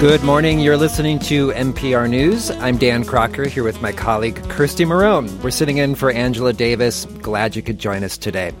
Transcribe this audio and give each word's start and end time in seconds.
Good 0.00 0.22
morning. 0.22 0.60
You're 0.60 0.78
listening 0.78 1.18
to 1.18 1.48
MPR 1.48 2.08
News. 2.08 2.50
I'm 2.50 2.78
Dan 2.78 3.04
Kraker 3.04 3.46
here 3.46 3.62
with 3.62 3.82
my 3.82 3.92
colleague 3.92 4.36
Kirsti 4.44 4.86
Marohn. 4.86 5.28
We're 5.42 5.50
sitting 5.50 5.76
in 5.76 5.94
for 5.94 6.10
Angela 6.10 6.54
Davis. 6.54 7.04
Glad 7.20 7.54
you 7.54 7.60
could 7.60 7.78
join 7.78 8.02
us 8.02 8.16
today. 8.16 8.52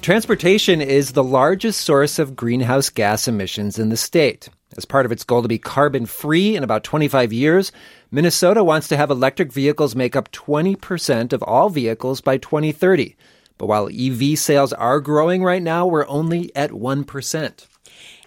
Transportation 0.00 0.80
is 0.80 1.12
the 1.12 1.22
largest 1.22 1.82
source 1.82 2.18
of 2.18 2.34
greenhouse 2.34 2.90
gas 2.90 3.28
emissions 3.28 3.78
in 3.78 3.90
the 3.90 3.96
state. 3.96 4.48
As 4.76 4.84
part 4.84 5.06
of 5.06 5.12
its 5.12 5.22
goal 5.22 5.42
to 5.42 5.46
be 5.46 5.56
carbon 5.56 6.04
free 6.04 6.56
in 6.56 6.64
about 6.64 6.82
25 6.82 7.32
years, 7.32 7.70
Minnesota 8.10 8.64
wants 8.64 8.88
to 8.88 8.96
have 8.96 9.12
electric 9.12 9.52
vehicles 9.52 9.94
make 9.94 10.16
up 10.16 10.32
20% 10.32 11.32
of 11.32 11.44
all 11.44 11.68
vehicles 11.68 12.20
by 12.20 12.38
2030. 12.38 13.14
But 13.56 13.68
while 13.68 13.88
EV 13.88 14.36
sales 14.36 14.72
are 14.72 14.98
growing 14.98 15.44
right 15.44 15.62
now, 15.62 15.86
we're 15.86 16.08
only 16.08 16.50
at 16.56 16.72
1%. 16.72 17.66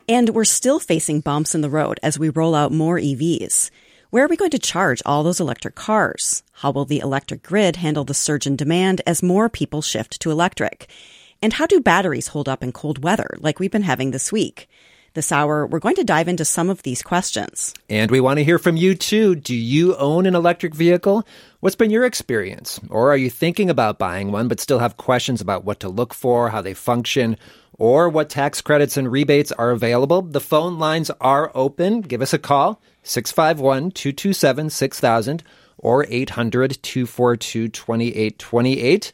And 0.08 0.30
we're 0.30 0.45
still 0.45 0.80
facing 0.80 1.22
bumps 1.22 1.55
in 1.55 1.62
the 1.62 1.70
road 1.70 2.00
as 2.04 2.20
we 2.20 2.30
roll 2.30 2.54
out 2.54 2.72
more 2.72 3.00
EVs. 3.00 3.72
Where 4.12 4.23
are 4.23 4.28
we 4.28 4.38
going 4.38 4.52
to 4.52 4.59
charge 4.59 5.02
all 5.04 5.23
those 5.23 5.40
electric 5.40 5.73
cars? 5.73 6.44
How 6.54 6.70
will 6.70 6.86
the 6.86 7.00
electric 7.00 7.41
grid 7.41 7.78
handle 7.78 8.04
the 8.04 8.14
surge 8.14 8.45
in 8.45 8.55
demand 8.55 9.02
as 9.08 9.23
more 9.23 9.50
people 9.50 9.81
shift 9.81 10.22
to 10.22 10.30
electric? 10.30 10.88
And 11.41 11.54
how 11.54 11.66
do 11.66 11.80
batteries 11.80 12.28
hold 12.28 12.48
up 12.48 12.62
in 12.62 12.72
cold 12.72 13.04
weather 13.04 13.36
like 13.40 13.59
we've 13.59 13.72
been 13.72 13.81
having 13.81 14.12
this 14.12 14.31
week? 14.31 14.70
This 15.16 15.32
hour, 15.32 15.66
we're 15.66 15.80
going 15.80 15.96
to 15.96 16.04
dive 16.04 16.28
into 16.28 16.44
some 16.44 16.70
of 16.70 16.84
these 16.84 17.02
questions. 17.02 17.73
And 17.90 18.12
we 18.12 18.20
want 18.20 18.38
to 18.38 18.44
hear 18.44 18.60
from 18.60 18.76
you 18.76 18.96
too. 18.96 19.34
Do 19.34 19.56
you 19.56 19.96
own 19.96 20.26
an 20.26 20.36
electric 20.36 20.76
vehicle? 20.76 21.26
What's 21.62 21.78
been 21.78 21.90
your 21.90 22.04
experience? 22.04 22.82
Or 22.90 23.14
are 23.14 23.18
you 23.18 23.30
thinking 23.30 23.70
about 23.70 23.98
buying 23.98 24.34
one 24.34 24.50
but 24.50 24.59
still 24.59 24.80
have 24.80 24.98
questions 24.98 25.40
about 25.40 25.64
what 25.64 25.80
to 25.80 25.88
look 25.88 26.14
for, 26.14 26.50
how 26.50 26.59
they 26.59 26.73
function, 26.73 27.38
or 27.80 28.09
what 28.09 28.30
tax 28.30 28.59
credits 28.59 28.98
and 28.98 29.09
rebates 29.09 29.54
are 29.54 29.72
available? 29.72 30.22
The 30.22 30.42
phone 30.42 30.80
lines 30.80 31.09
are 31.22 31.50
open. 31.56 32.02
Give 32.02 32.22
us 32.22 32.34
a 32.34 32.38
call 32.38 32.82
651 33.04 33.92
227 33.92 34.70
6000 34.70 35.44
or 35.78 36.06
800 36.09 36.84
242 36.84 37.70
2828. 37.70 39.14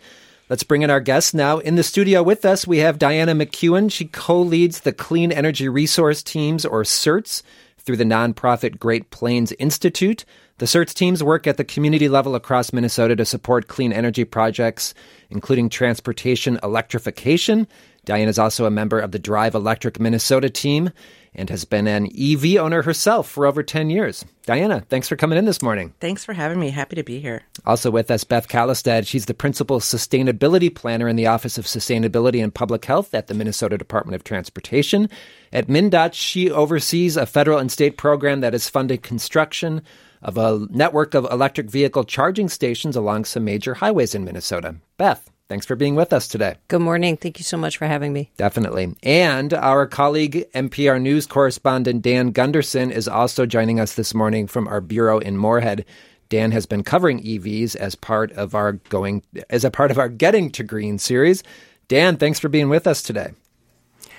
Let's 0.52 0.63
bring 0.63 0.81
in 0.81 0.89
our 0.89 0.99
guests 0.99 1.33
now. 1.33 1.59
In 1.59 1.75
the 1.75 1.81
studio 1.81 2.21
with 2.21 2.44
us, 2.44 2.67
we 2.67 2.80
have 2.80 2.99
Diana 2.99 3.33
McKeown. 3.33 3.89
She 3.89 4.03
co 4.03 4.41
leads 4.41 4.81
the 4.81 4.91
Clean 4.91 5.31
Energy 5.31 5.69
Resource 5.69 6.21
Teams, 6.21 6.66
or 6.66 6.83
CERTs, 6.83 7.41
through 7.77 7.95
the 7.95 8.03
nonprofit 8.03 8.77
Great 8.77 9.11
Plains 9.11 9.53
Institute. 9.53 10.25
The 10.57 10.66
CERTs 10.66 10.94
teams 10.94 11.23
work 11.23 11.47
at 11.47 11.55
the 11.55 11.63
community 11.63 12.09
level 12.09 12.35
across 12.35 12.73
Minnesota 12.73 13.16
to 13.16 13.23
support 13.23 13.69
clean 13.69 13.94
energy 13.94 14.25
projects, 14.25 14.94
including 15.29 15.69
transportation 15.69 16.59
electrification. 16.61 17.66
Diana 18.03 18.29
is 18.29 18.38
also 18.38 18.66
a 18.66 18.69
member 18.69 18.99
of 18.99 19.13
the 19.13 19.19
Drive 19.19 19.55
Electric 19.55 20.02
Minnesota 20.02 20.49
team 20.49 20.89
and 21.34 21.50
has 21.50 21.64
been 21.66 21.88
an 21.88 22.08
EV 22.08 22.58
owner 22.58 22.82
herself 22.82 23.30
for 23.30 23.46
over 23.46 23.64
10 23.64 23.90
years. 23.90 24.26
Diana, 24.46 24.84
thanks 24.90 25.08
for 25.08 25.16
coming 25.16 25.38
in 25.38 25.46
this 25.46 25.62
morning. 25.62 25.94
Thanks 26.00 26.26
for 26.26 26.34
having 26.34 26.60
me. 26.60 26.72
Happy 26.72 26.96
to 26.96 27.04
be 27.04 27.20
here. 27.20 27.44
Also 27.66 27.90
with 27.90 28.12
us, 28.12 28.24
Beth 28.24 28.50
Kallestad. 28.50 29.08
She's 29.08 29.26
the 29.26 29.34
principal 29.34 29.80
sustainability 29.80 30.74
planner 30.74 31.08
in 31.08 31.16
the 31.16 31.28
Office 31.28 31.58
of 31.58 31.66
Sustainability 31.66 32.44
and 32.44 32.54
Public 32.54 32.84
Health 32.84 33.14
at 33.14 33.28
the 33.28 33.34
Minnesota 33.34 33.78
Department 33.78 34.16
of 34.16 34.24
Transportation. 34.24 35.09
At 35.54 35.68
MnDOT, 35.68 36.14
she 36.14 36.52
oversees 36.52 37.16
a 37.16 37.26
federal 37.26 37.59
and 37.59 37.72
state 37.72 37.98
program 37.98 38.42
that 38.42 38.54
has 38.54 38.70
funded 38.70 39.02
construction 39.02 39.82
of 40.22 40.38
a 40.38 40.68
network 40.70 41.14
of 41.14 41.26
electric 41.32 41.70
vehicle 41.70 42.04
charging 42.04 42.50
stations 42.50 42.96
along 42.96 43.26
some 43.26 43.46
major 43.46 43.76
highways 43.76 44.14
in 44.14 44.24
Minnesota. 44.24 44.76
Beth. 44.98 45.31
Thanks 45.52 45.66
for 45.66 45.75
being 45.75 45.95
with 45.95 46.13
us 46.13 46.30
today. 46.30 46.55
Good 46.69 46.80
morning. 46.80 47.17
Thank 47.17 47.38
you 47.38 47.44
so 47.44 47.57
much 47.57 47.75
for 47.75 47.85
having 47.85 48.13
me. 48.13 48.31
Definitely. 48.38 48.95
And 49.03 49.53
our 49.53 49.85
colleague, 49.85 50.49
MPR 50.53 51.02
News 51.02 51.27
correspondent 51.27 52.03
Dan 52.03 52.31
Gunderson, 52.31 52.89
is 52.89 53.06
also 53.06 53.45
joining 53.45 53.78
us 53.78 53.95
this 53.95 54.13
morning 54.13 54.47
from 54.47 54.66
our 54.69 54.79
bureau 54.79 55.19
in 55.19 55.35
Moorhead. 55.35 55.84
Dan 56.29 56.53
has 56.53 56.66
been 56.66 56.85
covering 56.85 57.22
EVs 57.22 57.75
as 57.75 57.95
part 57.95 58.31
of 58.31 58.56
our 58.56 58.72
going 58.88 59.23
as 59.50 59.66
a 59.66 59.72
part 59.72 59.91
of 59.91 60.00
our 60.00 60.07
Getting 60.07 60.51
to 60.51 60.63
Green 60.63 60.97
series. 60.97 61.44
Dan, 61.90 62.16
thanks 62.16 62.40
for 62.40 62.47
being 62.47 62.69
with 62.69 62.88
us 62.88 63.03
today. 63.03 63.34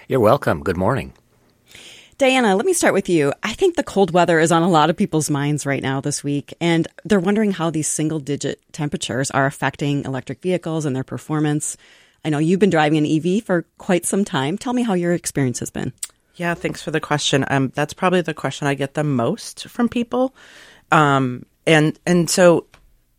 You're 0.08 0.20
welcome. 0.20 0.62
Good 0.62 0.76
morning. 0.76 1.14
Diana, 2.22 2.54
let 2.54 2.64
me 2.64 2.72
start 2.72 2.94
with 2.94 3.08
you. 3.08 3.32
I 3.42 3.52
think 3.52 3.74
the 3.74 3.82
cold 3.82 4.12
weather 4.12 4.38
is 4.38 4.52
on 4.52 4.62
a 4.62 4.70
lot 4.70 4.90
of 4.90 4.96
people's 4.96 5.28
minds 5.28 5.66
right 5.66 5.82
now 5.82 6.00
this 6.00 6.22
week, 6.22 6.54
and 6.60 6.86
they're 7.04 7.18
wondering 7.18 7.50
how 7.50 7.68
these 7.68 7.88
single 7.88 8.20
digit 8.20 8.60
temperatures 8.70 9.32
are 9.32 9.44
affecting 9.44 10.04
electric 10.04 10.40
vehicles 10.40 10.84
and 10.84 10.94
their 10.94 11.02
performance. 11.02 11.76
I 12.24 12.30
know 12.30 12.38
you've 12.38 12.60
been 12.60 12.70
driving 12.70 13.04
an 13.04 13.06
EV 13.06 13.42
for 13.42 13.62
quite 13.76 14.06
some 14.06 14.24
time. 14.24 14.56
Tell 14.56 14.72
me 14.72 14.84
how 14.84 14.94
your 14.94 15.12
experience 15.12 15.58
has 15.58 15.70
been. 15.70 15.92
Yeah, 16.36 16.54
thanks 16.54 16.80
for 16.80 16.92
the 16.92 17.00
question. 17.00 17.44
Um, 17.48 17.72
that's 17.74 17.92
probably 17.92 18.20
the 18.20 18.34
question 18.34 18.68
I 18.68 18.74
get 18.74 18.94
the 18.94 19.02
most 19.02 19.64
from 19.64 19.88
people. 19.88 20.32
Um, 20.92 21.44
and 21.66 21.98
and 22.06 22.30
so 22.30 22.66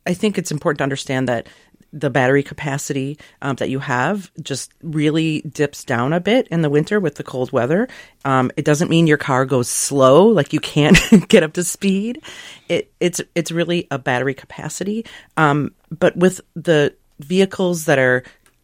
I 0.08 0.14
think 0.14 0.38
it's 0.38 0.50
important 0.50 0.78
to 0.78 0.84
understand 0.86 1.28
that 1.28 1.50
the 1.94 2.10
battery 2.10 2.44
capacity 2.44 3.18
um, 3.42 3.56
that 3.58 3.70
you 3.70 3.80
have 3.80 4.32
just 4.42 4.74
really 4.82 5.42
dips 5.42 5.84
down 5.84 6.12
a 6.12 6.20
bit 6.20 6.48
in 6.48 6.64
the 6.64 6.70
winter 6.70 7.00
with 7.00 7.16
the 7.16 7.24
cold 7.24 7.52
weather. 7.52 7.88
Um, 8.26 8.52
it 8.58 8.66
doesn't 8.66 8.90
mean 8.90 9.06
your 9.06 9.18
car 9.18 9.46
goes 9.46 9.70
slow, 9.70 10.26
like 10.26 10.52
you 10.52 10.60
can't 10.60 10.98
get 11.28 11.44
up 11.44 11.54
to 11.54 11.64
speed. 11.64 12.22
It, 12.68 12.92
it's 13.00 13.22
it's 13.36 13.52
really 13.52 13.88
a 13.92 14.00
battery 14.00 14.34
capacity. 14.34 15.06
Um, 15.38 15.76
but 15.92 16.18
with 16.18 16.42
the 16.56 16.96
vehicles 17.20 17.86
that 17.86 18.00
are 18.00 18.24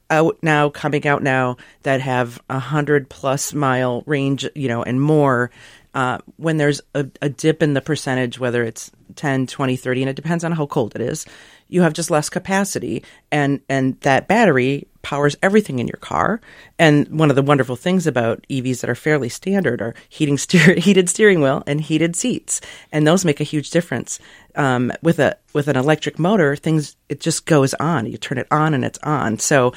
out 0.09 0.39
now, 0.41 0.69
coming 0.69 1.05
out 1.07 1.21
now, 1.21 1.57
that 1.83 2.01
have 2.01 2.41
a 2.49 2.59
hundred 2.59 3.09
plus 3.09 3.53
mile 3.53 4.03
range, 4.07 4.47
you 4.55 4.67
know, 4.67 4.83
and 4.83 4.99
more. 4.99 5.51
Uh, 5.93 6.19
when 6.37 6.57
there's 6.57 6.81
a, 6.93 7.07
a 7.21 7.29
dip 7.29 7.63
in 7.63 7.73
the 7.73 7.81
percentage, 7.81 8.39
whether 8.39 8.63
it's 8.63 8.91
10, 9.15 9.47
20, 9.47 9.75
30, 9.75 10.01
and 10.03 10.09
it 10.09 10.15
depends 10.15 10.43
on 10.43 10.51
how 10.51 10.65
cold 10.65 10.95
it 10.95 11.01
is, 11.01 11.25
you 11.67 11.81
have 11.81 11.93
just 11.93 12.11
less 12.11 12.29
capacity. 12.29 13.03
And 13.31 13.61
and 13.69 13.99
that 14.01 14.27
battery 14.27 14.87
powers 15.01 15.35
everything 15.41 15.79
in 15.79 15.87
your 15.87 15.97
car. 15.99 16.41
And 16.77 17.07
one 17.07 17.29
of 17.29 17.35
the 17.35 17.41
wonderful 17.41 17.75
things 17.75 18.05
about 18.05 18.45
EVs 18.49 18.81
that 18.81 18.89
are 18.89 18.95
fairly 18.95 19.29
standard 19.29 19.81
are 19.81 19.95
heating 20.09 20.37
steer, 20.37 20.75
heated 20.77 21.09
steering 21.09 21.41
wheel 21.41 21.63
and 21.65 21.79
heated 21.79 22.15
seats. 22.15 22.61
And 22.91 23.07
those 23.07 23.25
make 23.25 23.39
a 23.39 23.45
huge 23.45 23.69
difference. 23.69 24.19
Um, 24.55 24.91
with 25.01 25.19
a 25.19 25.37
with 25.53 25.67
an 25.67 25.77
electric 25.77 26.19
motor 26.19 26.55
things 26.55 26.95
it 27.07 27.19
just 27.21 27.45
goes 27.45 27.73
on. 27.75 28.07
You 28.07 28.17
turn 28.17 28.37
it 28.37 28.47
on 28.51 28.73
and 28.73 28.83
it's 28.83 28.99
on. 28.99 29.39
So 29.39 29.73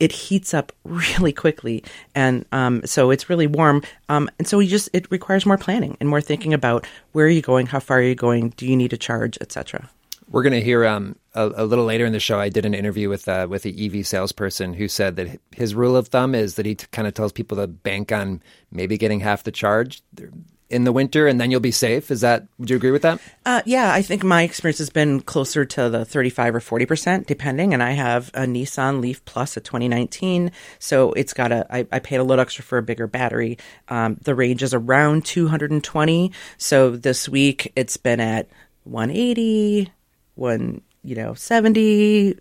it 0.00 0.12
heats 0.12 0.54
up 0.54 0.72
really 0.84 1.32
quickly. 1.32 1.84
And 2.14 2.44
um, 2.52 2.82
so 2.84 3.10
it's 3.10 3.28
really 3.28 3.46
warm. 3.46 3.82
Um, 4.08 4.30
and 4.38 4.46
so 4.46 4.58
you 4.58 4.68
just 4.68 4.88
it 4.92 5.10
requires 5.10 5.46
more 5.46 5.58
planning 5.58 5.96
and 6.00 6.08
more 6.08 6.20
thinking 6.20 6.54
about 6.54 6.86
where 7.12 7.26
are 7.26 7.30
you 7.30 7.42
going? 7.42 7.66
How 7.66 7.80
far 7.80 7.98
are 7.98 8.02
you 8.02 8.14
going? 8.14 8.50
Do 8.50 8.66
you 8.66 8.76
need 8.76 8.90
to 8.90 8.98
charge 8.98 9.38
etc 9.40 9.88
we're 10.30 10.42
going 10.42 10.54
to 10.54 10.60
hear 10.60 10.84
um, 10.86 11.16
a, 11.34 11.50
a, 11.56 11.64
little 11.64 11.84
later 11.84 12.04
in 12.06 12.12
the 12.12 12.20
show. 12.20 12.40
I 12.40 12.48
did 12.48 12.64
an 12.64 12.74
interview 12.74 13.08
with 13.08 13.28
uh, 13.28 13.46
with 13.48 13.62
the 13.62 13.86
EV 13.86 14.06
salesperson 14.06 14.74
who 14.74 14.88
said 14.88 15.16
that 15.16 15.40
his 15.52 15.74
rule 15.74 15.96
of 15.96 16.08
thumb 16.08 16.34
is 16.34 16.56
that 16.56 16.66
he 16.66 16.74
t- 16.74 16.86
kind 16.92 17.06
of 17.06 17.14
tells 17.14 17.32
people 17.32 17.58
to 17.58 17.66
bank 17.66 18.10
on 18.10 18.42
maybe 18.70 18.96
getting 18.96 19.20
half 19.20 19.42
the 19.42 19.52
charge 19.52 20.02
in 20.74 20.84
the 20.84 20.92
winter, 20.92 21.26
and 21.26 21.40
then 21.40 21.50
you'll 21.50 21.60
be 21.60 21.70
safe. 21.70 22.10
Is 22.10 22.20
that? 22.22 22.46
Would 22.58 22.68
you 22.68 22.76
agree 22.76 22.90
with 22.90 23.02
that? 23.02 23.20
Uh, 23.46 23.62
yeah, 23.64 23.92
I 23.92 24.02
think 24.02 24.24
my 24.24 24.42
experience 24.42 24.78
has 24.78 24.90
been 24.90 25.20
closer 25.20 25.64
to 25.64 25.88
the 25.88 26.04
thirty 26.04 26.30
five 26.30 26.54
or 26.54 26.60
forty 26.60 26.84
percent, 26.84 27.26
depending. 27.26 27.72
And 27.72 27.82
I 27.82 27.92
have 27.92 28.30
a 28.34 28.40
Nissan 28.40 29.00
Leaf 29.00 29.24
Plus, 29.24 29.56
a 29.56 29.60
2019, 29.60 30.50
so 30.78 31.12
it's 31.12 31.32
got 31.32 31.52
a. 31.52 31.66
I, 31.74 31.86
I 31.92 31.98
paid 32.00 32.16
a 32.16 32.24
little 32.24 32.42
extra 32.42 32.64
for 32.64 32.78
a 32.78 32.82
bigger 32.82 33.06
battery. 33.06 33.58
Um, 33.88 34.18
the 34.22 34.34
range 34.34 34.62
is 34.62 34.74
around 34.74 35.24
220. 35.24 36.32
So 36.58 36.90
this 36.90 37.28
week 37.28 37.72
it's 37.76 37.96
been 37.96 38.20
at 38.20 38.48
180 38.84 39.90
one 40.34 40.80
you 41.04 41.14
know 41.14 41.34
70 41.34 42.34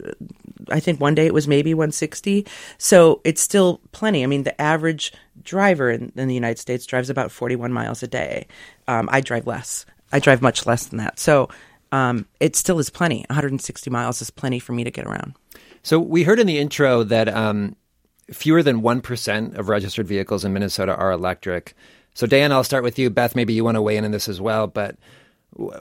i 0.70 0.80
think 0.80 1.00
one 1.00 1.14
day 1.14 1.26
it 1.26 1.34
was 1.34 1.48
maybe 1.48 1.74
160 1.74 2.46
so 2.78 3.22
it's 3.24 3.42
still 3.42 3.82
plenty. 3.92 4.24
I 4.24 4.28
mean 4.28 4.44
the 4.44 4.60
average 4.62 5.14
driver 5.44 5.90
in, 5.92 6.12
in 6.16 6.28
the 6.28 6.34
united 6.34 6.60
states 6.60 6.86
drives 6.86 7.10
about 7.10 7.32
41 7.32 7.72
miles 7.72 8.04
a 8.04 8.08
day. 8.08 8.48
Um, 8.88 9.10
i 9.12 9.22
drive 9.22 9.48
less. 9.48 9.86
I 10.12 10.20
drive 10.20 10.42
much 10.42 10.66
less 10.66 10.86
than 10.88 10.98
that. 11.00 11.20
So 11.20 11.50
um, 11.92 12.26
it 12.40 12.56
still 12.56 12.80
is 12.80 12.90
plenty. 12.90 13.26
160 13.30 13.90
miles 13.90 14.22
is 14.22 14.30
plenty 14.30 14.60
for 14.60 14.74
me 14.74 14.84
to 14.84 14.92
get 14.92 15.06
around. 15.06 15.36
So 15.84 16.00
we 16.00 16.24
heard 16.24 16.40
in 16.40 16.48
the 16.48 16.58
intro 16.58 17.04
that 17.04 17.28
um, 17.30 17.76
fewer 18.32 18.64
than 18.64 18.82
1% 18.82 19.58
of 19.58 19.70
registered 19.70 20.08
vehicles 20.08 20.46
in 20.46 20.54
minnesota 20.54 20.96
are 20.96 21.12
electric. 21.12 21.76
So 22.16 22.28
dan 22.28 22.52
i'll 22.52 22.64
start 22.64 22.84
with 22.84 22.98
you. 23.00 23.10
Beth 23.10 23.36
maybe 23.36 23.54
you 23.54 23.64
want 23.64 23.76
to 23.76 23.82
weigh 23.82 23.98
in 23.98 24.06
on 24.06 24.12
this 24.12 24.28
as 24.28 24.40
well 24.40 24.68
but 24.68 24.98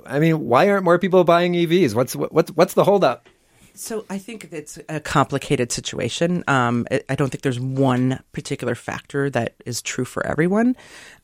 I 0.07 0.19
mean, 0.19 0.47
why 0.47 0.69
aren't 0.69 0.85
more 0.85 0.99
people 0.99 1.25
buying 1.25 1.55
EVs? 1.55 1.95
What's 1.95 2.15
what's 2.15 2.51
what's 2.53 2.75
the 2.75 2.85
holdup? 2.85 3.29
So 3.75 4.05
I 4.11 4.19
think 4.19 4.49
it's 4.53 4.79
a 4.89 5.01
complicated 5.01 5.73
situation. 5.73 6.45
Um, 6.47 6.87
I 7.09 7.15
don't 7.15 7.31
think 7.31 7.43
there's 7.43 7.59
one 7.59 8.23
particular 8.33 8.75
factor 8.75 9.31
that 9.31 9.55
is 9.65 9.81
true 9.81 10.05
for 10.05 10.27
everyone. 10.27 10.77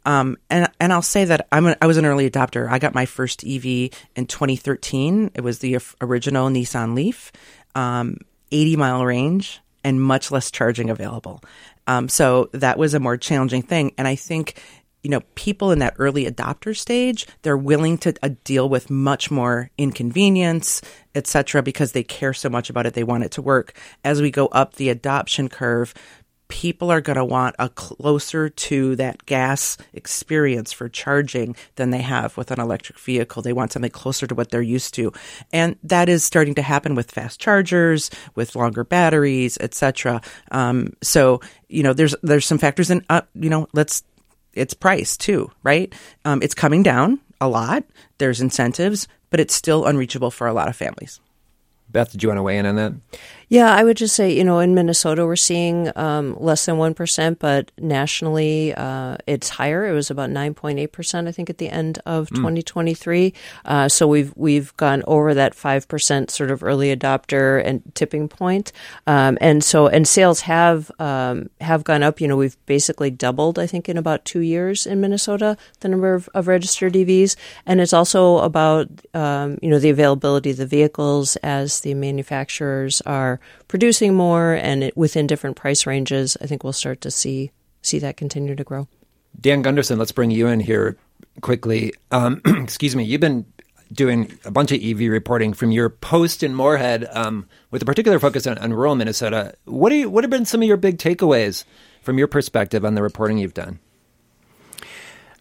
Um, 0.07 0.39
and 0.49 0.69
and 0.81 0.93
I'll 0.93 1.03
say 1.03 1.27
that 1.27 1.47
I'm 1.53 1.67
a, 1.67 1.77
I 1.83 1.87
was 1.87 1.99
an 1.99 2.07
early 2.07 2.29
adopter. 2.31 2.69
I 2.71 2.79
got 2.79 2.95
my 2.95 3.05
first 3.05 3.45
EV 3.45 3.91
in 4.17 4.27
2013. 4.27 5.33
It 5.35 5.43
was 5.43 5.59
the 5.59 5.79
original 6.01 6.49
Nissan 6.49 6.95
Leaf, 6.95 7.33
um, 7.75 8.17
80 8.51 8.77
mile 8.77 9.05
range 9.05 9.61
and 9.85 10.03
much 10.03 10.31
less 10.31 10.51
charging 10.51 10.91
available. 10.91 11.43
Um, 11.87 12.09
so 12.09 12.51
that 12.53 12.79
was 12.79 12.95
a 12.95 13.01
more 13.01 13.17
challenging 13.17 13.63
thing. 13.63 13.93
And 13.97 14.09
I 14.09 14.15
think 14.15 14.61
you 15.09 15.13
know, 15.13 15.23
people 15.37 15.71
in 15.71 15.79
that 15.79 15.95
early 15.99 16.27
adopter 16.27 16.77
stage, 16.77 17.27
they're 17.41 17.57
willing 17.57 17.97
to 17.97 18.15
uh, 18.23 18.29
deal 18.45 18.69
with 18.69 18.91
much 18.91 19.31
more 19.31 19.71
inconvenience, 19.79 20.83
etc., 21.15 21.63
because 21.63 21.93
they 21.93 22.03
care 22.03 22.35
so 22.35 22.51
much 22.51 22.69
about 22.69 22.85
it. 22.85 22.93
They 22.93 23.05
want 23.05 23.25
it 23.25 23.31
to 23.31 23.41
work. 23.41 23.73
As 24.05 24.21
we 24.21 24.31
go 24.31 24.49
up 24.49 24.75
the 24.75 24.91
adoption 24.91 25.49
curve, 25.49 25.95
people 26.49 26.91
are 26.93 27.01
going 27.01 27.17
to 27.17 27.25
want 27.25 27.57
a 27.59 27.71
closer 27.71 28.51
to 28.51 28.97
that 28.97 29.25
gas 29.25 29.79
experience 29.95 30.75
for 30.75 30.91
charging 30.91 31.57
than 31.77 31.89
they 31.89 32.03
have 32.03 32.37
with 32.37 32.51
an 32.51 32.61
electric 32.61 32.99
vehicle. 32.99 33.41
They 33.41 33.55
want 33.55 33.73
something 33.73 33.91
closer 33.91 34.27
to 34.27 34.35
what 34.35 34.51
they're 34.51 34.61
used 34.61 34.93
to. 34.95 35.15
And 35.55 35.77
that 35.85 36.11
is 36.11 36.23
starting 36.23 36.55
to 36.57 36.63
happen 36.63 36.95
with 36.95 37.11
fast 37.11 37.41
chargers, 37.41 38.11
with 38.35 38.55
longer 38.55 38.85
batteries, 38.85 39.57
etc. 39.59 40.21
Um, 40.51 40.93
so, 41.01 41.41
you 41.71 41.83
know, 41.83 41.95
there's, 41.95 42.15
there's 42.23 42.45
some 42.45 42.59
factors 42.59 42.91
in, 42.91 43.07
uh, 43.09 43.23
you 43.33 43.49
know, 43.49 43.69
let's, 43.73 44.03
it's 44.59 44.75
price 44.75 45.17
too, 45.17 45.51
right? 45.63 45.93
Um, 46.25 46.43
it's 46.43 46.55
coming 46.55 46.83
down 46.83 47.21
a 47.41 47.49
lot. 47.49 47.85
There's 48.19 48.41
incentives, 48.41 49.09
but 49.31 49.41
it's 49.41 49.55
still 49.55 49.87
unreachable 49.87 50.31
for 50.31 50.47
a 50.47 50.53
lot 50.53 50.69
of 50.69 50.77
families. 50.77 51.21
Beth, 51.91 52.13
did 52.13 52.23
you 52.23 52.29
want 52.29 52.39
to 52.39 52.43
weigh 52.43 52.59
in 52.59 52.67
on 52.67 52.77
that? 52.77 52.93
Yeah, 53.51 53.75
I 53.75 53.83
would 53.83 53.97
just 53.97 54.15
say, 54.15 54.31
you 54.31 54.45
know, 54.45 54.59
in 54.59 54.75
Minnesota, 54.75 55.25
we're 55.25 55.35
seeing 55.35 55.91
um, 55.97 56.37
less 56.39 56.67
than 56.67 56.77
1%, 56.77 57.39
but 57.39 57.73
nationally, 57.79 58.75
uh, 58.75 59.17
it's 59.27 59.49
higher. 59.49 59.87
It 59.87 59.93
was 59.93 60.11
about 60.11 60.29
9.8%, 60.29 61.27
I 61.27 61.33
think, 61.33 61.49
at 61.49 61.57
the 61.57 61.71
end 61.71 61.99
of 62.05 62.29
mm. 62.29 62.37
2023. 62.37 63.33
Uh, 63.65 63.89
so 63.89 64.07
we've, 64.07 64.35
we've 64.37 64.77
gone 64.77 65.03
over 65.07 65.33
that 65.33 65.55
5% 65.55 66.31
sort 66.31 66.51
of 66.51 66.63
early 66.63 66.95
adopter 66.95 67.63
and 67.65 67.83
tipping 67.95 68.29
point. 68.29 68.71
Um, 69.07 69.39
and 69.41 69.65
so, 69.65 69.87
and 69.87 70.07
sales 70.07 70.43
have, 70.43 70.91
um, 70.99 71.49
have 71.63 71.85
gone 71.85 72.03
up. 72.03 72.21
You 72.21 72.29
know, 72.29 72.37
we've 72.37 72.59
basically 72.67 73.11
doubled, 73.11 73.59
I 73.59 73.67
think, 73.67 73.89
in 73.89 73.97
about 73.97 74.27
two 74.27 74.41
years 74.41 74.87
in 74.87 75.01
Minnesota, 75.01 75.57
the 75.81 75.89
number 75.89 76.13
of, 76.13 76.29
of 76.35 76.49
registered 76.49 76.93
EVs. 76.93 77.35
And 77.65 77.81
it's 77.81 77.95
also 77.95 78.39
about, 78.39 78.91
um, 79.15 79.59
you 79.63 79.71
know, 79.71 79.79
the 79.79 79.89
availability 79.89 80.51
of 80.51 80.59
the 80.59 80.67
vehicles 80.67 81.37
as 81.37 81.81
the 81.81 81.95
manufacturers 81.95 83.01
are 83.07 83.38
producing 83.69 84.15
more 84.15 84.53
and 84.55 84.85
it, 84.85 84.97
within 84.97 85.27
different 85.27 85.57
price 85.57 85.87
ranges, 85.87 86.37
I 86.41 86.47
think 86.47 86.65
we'll 86.65 86.73
start 86.73 87.01
to 87.03 87.11
see 87.11 87.53
see 87.83 87.99
that 88.01 88.17
continue 88.17 88.57
to 88.57 88.65
grow. 88.65 88.89
Dan 89.41 89.63
Gunderson, 89.63 89.99
let's 89.99 90.13
bring 90.13 90.31
you 90.31 90.49
in 90.49 90.61
here 90.61 90.97
quickly. 91.41 91.93
Um, 92.11 92.41
excuse 92.47 92.97
me, 92.97 93.05
you've 93.05 93.21
been 93.21 93.47
doing 93.93 94.37
a 94.45 94.51
bunch 94.51 94.73
of 94.73 94.83
EV 94.83 95.11
reporting 95.11 95.53
from 95.53 95.71
your 95.71 95.89
post 95.89 96.43
in 96.43 96.55
Moorhead, 96.55 97.07
um, 97.13 97.49
with 97.71 97.83
a 97.83 97.85
particular 97.85 98.19
focus 98.19 98.47
on, 98.47 98.59
on 98.59 98.75
rural 98.75 98.95
Minnesota. 98.95 99.55
What, 99.65 99.93
you, 99.93 100.11
what 100.11 100.25
have 100.25 100.31
been 100.31 100.45
some 100.45 100.61
of 100.61 100.69
your 100.69 100.77
big 100.77 100.99
takeaways 100.99 101.65
from 102.03 102.19
your 102.19 102.27
perspective 102.27 102.85
on 102.85 102.95
the 102.95 103.03
reporting 103.03 103.39
you've 103.39 103.55
done? 103.55 103.79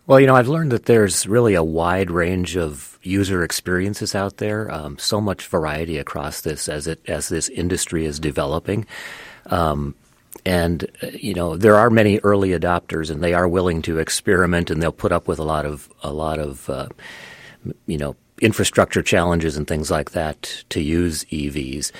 Well, 0.07 0.21
you 0.21 0.27
know, 0.27 0.35
I've 0.37 0.47
learned 0.47 0.71
that 0.71 0.85
there's 0.85 1.27
really 1.27 1.53
a 1.53 1.63
wide 1.63 2.09
range 2.09 2.55
of 2.55 2.97
user 3.03 3.43
experiences 3.43 4.15
out 4.15 4.37
there. 4.37 4.71
Um, 4.71 4.97
so 4.97 5.19
much 5.19 5.45
variety 5.47 5.97
across 5.97 6.41
this 6.41 6.69
as 6.69 6.87
it 6.87 7.01
as 7.09 7.27
this 7.27 7.49
industry 7.49 8.05
is 8.05 8.17
developing. 8.17 8.85
Um, 9.47 9.95
and 10.45 10.85
uh, 11.03 11.07
you 11.07 11.33
know 11.33 11.57
there 11.57 11.75
are 11.75 11.89
many 11.89 12.19
early 12.19 12.49
adopters, 12.49 13.11
and 13.11 13.21
they 13.21 13.33
are 13.33 13.49
willing 13.49 13.81
to 13.81 13.99
experiment, 13.99 14.71
and 14.71 14.81
they'll 14.81 14.93
put 14.93 15.11
up 15.11 15.27
with 15.27 15.39
a 15.39 15.43
lot 15.43 15.65
of 15.65 15.89
a 16.01 16.13
lot 16.13 16.39
of 16.39 16.69
uh, 16.69 16.87
you 17.85 17.97
know 17.97 18.15
infrastructure 18.39 19.01
challenges 19.01 19.57
and 19.57 19.67
things 19.67 19.91
like 19.91 20.11
that 20.11 20.63
to 20.69 20.81
use 20.81 21.25
EVs. 21.25 21.91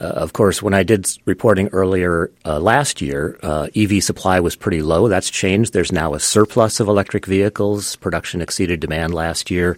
Uh, 0.00 0.04
of 0.04 0.32
course, 0.32 0.62
when 0.62 0.74
I 0.74 0.84
did 0.84 1.08
reporting 1.24 1.68
earlier 1.72 2.30
uh, 2.44 2.60
last 2.60 3.00
year, 3.00 3.38
uh, 3.42 3.68
EV 3.74 4.02
supply 4.02 4.38
was 4.38 4.54
pretty 4.54 4.80
low. 4.80 5.08
That's 5.08 5.28
changed. 5.28 5.72
There's 5.72 5.90
now 5.90 6.14
a 6.14 6.20
surplus 6.20 6.78
of 6.78 6.86
electric 6.86 7.26
vehicles. 7.26 7.96
Production 7.96 8.40
exceeded 8.40 8.78
demand 8.78 9.12
last 9.14 9.50
year. 9.50 9.76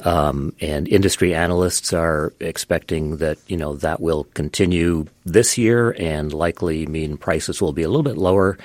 Um, 0.00 0.54
and 0.60 0.88
industry 0.88 1.34
analysts 1.34 1.92
are 1.92 2.34
expecting 2.40 3.16
that 3.18 3.38
you 3.46 3.56
know 3.56 3.76
that 3.76 4.00
will 4.00 4.24
continue 4.34 5.06
this 5.24 5.56
year 5.56 5.96
and 5.98 6.32
likely 6.32 6.86
mean 6.86 7.16
prices 7.16 7.62
will 7.62 7.72
be 7.72 7.82
a 7.82 7.88
little 7.88 8.02
bit 8.02 8.18
lower. 8.18 8.58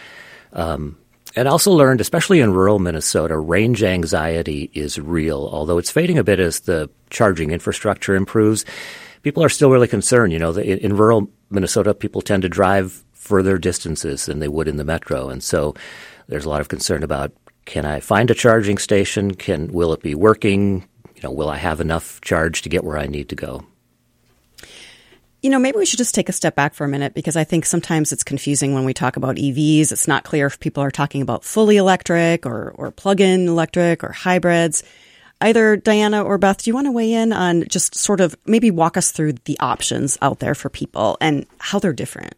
Um, 0.52 0.98
and 1.36 1.48
also 1.48 1.72
learned, 1.72 2.02
especially 2.02 2.42
in 2.42 2.52
rural 2.52 2.80
Minnesota, 2.80 3.38
range 3.38 3.84
anxiety 3.84 4.70
is 4.74 5.00
real. 5.00 5.48
Although 5.52 5.78
it's 5.78 5.92
fading 5.92 6.18
a 6.18 6.24
bit 6.24 6.42
as 6.42 6.62
the 6.62 6.90
charging 7.10 7.52
infrastructure 7.52 8.16
improves, 8.16 8.66
people 9.22 9.44
are 9.44 9.50
still 9.50 9.70
really 9.70 9.88
concerned. 9.88 10.34
You 10.34 10.40
know, 10.40 10.52
in, 10.52 10.78
in 10.80 10.98
rural 10.98 11.30
Minnesota, 11.50 11.94
people 11.94 12.22
tend 12.22 12.44
to 12.44 12.50
drive 12.50 13.04
further 13.14 13.58
distances 13.58 14.26
than 14.26 14.40
they 14.40 14.48
would 14.48 14.68
in 14.68 14.78
the 14.78 14.84
metro, 14.84 15.30
and 15.30 15.44
so 15.44 15.76
there's 16.28 16.46
a 16.46 16.50
lot 16.50 16.62
of 16.62 16.70
concern 16.70 17.04
about 17.04 17.32
can 17.66 17.86
I 17.86 18.00
find 18.00 18.30
a 18.32 18.36
charging 18.36 18.78
station? 18.78 19.36
Can 19.36 19.68
will 19.72 19.94
it 19.94 20.02
be 20.02 20.16
working? 20.16 20.88
You 21.16 21.22
know, 21.24 21.32
will 21.32 21.50
I 21.50 21.58
have 21.58 21.80
enough 21.80 22.20
charge 22.22 22.64
to 22.64 22.70
get 22.70 22.84
where 22.84 22.98
I 22.98 23.08
need 23.08 23.30
to 23.30 23.36
go? 23.36 23.66
You 25.42 25.50
know, 25.50 25.58
maybe 25.58 25.78
we 25.78 25.86
should 25.88 25.98
just 25.98 26.14
take 26.14 26.30
a 26.30 26.34
step 26.34 26.54
back 26.54 26.76
for 26.76 26.86
a 26.86 26.88
minute 26.88 27.16
because 27.16 27.36
I 27.36 27.44
think 27.44 27.66
sometimes 27.66 28.12
it's 28.12 28.24
confusing 28.24 28.76
when 28.76 28.86
we 28.86 28.94
talk 28.94 29.16
about 29.18 29.38
EVs. 29.38 29.92
It's 29.92 30.08
not 30.08 30.24
clear 30.24 30.46
if 30.46 30.60
people 30.60 30.84
are 30.84 30.92
talking 30.92 31.24
about 31.24 31.44
fully 31.44 31.78
electric 31.78 32.46
or, 32.46 32.72
or 32.76 32.92
plug 32.92 33.22
in 33.22 33.48
electric 33.48 34.04
or 34.04 34.12
hybrids. 34.12 34.84
Either 35.42 35.76
Diana 35.76 36.24
or 36.24 36.38
Beth, 36.38 36.64
do 36.64 36.70
you 36.70 36.74
want 36.74 36.88
to 36.88 36.92
weigh 36.92 37.14
in 37.14 37.34
on 37.34 37.66
just 37.68 37.96
sort 37.96 38.22
of 38.22 38.36
maybe 38.46 38.72
walk 38.72 38.96
us 38.98 39.12
through 39.12 39.34
the 39.46 39.60
options 39.60 40.18
out 40.22 40.40
there 40.40 40.56
for 40.56 40.70
people 40.70 41.18
and 41.20 41.46
how 41.60 41.80
they're 41.80 41.94
different? 41.94 42.36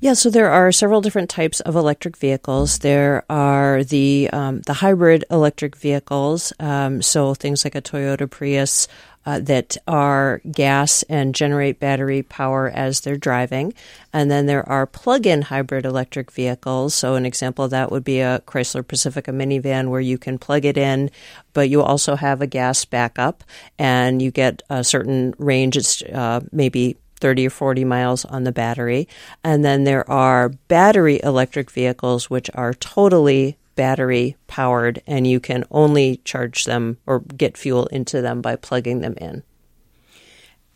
Yeah, 0.00 0.14
so 0.14 0.28
there 0.28 0.50
are 0.50 0.72
several 0.72 1.00
different 1.00 1.30
types 1.30 1.60
of 1.60 1.76
electric 1.76 2.16
vehicles. 2.16 2.78
There 2.80 3.24
are 3.30 3.84
the 3.84 4.28
um, 4.32 4.60
the 4.62 4.72
hybrid 4.74 5.24
electric 5.30 5.76
vehicles, 5.76 6.52
um, 6.58 7.00
so 7.00 7.32
things 7.34 7.64
like 7.64 7.74
a 7.74 7.82
Toyota 7.82 8.28
Prius, 8.28 8.88
uh, 9.26 9.40
that 9.40 9.76
are 9.86 10.40
gas 10.50 11.02
and 11.04 11.34
generate 11.34 11.80
battery 11.80 12.22
power 12.22 12.68
as 12.68 13.00
they're 13.00 13.16
driving. 13.16 13.74
And 14.12 14.30
then 14.30 14.46
there 14.46 14.68
are 14.68 14.86
plug 14.86 15.26
in 15.26 15.42
hybrid 15.42 15.84
electric 15.84 16.30
vehicles. 16.30 16.94
So, 16.94 17.14
an 17.14 17.26
example 17.26 17.64
of 17.64 17.70
that 17.70 17.90
would 17.90 18.04
be 18.04 18.20
a 18.20 18.40
Chrysler 18.46 18.86
Pacifica 18.86 19.32
minivan 19.32 19.88
where 19.88 20.00
you 20.00 20.18
can 20.18 20.38
plug 20.38 20.64
it 20.64 20.76
in, 20.76 21.10
but 21.52 21.68
you 21.68 21.82
also 21.82 22.16
have 22.16 22.42
a 22.42 22.46
gas 22.46 22.84
backup 22.84 23.44
and 23.78 24.20
you 24.20 24.30
get 24.30 24.62
a 24.70 24.84
certain 24.84 25.34
range. 25.38 25.76
It's 25.76 26.02
uh, 26.02 26.40
maybe 26.52 26.96
30 27.16 27.46
or 27.46 27.50
40 27.50 27.84
miles 27.84 28.24
on 28.24 28.44
the 28.44 28.52
battery. 28.52 29.08
And 29.42 29.64
then 29.64 29.84
there 29.84 30.08
are 30.10 30.50
battery 30.68 31.20
electric 31.22 31.70
vehicles, 31.70 32.28
which 32.28 32.50
are 32.54 32.74
totally 32.74 33.56
battery 33.74 34.36
powered, 34.46 35.02
and 35.06 35.26
you 35.26 35.40
can 35.40 35.64
only 35.70 36.18
charge 36.24 36.64
them 36.64 36.98
or 37.06 37.20
get 37.20 37.56
fuel 37.56 37.86
into 37.86 38.20
them 38.20 38.40
by 38.40 38.56
plugging 38.56 39.00
them 39.00 39.14
in. 39.18 39.42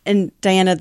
And 0.04 0.32
Diana, 0.40 0.78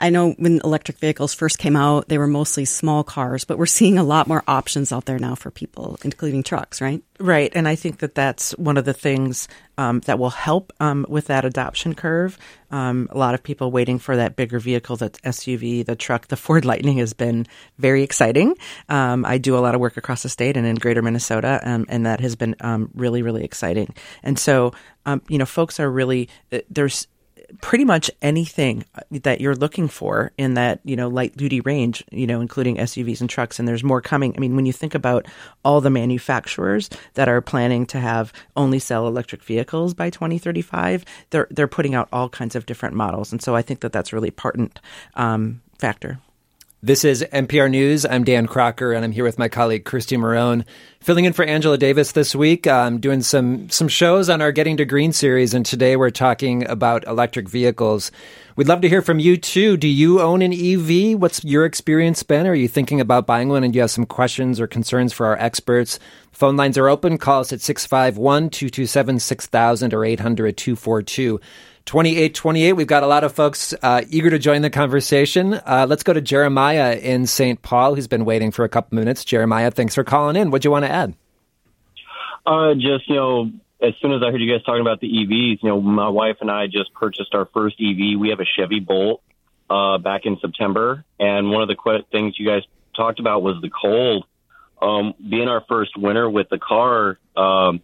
I 0.00 0.10
know 0.10 0.32
when 0.32 0.60
electric 0.64 0.98
vehicles 0.98 1.34
first 1.34 1.58
came 1.58 1.76
out, 1.76 2.08
they 2.08 2.18
were 2.18 2.26
mostly 2.26 2.64
small 2.64 3.04
cars, 3.04 3.44
but 3.44 3.58
we're 3.58 3.66
seeing 3.66 3.98
a 3.98 4.04
lot 4.04 4.26
more 4.26 4.42
options 4.46 4.92
out 4.92 5.04
there 5.04 5.18
now 5.18 5.34
for 5.34 5.50
people, 5.50 5.98
including 6.04 6.42
trucks, 6.42 6.80
right? 6.80 7.02
Right. 7.20 7.50
And 7.54 7.66
I 7.66 7.74
think 7.74 7.98
that 7.98 8.14
that's 8.14 8.52
one 8.52 8.76
of 8.76 8.84
the 8.84 8.92
things 8.92 9.48
um, 9.76 10.00
that 10.00 10.18
will 10.18 10.30
help 10.30 10.72
um, 10.78 11.04
with 11.08 11.26
that 11.26 11.44
adoption 11.44 11.94
curve. 11.94 12.38
Um, 12.70 13.08
a 13.10 13.18
lot 13.18 13.34
of 13.34 13.42
people 13.42 13.70
waiting 13.70 13.98
for 13.98 14.16
that 14.16 14.36
bigger 14.36 14.60
vehicle, 14.60 14.96
that 14.96 15.20
SUV, 15.22 15.84
the 15.84 15.96
truck. 15.96 16.28
The 16.28 16.36
Ford 16.36 16.64
Lightning 16.64 16.98
has 16.98 17.14
been 17.14 17.46
very 17.78 18.02
exciting. 18.02 18.54
Um, 18.88 19.24
I 19.24 19.38
do 19.38 19.56
a 19.56 19.60
lot 19.60 19.74
of 19.74 19.80
work 19.80 19.96
across 19.96 20.22
the 20.22 20.28
state 20.28 20.56
and 20.56 20.66
in 20.66 20.76
greater 20.76 21.02
Minnesota, 21.02 21.60
um, 21.64 21.86
and 21.88 22.06
that 22.06 22.20
has 22.20 22.36
been 22.36 22.54
um, 22.60 22.90
really, 22.94 23.22
really 23.22 23.44
exciting. 23.44 23.94
And 24.22 24.38
so, 24.38 24.72
you 25.28 25.38
know, 25.38 25.46
folks 25.46 25.80
are 25.80 25.90
really, 25.90 26.28
uh, 26.52 26.58
there's, 26.70 27.08
pretty 27.60 27.84
much 27.84 28.10
anything 28.20 28.84
that 29.10 29.40
you're 29.40 29.56
looking 29.56 29.88
for 29.88 30.32
in 30.36 30.54
that 30.54 30.80
you 30.84 30.96
know 30.96 31.08
light 31.08 31.36
duty 31.36 31.60
range 31.62 32.04
you 32.10 32.26
know 32.26 32.40
including 32.40 32.76
SUVs 32.76 33.20
and 33.20 33.30
trucks 33.30 33.58
and 33.58 33.66
there's 33.66 33.84
more 33.84 34.00
coming. 34.00 34.34
I 34.36 34.40
mean 34.40 34.56
when 34.56 34.66
you 34.66 34.72
think 34.72 34.94
about 34.94 35.26
all 35.64 35.80
the 35.80 35.90
manufacturers 35.90 36.90
that 37.14 37.28
are 37.28 37.40
planning 37.40 37.86
to 37.86 38.00
have 38.00 38.32
only 38.56 38.78
sell 38.78 39.06
electric 39.06 39.42
vehicles 39.42 39.94
by 39.94 40.10
2035 40.10 41.04
they're 41.30 41.48
they're 41.50 41.68
putting 41.68 41.94
out 41.94 42.08
all 42.12 42.28
kinds 42.28 42.54
of 42.54 42.66
different 42.66 42.94
models. 42.94 43.32
And 43.32 43.42
so 43.42 43.54
i 43.54 43.62
think 43.62 43.80
that 43.80 43.92
that's 43.92 44.12
really 44.12 44.28
important 44.28 44.80
um, 45.14 45.62
factor 45.78 46.18
this 46.80 47.04
is 47.04 47.24
MPR 47.32 47.68
News. 47.68 48.06
I'm 48.06 48.22
Dan 48.22 48.46
Kraker, 48.46 48.94
and 48.94 49.04
I'm 49.04 49.10
here 49.10 49.24
with 49.24 49.36
my 49.36 49.48
colleague 49.48 49.84
Kirsti 49.84 50.16
Marohn, 50.16 50.64
filling 51.00 51.24
in 51.24 51.32
for 51.32 51.44
Angela 51.44 51.76
Davis 51.76 52.12
this 52.12 52.36
week. 52.36 52.68
I'm 52.68 53.00
doing 53.00 53.20
some 53.20 53.68
some 53.68 53.88
shows 53.88 54.30
on 54.30 54.40
our 54.40 54.52
Getting 54.52 54.76
to 54.76 54.84
Green 54.84 55.12
series, 55.12 55.54
and 55.54 55.66
today 55.66 55.96
we're 55.96 56.10
talking 56.10 56.68
about 56.68 57.04
electric 57.08 57.48
vehicles. 57.48 58.12
We'd 58.54 58.68
love 58.68 58.80
to 58.82 58.88
hear 58.88 59.02
from 59.02 59.18
you 59.18 59.36
too. 59.36 59.76
Do 59.76 59.88
you 59.88 60.20
own 60.20 60.40
an 60.40 60.52
EV? 60.52 61.18
What's 61.18 61.42
your 61.42 61.64
experience 61.64 62.22
been? 62.22 62.46
Are 62.46 62.54
you 62.54 62.68
thinking 62.68 63.00
about 63.00 63.26
buying 63.26 63.48
one, 63.48 63.64
and 63.64 63.72
do 63.72 63.78
you 63.78 63.82
have 63.82 63.90
some 63.90 64.06
questions 64.06 64.60
or 64.60 64.68
concerns 64.68 65.12
for 65.12 65.26
our 65.26 65.36
experts? 65.36 65.98
Phone 66.30 66.56
lines 66.56 66.78
are 66.78 66.88
open. 66.88 67.18
Call 67.18 67.40
us 67.40 67.52
at 67.52 67.60
651 67.60 68.50
227 68.50 69.18
6000 69.18 69.94
or 69.94 70.04
800 70.04 70.56
242 70.56 71.40
2828. 71.88 72.74
We've 72.74 72.86
got 72.86 73.02
a 73.02 73.06
lot 73.06 73.24
of 73.24 73.32
folks 73.32 73.72
uh, 73.82 74.02
eager 74.10 74.28
to 74.28 74.38
join 74.38 74.60
the 74.60 74.68
conversation. 74.68 75.54
Uh, 75.54 75.86
let's 75.88 76.02
go 76.02 76.12
to 76.12 76.20
Jeremiah 76.20 76.94
in 76.94 77.26
St. 77.26 77.62
Paul, 77.62 77.94
who's 77.94 78.06
been 78.06 78.26
waiting 78.26 78.50
for 78.50 78.64
a 78.64 78.68
couple 78.68 78.96
minutes. 78.96 79.24
Jeremiah, 79.24 79.70
thanks 79.70 79.94
for 79.94 80.04
calling 80.04 80.36
in. 80.36 80.50
What 80.50 80.60
do 80.60 80.66
you 80.66 80.70
want 80.70 80.84
to 80.84 80.90
add? 80.90 81.14
Uh, 82.44 82.74
just 82.74 83.08
you 83.08 83.14
know, 83.14 83.50
as 83.80 83.94
soon 84.02 84.12
as 84.12 84.22
I 84.22 84.30
heard 84.30 84.40
you 84.42 84.52
guys 84.52 84.62
talking 84.64 84.82
about 84.82 85.00
the 85.00 85.08
EVs, 85.08 85.62
you 85.62 85.68
know, 85.70 85.80
my 85.80 86.10
wife 86.10 86.36
and 86.42 86.50
I 86.50 86.66
just 86.66 86.92
purchased 86.92 87.34
our 87.34 87.46
first 87.54 87.76
EV. 87.80 88.20
We 88.20 88.28
have 88.28 88.40
a 88.40 88.44
Chevy 88.44 88.80
Bolt 88.80 89.22
uh, 89.70 89.96
back 89.96 90.26
in 90.26 90.38
September, 90.40 91.06
and 91.18 91.50
one 91.50 91.62
of 91.62 91.68
the 91.68 91.74
qu- 91.74 92.04
things 92.12 92.38
you 92.38 92.46
guys 92.46 92.64
talked 92.94 93.18
about 93.18 93.42
was 93.42 93.62
the 93.62 93.70
cold. 93.70 94.26
Um, 94.82 95.14
being 95.26 95.48
our 95.48 95.64
first 95.66 95.96
winter 95.96 96.28
with 96.28 96.50
the 96.50 96.58
car, 96.58 97.18
um, 97.34 97.80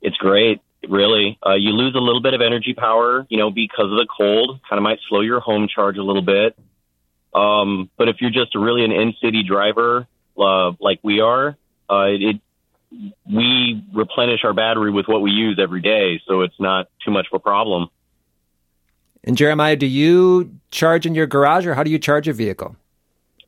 it's 0.00 0.16
great. 0.18 0.60
Really, 0.88 1.38
uh, 1.46 1.54
you 1.54 1.70
lose 1.70 1.94
a 1.94 1.98
little 1.98 2.22
bit 2.22 2.34
of 2.34 2.40
energy 2.40 2.74
power, 2.74 3.26
you 3.28 3.36
know, 3.36 3.50
because 3.50 3.84
of 3.84 3.98
the 3.98 4.06
cold. 4.16 4.60
Kind 4.68 4.78
of 4.78 4.82
might 4.82 4.98
slow 5.08 5.20
your 5.20 5.40
home 5.40 5.68
charge 5.68 5.98
a 5.98 6.02
little 6.02 6.22
bit. 6.22 6.58
Um, 7.34 7.90
but 7.96 8.08
if 8.08 8.16
you're 8.20 8.30
just 8.30 8.54
really 8.54 8.84
an 8.84 8.90
in-city 8.90 9.44
driver, 9.44 10.06
uh, 10.38 10.72
like 10.80 10.98
we 11.02 11.20
are, 11.20 11.56
uh, 11.88 12.06
it 12.08 12.40
we 13.30 13.84
replenish 13.92 14.42
our 14.42 14.52
battery 14.52 14.90
with 14.90 15.06
what 15.06 15.22
we 15.22 15.30
use 15.30 15.58
every 15.60 15.80
day, 15.80 16.20
so 16.26 16.40
it's 16.40 16.58
not 16.58 16.88
too 17.04 17.10
much 17.10 17.26
of 17.32 17.36
a 17.36 17.38
problem. 17.38 17.88
And 19.22 19.36
Jeremiah, 19.36 19.76
do 19.76 19.86
you 19.86 20.58
charge 20.70 21.06
in 21.06 21.14
your 21.14 21.26
garage, 21.26 21.66
or 21.66 21.74
how 21.74 21.82
do 21.82 21.90
you 21.90 21.98
charge 21.98 22.26
a 22.26 22.32
vehicle? 22.32 22.76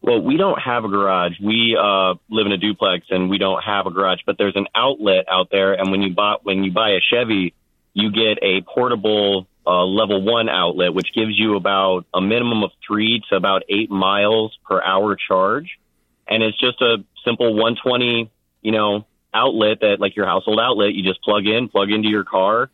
Well, 0.03 0.21
we 0.21 0.37
don't 0.37 0.61
have 0.61 0.85
a 0.85 0.89
garage. 0.89 1.35
We 1.41 1.79
uh, 1.81 2.15
live 2.29 2.47
in 2.47 2.53
a 2.53 2.59
duplex, 2.59 3.07
and 3.11 3.31
we 3.31 3.39
don't 3.39 3.63
have 3.63 3.87
a 3.87 3.91
garage. 3.91 4.19
But 4.27 4.37
there's 4.37 4.57
an 4.57 4.67
outlet 4.75 5.27
out 5.31 5.49
there, 5.53 5.75
and 5.75 5.93
when 5.93 6.03
you 6.03 6.13
buy 6.13 6.37
when 6.43 6.65
you 6.65 6.73
buy 6.73 6.91
a 6.91 7.01
Chevy, 7.01 7.55
you 7.95 8.11
get 8.11 8.43
a 8.43 8.63
portable 8.63 9.47
uh, 9.65 9.85
level 9.85 10.21
one 10.21 10.49
outlet, 10.49 10.93
which 10.93 11.15
gives 11.15 11.39
you 11.39 11.55
about 11.55 12.05
a 12.13 12.21
minimum 12.21 12.65
of 12.65 12.73
three 12.85 13.23
to 13.31 13.37
about 13.37 13.63
eight 13.69 13.91
miles 13.91 14.59
per 14.69 14.83
hour 14.83 15.17
charge, 15.17 15.79
and 16.27 16.43
it's 16.43 16.59
just 16.59 16.83
a 16.83 17.05
simple 17.25 17.55
120, 17.55 18.29
you 18.61 18.73
know, 18.73 19.07
outlet 19.33 19.81
that 19.83 20.01
like 20.01 20.17
your 20.17 20.27
household 20.27 20.59
outlet. 20.61 20.95
You 20.95 21.05
just 21.05 21.23
plug 21.23 21.47
in, 21.47 21.69
plug 21.69 21.93
into 21.93 22.09
your 22.09 22.25
car, 22.25 22.71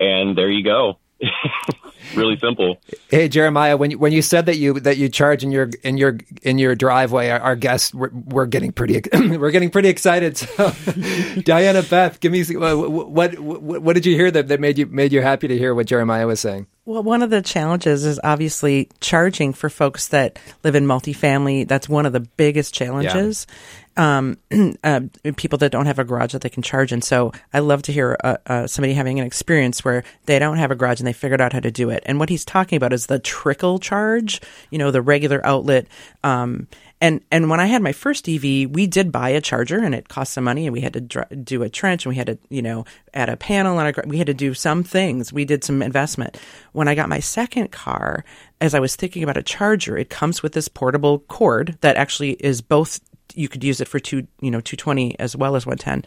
and 0.00 0.36
there 0.36 0.50
you 0.50 0.64
go. 0.64 0.98
really 2.14 2.38
simple. 2.38 2.78
Hey 3.10 3.28
Jeremiah, 3.28 3.76
when 3.76 3.90
you, 3.90 3.98
when 3.98 4.12
you 4.12 4.22
said 4.22 4.46
that 4.46 4.56
you 4.56 4.80
that 4.80 4.96
you 4.96 5.08
charge 5.08 5.42
in 5.42 5.50
your 5.50 5.70
in 5.82 5.96
your 5.96 6.18
in 6.42 6.58
your 6.58 6.74
driveway, 6.74 7.30
our, 7.30 7.40
our 7.40 7.56
guests 7.56 7.94
we're, 7.94 8.10
we're, 8.10 8.46
getting 8.46 8.72
pretty 8.72 9.02
we're 9.14 9.50
getting 9.50 9.70
pretty 9.70 9.88
excited. 9.88 10.38
So, 10.54 10.72
Diana 11.42 11.82
Beth, 11.82 12.20
give 12.20 12.30
me 12.30 12.44
what, 12.44 13.38
what 13.38 13.38
what 13.38 13.94
did 13.94 14.06
you 14.06 14.14
hear 14.14 14.30
that, 14.30 14.48
that 14.48 14.60
made 14.60 14.78
you 14.78 14.86
made 14.86 15.12
you 15.12 15.20
happy 15.20 15.48
to 15.48 15.58
hear 15.58 15.74
what 15.74 15.86
Jeremiah 15.86 16.26
was 16.26 16.38
saying? 16.38 16.66
Well, 16.86 17.02
one 17.02 17.22
of 17.22 17.30
the 17.30 17.40
challenges 17.40 18.04
is 18.04 18.20
obviously 18.22 18.90
charging 19.00 19.54
for 19.54 19.70
folks 19.70 20.08
that 20.08 20.38
live 20.62 20.74
in 20.74 20.84
multifamily. 20.84 21.66
That's 21.66 21.88
one 21.88 22.04
of 22.04 22.12
the 22.12 22.20
biggest 22.20 22.74
challenges. 22.74 23.46
Yeah. 23.48 23.54
Um, 23.96 24.38
uh, 24.84 25.02
people 25.36 25.58
that 25.58 25.70
don't 25.70 25.86
have 25.86 25.98
a 25.98 26.04
garage 26.04 26.32
that 26.32 26.42
they 26.42 26.48
can 26.48 26.62
charge 26.62 26.92
in. 26.92 27.00
So 27.00 27.32
I 27.52 27.60
love 27.60 27.82
to 27.82 27.92
hear 27.92 28.16
uh, 28.24 28.36
uh, 28.46 28.66
somebody 28.66 28.94
having 28.94 29.20
an 29.20 29.26
experience 29.26 29.84
where 29.84 30.02
they 30.26 30.38
don't 30.38 30.56
have 30.56 30.70
a 30.72 30.74
garage 30.74 31.00
and 31.00 31.06
they 31.06 31.12
figured 31.12 31.40
out 31.40 31.52
how 31.52 31.60
to 31.60 31.70
do 31.70 31.90
it. 31.90 32.02
And 32.06 32.18
what 32.18 32.28
he's 32.28 32.44
talking 32.44 32.76
about 32.76 32.92
is 32.92 33.06
the 33.06 33.20
trickle 33.20 33.78
charge, 33.78 34.40
you 34.70 34.78
know, 34.78 34.90
the 34.90 35.02
regular 35.02 35.44
outlet. 35.46 35.86
Um, 36.24 36.66
and 37.04 37.22
and 37.30 37.50
when 37.50 37.60
I 37.60 37.66
had 37.66 37.82
my 37.82 37.92
first 37.92 38.26
EV, 38.28 38.70
we 38.70 38.86
did 38.86 39.12
buy 39.12 39.28
a 39.28 39.40
charger, 39.42 39.78
and 39.78 39.94
it 39.94 40.08
cost 40.08 40.32
some 40.32 40.44
money, 40.44 40.66
and 40.66 40.72
we 40.72 40.80
had 40.80 40.94
to 40.94 41.02
dr- 41.02 41.44
do 41.44 41.62
a 41.62 41.68
trench, 41.68 42.06
and 42.06 42.10
we 42.10 42.16
had 42.16 42.28
to 42.28 42.38
you 42.48 42.62
know 42.62 42.86
add 43.12 43.28
a 43.28 43.36
panel, 43.36 43.78
and 43.78 43.94
we 44.06 44.16
had 44.16 44.28
to 44.28 44.32
do 44.32 44.54
some 44.54 44.82
things. 44.82 45.30
We 45.30 45.44
did 45.44 45.64
some 45.64 45.82
investment. 45.82 46.38
When 46.72 46.88
I 46.88 46.94
got 46.94 47.10
my 47.10 47.20
second 47.20 47.72
car, 47.72 48.24
as 48.58 48.74
I 48.74 48.80
was 48.80 48.96
thinking 48.96 49.22
about 49.22 49.36
a 49.36 49.42
charger, 49.42 49.98
it 49.98 50.08
comes 50.08 50.42
with 50.42 50.52
this 50.52 50.68
portable 50.68 51.18
cord 51.18 51.76
that 51.82 51.96
actually 51.96 52.32
is 52.40 52.62
both. 52.62 53.00
You 53.34 53.48
could 53.48 53.64
use 53.64 53.80
it 53.80 53.88
for 53.88 53.98
two, 53.98 54.26
you 54.40 54.50
know, 54.50 54.60
two 54.60 54.76
twenty 54.76 55.18
as 55.18 55.36
well 55.36 55.56
as 55.56 55.66
one 55.66 55.78
ten, 55.78 56.04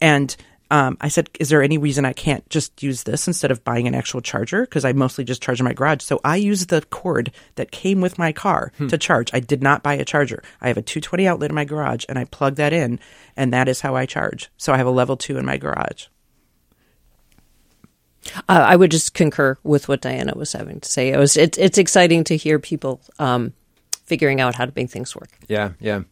and 0.00 0.36
um, 0.70 0.96
I 1.00 1.08
said, 1.08 1.30
is 1.38 1.48
there 1.48 1.62
any 1.62 1.78
reason 1.78 2.04
I 2.04 2.12
can't 2.12 2.48
just 2.50 2.82
use 2.82 3.04
this 3.04 3.28
instead 3.28 3.50
of 3.50 3.62
buying 3.62 3.86
an 3.86 3.94
actual 3.94 4.20
charger? 4.20 4.62
Because 4.62 4.84
I 4.84 4.92
mostly 4.92 5.24
just 5.24 5.42
charge 5.42 5.60
in 5.60 5.64
my 5.64 5.72
garage. 5.72 6.02
So 6.02 6.20
I 6.24 6.36
use 6.36 6.66
the 6.66 6.82
cord 6.90 7.30
that 7.54 7.70
came 7.70 8.00
with 8.00 8.18
my 8.18 8.32
car 8.32 8.72
hmm. 8.76 8.88
to 8.88 8.98
charge. 8.98 9.30
I 9.32 9.40
did 9.40 9.62
not 9.62 9.82
buy 9.82 9.94
a 9.94 10.04
charger. 10.04 10.42
I 10.60 10.68
have 10.68 10.76
a 10.76 10.82
220 10.82 11.26
outlet 11.26 11.50
in 11.50 11.54
my 11.54 11.64
garage 11.64 12.04
and 12.08 12.18
I 12.18 12.24
plug 12.24 12.56
that 12.56 12.72
in, 12.72 12.98
and 13.36 13.52
that 13.52 13.68
is 13.68 13.80
how 13.80 13.94
I 13.94 14.06
charge. 14.06 14.50
So 14.56 14.72
I 14.72 14.76
have 14.76 14.86
a 14.86 14.90
level 14.90 15.16
two 15.16 15.38
in 15.38 15.46
my 15.46 15.56
garage. 15.56 16.06
Uh, 18.48 18.64
I 18.66 18.74
would 18.74 18.90
just 18.90 19.14
concur 19.14 19.56
with 19.62 19.88
what 19.88 20.00
Diana 20.00 20.32
was 20.34 20.52
having 20.52 20.80
to 20.80 20.88
say. 20.88 21.10
It 21.10 21.18
was 21.18 21.36
it, 21.36 21.58
it's 21.58 21.78
exciting 21.78 22.24
to 22.24 22.36
hear 22.36 22.58
people 22.58 23.00
um, 23.20 23.52
figuring 24.04 24.40
out 24.40 24.56
how 24.56 24.66
to 24.66 24.72
make 24.74 24.90
things 24.90 25.14
work. 25.14 25.30
Yeah, 25.46 25.72
yeah. 25.78 26.02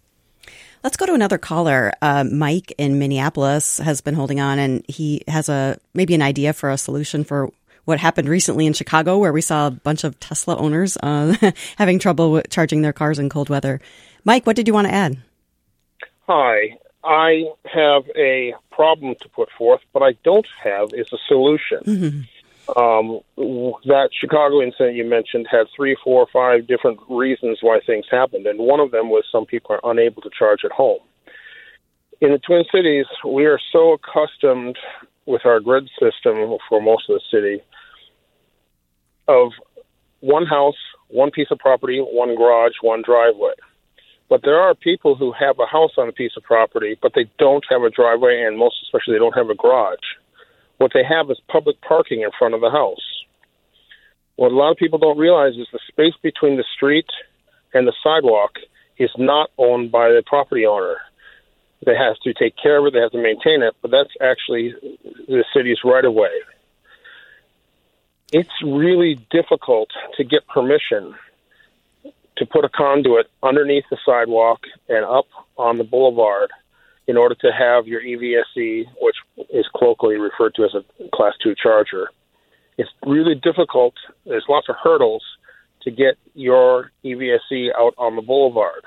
Let's 0.84 0.98
go 0.98 1.06
to 1.06 1.14
another 1.14 1.38
caller. 1.38 1.92
Uh, 2.02 2.24
Mike 2.24 2.74
in 2.76 2.98
Minneapolis 2.98 3.78
has 3.78 4.02
been 4.02 4.12
holding 4.12 4.38
on, 4.38 4.58
and 4.58 4.84
he 4.86 5.22
has 5.26 5.48
a 5.48 5.78
maybe 5.94 6.14
an 6.14 6.20
idea 6.20 6.52
for 6.52 6.68
a 6.68 6.76
solution 6.76 7.24
for 7.24 7.50
what 7.86 7.98
happened 7.98 8.28
recently 8.28 8.66
in 8.66 8.74
Chicago, 8.74 9.16
where 9.16 9.32
we 9.32 9.40
saw 9.40 9.68
a 9.68 9.70
bunch 9.70 10.04
of 10.04 10.20
Tesla 10.20 10.58
owners 10.58 10.98
uh, 11.02 11.34
having 11.78 11.98
trouble 11.98 12.42
charging 12.50 12.82
their 12.82 12.92
cars 12.92 13.18
in 13.18 13.30
cold 13.30 13.48
weather. 13.48 13.80
Mike, 14.26 14.46
what 14.46 14.56
did 14.56 14.68
you 14.68 14.74
want 14.74 14.86
to 14.86 14.92
add? 14.92 15.16
Hi, 16.26 16.76
I 17.02 17.46
have 17.64 18.02
a 18.14 18.52
problem 18.70 19.14
to 19.22 19.28
put 19.30 19.48
forth, 19.56 19.80
but 19.94 20.02
I 20.02 20.12
don't 20.22 20.46
have 20.62 20.90
is 20.92 21.10
a 21.14 21.18
solution. 21.28 21.78
Mm-hmm. 21.86 22.20
Um, 22.76 23.20
that 23.36 24.08
Chicago 24.18 24.62
incident 24.62 24.96
you 24.96 25.04
mentioned 25.04 25.46
had 25.50 25.66
three, 25.76 25.96
four, 26.02 26.26
five 26.32 26.66
different 26.66 26.98
reasons 27.10 27.58
why 27.60 27.80
things 27.86 28.06
happened, 28.10 28.46
and 28.46 28.58
one 28.58 28.80
of 28.80 28.90
them 28.90 29.10
was 29.10 29.24
some 29.30 29.44
people 29.44 29.76
are 29.76 29.90
unable 29.90 30.22
to 30.22 30.30
charge 30.36 30.60
at 30.64 30.72
home. 30.72 31.00
In 32.20 32.32
the 32.32 32.38
Twin 32.38 32.64
Cities, 32.72 33.06
we 33.26 33.44
are 33.44 33.60
so 33.70 33.92
accustomed 33.92 34.78
with 35.26 35.44
our 35.44 35.60
grid 35.60 35.90
system 36.00 36.56
for 36.68 36.80
most 36.80 37.10
of 37.10 37.16
the 37.16 37.22
city 37.30 37.62
of 39.28 39.52
one 40.20 40.46
house, 40.46 40.76
one 41.08 41.30
piece 41.30 41.48
of 41.50 41.58
property, 41.58 41.98
one 42.00 42.34
garage, 42.34 42.72
one 42.80 43.02
driveway. 43.04 43.52
But 44.30 44.40
there 44.42 44.58
are 44.58 44.74
people 44.74 45.16
who 45.16 45.32
have 45.32 45.58
a 45.58 45.66
house 45.66 45.92
on 45.98 46.08
a 46.08 46.12
piece 46.12 46.32
of 46.36 46.42
property, 46.44 46.96
but 47.00 47.12
they 47.14 47.28
don't 47.38 47.64
have 47.68 47.82
a 47.82 47.90
driveway, 47.90 48.42
and 48.42 48.58
most 48.58 48.76
especially, 48.82 49.14
they 49.14 49.18
don't 49.18 49.36
have 49.36 49.50
a 49.50 49.54
garage. 49.54 49.98
What 50.84 50.92
they 50.92 51.02
have 51.02 51.30
is 51.30 51.40
public 51.48 51.80
parking 51.80 52.20
in 52.20 52.30
front 52.38 52.52
of 52.52 52.60
the 52.60 52.68
house. 52.68 53.24
What 54.36 54.52
a 54.52 54.54
lot 54.54 54.70
of 54.70 54.76
people 54.76 54.98
don't 54.98 55.16
realize 55.16 55.54
is 55.54 55.66
the 55.72 55.80
space 55.88 56.12
between 56.22 56.58
the 56.58 56.64
street 56.76 57.06
and 57.72 57.86
the 57.86 57.94
sidewalk 58.02 58.56
is 58.98 59.08
not 59.16 59.48
owned 59.56 59.90
by 59.90 60.10
the 60.10 60.22
property 60.26 60.66
owner. 60.66 60.96
They 61.86 61.96
have 61.96 62.16
to 62.24 62.34
take 62.34 62.52
care 62.62 62.76
of 62.76 62.84
it, 62.84 62.92
they 62.92 63.00
have 63.00 63.12
to 63.12 63.22
maintain 63.22 63.62
it, 63.62 63.74
but 63.80 63.92
that's 63.92 64.12
actually 64.20 64.74
the 65.26 65.46
city's 65.56 65.78
right 65.86 66.04
of 66.04 66.12
way. 66.12 66.34
It's 68.30 68.62
really 68.62 69.14
difficult 69.30 69.88
to 70.18 70.22
get 70.24 70.46
permission 70.48 71.14
to 72.36 72.44
put 72.44 72.66
a 72.66 72.68
conduit 72.68 73.30
underneath 73.42 73.84
the 73.90 73.96
sidewalk 74.04 74.60
and 74.90 75.02
up 75.02 75.28
on 75.56 75.78
the 75.78 75.84
boulevard 75.84 76.50
in 77.06 77.16
order 77.16 77.36
to 77.36 77.50
have 77.52 77.86
your 77.86 78.02
EVSE, 78.02 78.84
which 79.00 79.16
is 79.50 79.66
colloquially 79.76 80.16
referred 80.16 80.54
to 80.54 80.64
as 80.64 80.74
a 80.74 81.08
Class 81.14 81.34
2 81.42 81.54
charger. 81.60 82.08
It's 82.78 82.90
really 83.06 83.34
difficult. 83.34 83.94
There's 84.26 84.44
lots 84.48 84.68
of 84.68 84.76
hurdles 84.82 85.22
to 85.82 85.90
get 85.90 86.16
your 86.34 86.90
EVSE 87.04 87.68
out 87.76 87.94
on 87.98 88.16
the 88.16 88.22
boulevard. 88.22 88.84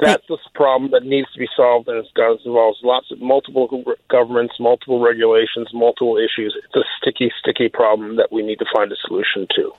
That's 0.00 0.24
the 0.28 0.38
problem 0.54 0.92
that 0.92 1.04
needs 1.04 1.30
to 1.32 1.40
be 1.40 1.48
solved, 1.56 1.88
and 1.88 1.98
it 1.98 2.40
involves 2.44 2.78
lots 2.84 3.10
of 3.10 3.20
multiple 3.20 3.84
governments, 4.08 4.54
multiple 4.60 5.00
regulations, 5.00 5.68
multiple 5.74 6.16
issues. 6.16 6.56
It's 6.56 6.76
a 6.76 6.84
sticky, 7.00 7.32
sticky 7.40 7.68
problem 7.68 8.16
that 8.16 8.30
we 8.30 8.42
need 8.42 8.60
to 8.60 8.66
find 8.72 8.92
a 8.92 8.96
solution 9.06 9.48
to. 9.56 9.72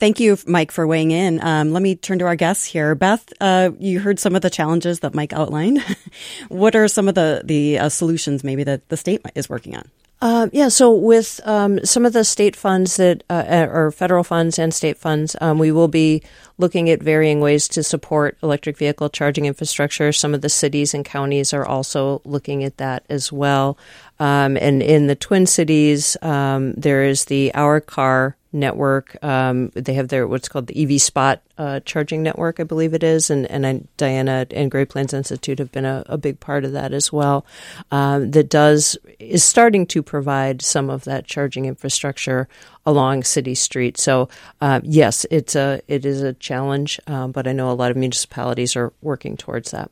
Thank 0.00 0.18
you, 0.18 0.38
Mike, 0.46 0.72
for 0.72 0.86
weighing 0.86 1.10
in. 1.10 1.44
Um, 1.44 1.72
let 1.72 1.82
me 1.82 1.94
turn 1.94 2.18
to 2.20 2.24
our 2.24 2.34
guests 2.34 2.64
here. 2.64 2.94
Beth, 2.94 3.30
uh, 3.38 3.72
you 3.78 4.00
heard 4.00 4.18
some 4.18 4.34
of 4.34 4.40
the 4.40 4.48
challenges 4.48 5.00
that 5.00 5.12
Mike 5.12 5.34
outlined. 5.34 5.84
what 6.48 6.74
are 6.74 6.88
some 6.88 7.06
of 7.06 7.14
the 7.14 7.42
the 7.44 7.78
uh, 7.78 7.90
solutions 7.90 8.42
maybe 8.42 8.64
that 8.64 8.88
the 8.88 8.96
state 8.96 9.20
is 9.34 9.50
working 9.50 9.76
on? 9.76 9.90
Uh, 10.22 10.48
yeah, 10.52 10.68
so 10.68 10.90
with 10.90 11.40
um, 11.44 11.84
some 11.84 12.06
of 12.06 12.14
the 12.14 12.24
state 12.24 12.56
funds 12.56 12.96
that, 12.96 13.24
uh, 13.30 13.66
or 13.70 13.90
federal 13.90 14.24
funds 14.24 14.58
and 14.58 14.72
state 14.72 14.98
funds, 14.98 15.34
um, 15.40 15.58
we 15.58 15.72
will 15.72 15.88
be 15.88 16.22
looking 16.58 16.90
at 16.90 17.02
varying 17.02 17.40
ways 17.40 17.68
to 17.68 17.82
support 17.82 18.36
electric 18.42 18.76
vehicle 18.76 19.08
charging 19.08 19.46
infrastructure. 19.46 20.12
Some 20.12 20.34
of 20.34 20.40
the 20.40 20.50
cities 20.50 20.92
and 20.92 21.04
counties 21.04 21.54
are 21.54 21.64
also 21.64 22.20
looking 22.24 22.64
at 22.64 22.76
that 22.78 23.04
as 23.08 23.32
well. 23.32 23.78
Um, 24.18 24.58
and 24.58 24.82
in 24.82 25.06
the 25.06 25.14
Twin 25.14 25.46
Cities, 25.46 26.18
um, 26.20 26.72
there 26.72 27.02
is 27.04 27.26
the 27.26 27.52
HourCar 27.54 28.34
network. 28.52 29.16
Um, 29.22 29.70
they 29.70 29.94
have 29.94 30.08
their 30.08 30.26
what's 30.26 30.48
called 30.48 30.66
the 30.66 30.82
EV 30.82 31.00
Spot 31.00 31.40
uh, 31.58 31.80
charging 31.80 32.22
network, 32.22 32.58
I 32.58 32.64
believe 32.64 32.94
it 32.94 33.02
is, 33.02 33.30
and 33.30 33.46
and 33.50 33.66
I, 33.66 33.82
Diana 33.96 34.46
and 34.50 34.70
Great 34.70 34.88
Plains 34.88 35.12
Institute 35.12 35.58
have 35.58 35.72
been 35.72 35.84
a, 35.84 36.02
a 36.06 36.18
big 36.18 36.40
part 36.40 36.64
of 36.64 36.72
that 36.72 36.92
as 36.92 37.12
well. 37.12 37.46
Um, 37.90 38.30
that 38.32 38.48
does 38.48 38.96
is 39.18 39.44
starting 39.44 39.86
to 39.88 40.02
provide 40.02 40.62
some 40.62 40.90
of 40.90 41.04
that 41.04 41.26
charging 41.26 41.66
infrastructure 41.66 42.48
along 42.86 43.24
city 43.24 43.54
streets. 43.54 44.02
So 44.02 44.28
uh, 44.60 44.80
yes, 44.82 45.26
it's 45.30 45.54
a 45.54 45.80
it 45.86 46.04
is 46.04 46.22
a 46.22 46.32
challenge, 46.34 47.00
um, 47.06 47.32
but 47.32 47.46
I 47.46 47.52
know 47.52 47.70
a 47.70 47.72
lot 47.72 47.90
of 47.90 47.96
municipalities 47.96 48.76
are 48.76 48.92
working 49.02 49.36
towards 49.36 49.70
that. 49.70 49.90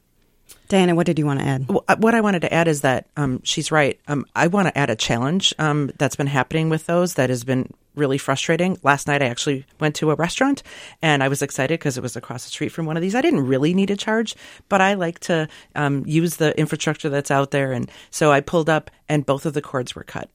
Diana, 0.69 0.95
what 0.95 1.07
did 1.07 1.19
you 1.19 1.25
want 1.25 1.41
to 1.41 1.47
add? 1.47 1.69
Well, 1.69 1.85
what 1.97 2.15
I 2.15 2.21
wanted 2.21 2.43
to 2.43 2.53
add 2.53 2.69
is 2.69 2.83
that 2.83 3.07
um, 3.17 3.41
she's 3.43 3.73
right. 3.73 3.99
Um, 4.07 4.27
I 4.37 4.49
want 4.49 4.69
to 4.69 4.77
add 4.77 4.91
a 4.91 4.97
challenge 4.97 5.55
um, 5.59 5.91
that's 5.97 6.17
been 6.17 6.27
happening 6.27 6.69
with 6.69 6.85
those 6.87 7.15
that 7.15 7.31
has 7.31 7.43
been 7.43 7.73
really 7.99 8.19
frustrating. 8.19 8.79
Last 8.83 9.07
night, 9.07 9.23
I 9.23 9.27
actually 9.27 9.67
went 9.81 9.97
to 9.97 10.11
a 10.11 10.15
restaurant 10.15 10.63
and 11.03 11.23
I 11.23 11.29
was 11.29 11.43
excited 11.43 11.79
because 11.79 11.99
it 11.99 12.03
was 12.03 12.17
across 12.17 12.45
the 12.45 12.51
street 12.51 12.71
from 12.71 12.87
one 12.87 12.97
of 12.97 13.03
these. 13.03 13.15
I 13.15 13.21
didn't 13.21 13.47
really 13.47 13.75
need 13.75 13.91
a 13.91 13.97
charge, 13.97 14.35
but 14.69 14.81
I 14.81 14.95
like 14.95 15.19
to 15.21 15.49
um, 15.75 16.05
use 16.07 16.37
the 16.37 16.59
infrastructure 16.59 17.09
that's 17.09 17.31
out 17.31 17.51
there. 17.51 17.73
And 17.73 17.91
so 18.11 18.33
I 18.33 18.41
pulled 18.41 18.71
up 18.71 18.91
and 19.09 19.27
both 19.27 19.47
of 19.47 19.55
the 19.55 19.63
cords 19.63 19.95
were 19.95 20.05
cut. 20.05 20.31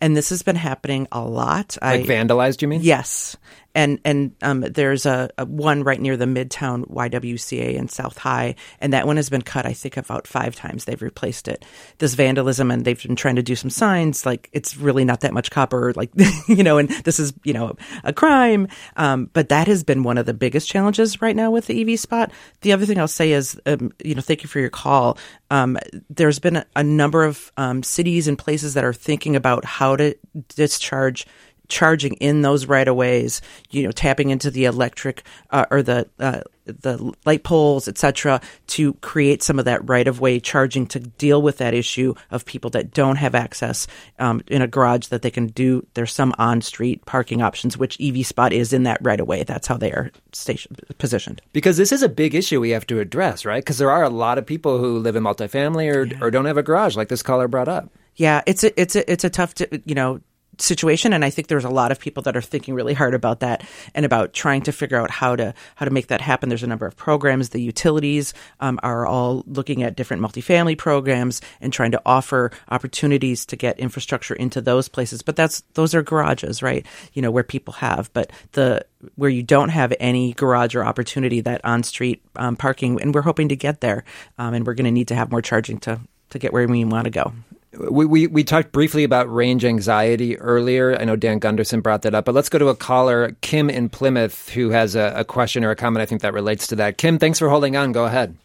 And 0.00 0.16
this 0.16 0.30
has 0.30 0.42
been 0.42 0.56
happening 0.56 1.06
a 1.12 1.20
lot. 1.20 1.76
Like 1.80 2.00
I, 2.00 2.04
vandalized, 2.04 2.60
you 2.60 2.68
mean? 2.68 2.80
Yes, 2.82 3.36
and 3.74 4.00
and 4.04 4.34
um, 4.42 4.60
there's 4.60 5.06
a, 5.06 5.30
a 5.38 5.44
one 5.44 5.82
right 5.82 6.00
near 6.00 6.16
the 6.16 6.24
Midtown 6.24 6.88
YWCA 6.88 7.74
in 7.74 7.88
South 7.88 8.18
High, 8.18 8.56
and 8.80 8.92
that 8.92 9.06
one 9.06 9.16
has 9.16 9.30
been 9.30 9.42
cut. 9.42 9.66
I 9.66 9.72
think 9.72 9.96
about 9.96 10.26
five 10.26 10.56
times 10.56 10.84
they've 10.84 11.00
replaced 11.00 11.48
it. 11.48 11.64
This 11.98 12.14
vandalism, 12.14 12.70
and 12.70 12.84
they've 12.84 13.00
been 13.00 13.16
trying 13.16 13.36
to 13.36 13.42
do 13.42 13.56
some 13.56 13.70
signs 13.70 14.26
like 14.26 14.48
it's 14.52 14.76
really 14.76 15.04
not 15.04 15.20
that 15.20 15.34
much 15.34 15.50
copper, 15.50 15.92
like 15.94 16.10
you 16.48 16.62
know, 16.62 16.78
and 16.78 16.88
this 16.88 17.20
is 17.20 17.32
you 17.44 17.52
know 17.52 17.76
a 18.04 18.12
crime. 18.12 18.68
Um, 18.96 19.30
but 19.32 19.48
that 19.50 19.68
has 19.68 19.84
been 19.84 20.02
one 20.02 20.18
of 20.18 20.26
the 20.26 20.34
biggest 20.34 20.68
challenges 20.68 21.22
right 21.22 21.36
now 21.36 21.50
with 21.50 21.66
the 21.66 21.80
EV 21.80 21.98
spot. 21.98 22.32
The 22.62 22.72
other 22.72 22.86
thing 22.86 22.98
I'll 22.98 23.08
say 23.08 23.32
is, 23.32 23.60
um, 23.66 23.92
you 24.02 24.14
know, 24.14 24.22
thank 24.22 24.42
you 24.42 24.48
for 24.48 24.60
your 24.60 24.70
call. 24.70 25.18
Um, 25.50 25.78
there's 26.08 26.38
been 26.38 26.56
a, 26.56 26.66
a 26.76 26.82
number 26.82 27.24
of 27.24 27.52
um, 27.56 27.82
cities 27.82 28.28
and 28.28 28.38
places 28.38 28.74
that 28.74 28.84
are 28.84 28.92
thinking 28.92 29.36
about 29.36 29.64
how 29.64 29.96
to 29.96 30.16
discharge 30.48 31.26
charging 31.70 32.14
in 32.14 32.42
those 32.42 32.66
right 32.66 32.86
of 32.86 32.96
ways, 32.96 33.40
you 33.70 33.82
know, 33.82 33.92
tapping 33.92 34.30
into 34.30 34.50
the 34.50 34.66
electric 34.66 35.22
uh, 35.50 35.64
or 35.70 35.82
the 35.82 36.08
uh, 36.18 36.40
the 36.66 37.12
light 37.24 37.42
poles, 37.42 37.88
etc., 37.88 38.40
to 38.68 38.92
create 38.94 39.42
some 39.42 39.58
of 39.58 39.64
that 39.64 39.88
right 39.88 40.06
of 40.06 40.20
way 40.20 40.40
charging 40.40 40.86
to 40.88 41.00
deal 41.00 41.42
with 41.42 41.58
that 41.58 41.74
issue 41.74 42.14
of 42.30 42.44
people 42.44 42.70
that 42.70 42.92
don't 42.92 43.16
have 43.16 43.34
access 43.34 43.86
um, 44.18 44.42
in 44.48 44.62
a 44.62 44.66
garage 44.66 45.06
that 45.06 45.22
they 45.22 45.30
can 45.30 45.48
do. 45.48 45.86
There's 45.94 46.12
some 46.12 46.34
on 46.38 46.60
street 46.60 47.04
parking 47.06 47.42
options, 47.42 47.76
which 47.76 48.00
EV 48.00 48.26
Spot 48.26 48.52
is 48.52 48.72
in 48.72 48.84
that 48.84 48.98
right 49.00 49.20
of 49.20 49.26
way. 49.26 49.42
That's 49.42 49.66
how 49.66 49.76
they 49.76 49.92
are 49.92 50.10
station 50.32 50.76
positioned. 50.98 51.40
Because 51.52 51.76
this 51.76 51.92
is 51.92 52.02
a 52.02 52.08
big 52.08 52.34
issue 52.34 52.60
we 52.60 52.70
have 52.70 52.86
to 52.88 53.00
address, 53.00 53.44
right? 53.44 53.62
Because 53.62 53.78
there 53.78 53.90
are 53.90 54.02
a 54.02 54.10
lot 54.10 54.38
of 54.38 54.46
people 54.46 54.78
who 54.78 54.98
live 54.98 55.16
in 55.16 55.22
multifamily 55.22 55.94
or, 55.94 56.04
yeah. 56.04 56.18
or 56.20 56.30
don't 56.30 56.44
have 56.44 56.58
a 56.58 56.62
garage, 56.62 56.96
like 56.96 57.08
this 57.08 57.22
caller 57.22 57.48
brought 57.48 57.68
up. 57.68 57.90
Yeah, 58.16 58.42
it's 58.46 58.64
a 58.64 58.80
it's 58.80 58.96
a 58.96 59.10
it's 59.10 59.24
a 59.24 59.30
tough 59.30 59.54
to, 59.54 59.82
you 59.86 59.94
know 59.94 60.20
situation 60.60 61.12
and 61.12 61.24
i 61.24 61.30
think 61.30 61.48
there's 61.48 61.64
a 61.64 61.70
lot 61.70 61.92
of 61.92 61.98
people 61.98 62.22
that 62.22 62.36
are 62.36 62.42
thinking 62.42 62.74
really 62.74 62.94
hard 62.94 63.14
about 63.14 63.40
that 63.40 63.64
and 63.94 64.04
about 64.04 64.32
trying 64.32 64.62
to 64.62 64.72
figure 64.72 64.98
out 64.98 65.10
how 65.10 65.36
to 65.36 65.54
how 65.76 65.84
to 65.84 65.90
make 65.90 66.08
that 66.08 66.20
happen. 66.20 66.48
There's 66.48 66.62
a 66.62 66.66
number 66.66 66.86
of 66.86 66.96
programs. 66.96 67.50
The 67.50 67.60
utilities 67.60 68.34
um, 68.60 68.78
are 68.82 69.06
all 69.06 69.44
looking 69.46 69.82
at 69.82 69.96
different 69.96 70.22
multifamily 70.22 70.78
programs 70.78 71.40
and 71.60 71.72
trying 71.72 71.92
to 71.92 72.02
offer 72.04 72.50
opportunities 72.68 73.46
to 73.46 73.56
get 73.56 73.78
infrastructure 73.78 74.34
into 74.34 74.60
those 74.60 74.88
places. 74.88 75.22
But 75.22 75.36
that's 75.36 75.62
those 75.74 75.94
are 75.94 76.02
garages 76.02 76.62
right? 76.62 76.86
You 77.12 77.22
know 77.22 77.30
where 77.30 77.44
people 77.44 77.74
have. 77.74 78.12
But 78.12 78.32
the 78.52 78.84
where 79.16 79.30
you 79.30 79.42
don't 79.42 79.70
have 79.70 79.92
any 80.00 80.32
garage 80.34 80.74
or 80.74 80.84
opportunity 80.84 81.40
that 81.40 81.64
on 81.64 81.82
street 81.82 82.22
um, 82.36 82.56
parking 82.56 83.00
and 83.00 83.14
we're 83.14 83.22
hoping 83.22 83.48
to 83.48 83.56
get 83.56 83.80
there 83.80 84.04
um, 84.38 84.54
and 84.54 84.66
we're 84.66 84.74
going 84.74 84.84
to 84.84 84.90
need 84.90 85.08
to 85.08 85.14
have 85.14 85.30
more 85.30 85.42
charging 85.42 85.78
to 85.78 86.00
to 86.30 86.38
get 86.38 86.52
where 86.52 86.66
we 86.68 86.84
want 86.84 87.04
to 87.04 87.10
go 87.10 87.32
we, 87.78 88.04
we, 88.04 88.26
we 88.26 88.44
talked 88.44 88.72
briefly 88.72 89.04
about 89.04 89.32
range 89.32 89.64
anxiety 89.64 90.38
earlier. 90.38 90.96
I 90.98 91.04
know 91.04 91.16
Dan 91.16 91.38
Gunderson 91.38 91.80
brought 91.80 92.02
that 92.02 92.14
up, 92.14 92.24
but 92.24 92.34
let's 92.34 92.48
go 92.48 92.58
to 92.58 92.68
a 92.68 92.74
caller, 92.74 93.36
Kim 93.40 93.70
in 93.70 93.88
Plymouth, 93.88 94.48
who 94.50 94.70
has 94.70 94.96
a, 94.96 95.12
a 95.16 95.24
question 95.24 95.64
or 95.64 95.70
a 95.70 95.76
comment 95.76 96.02
I 96.02 96.06
think 96.06 96.22
that 96.22 96.34
relates 96.34 96.66
to 96.68 96.76
that. 96.76 96.98
Kim, 96.98 97.18
thanks 97.18 97.38
for 97.38 97.48
holding 97.48 97.76
on. 97.76 97.92
Go 97.92 98.04
ahead. 98.04 98.36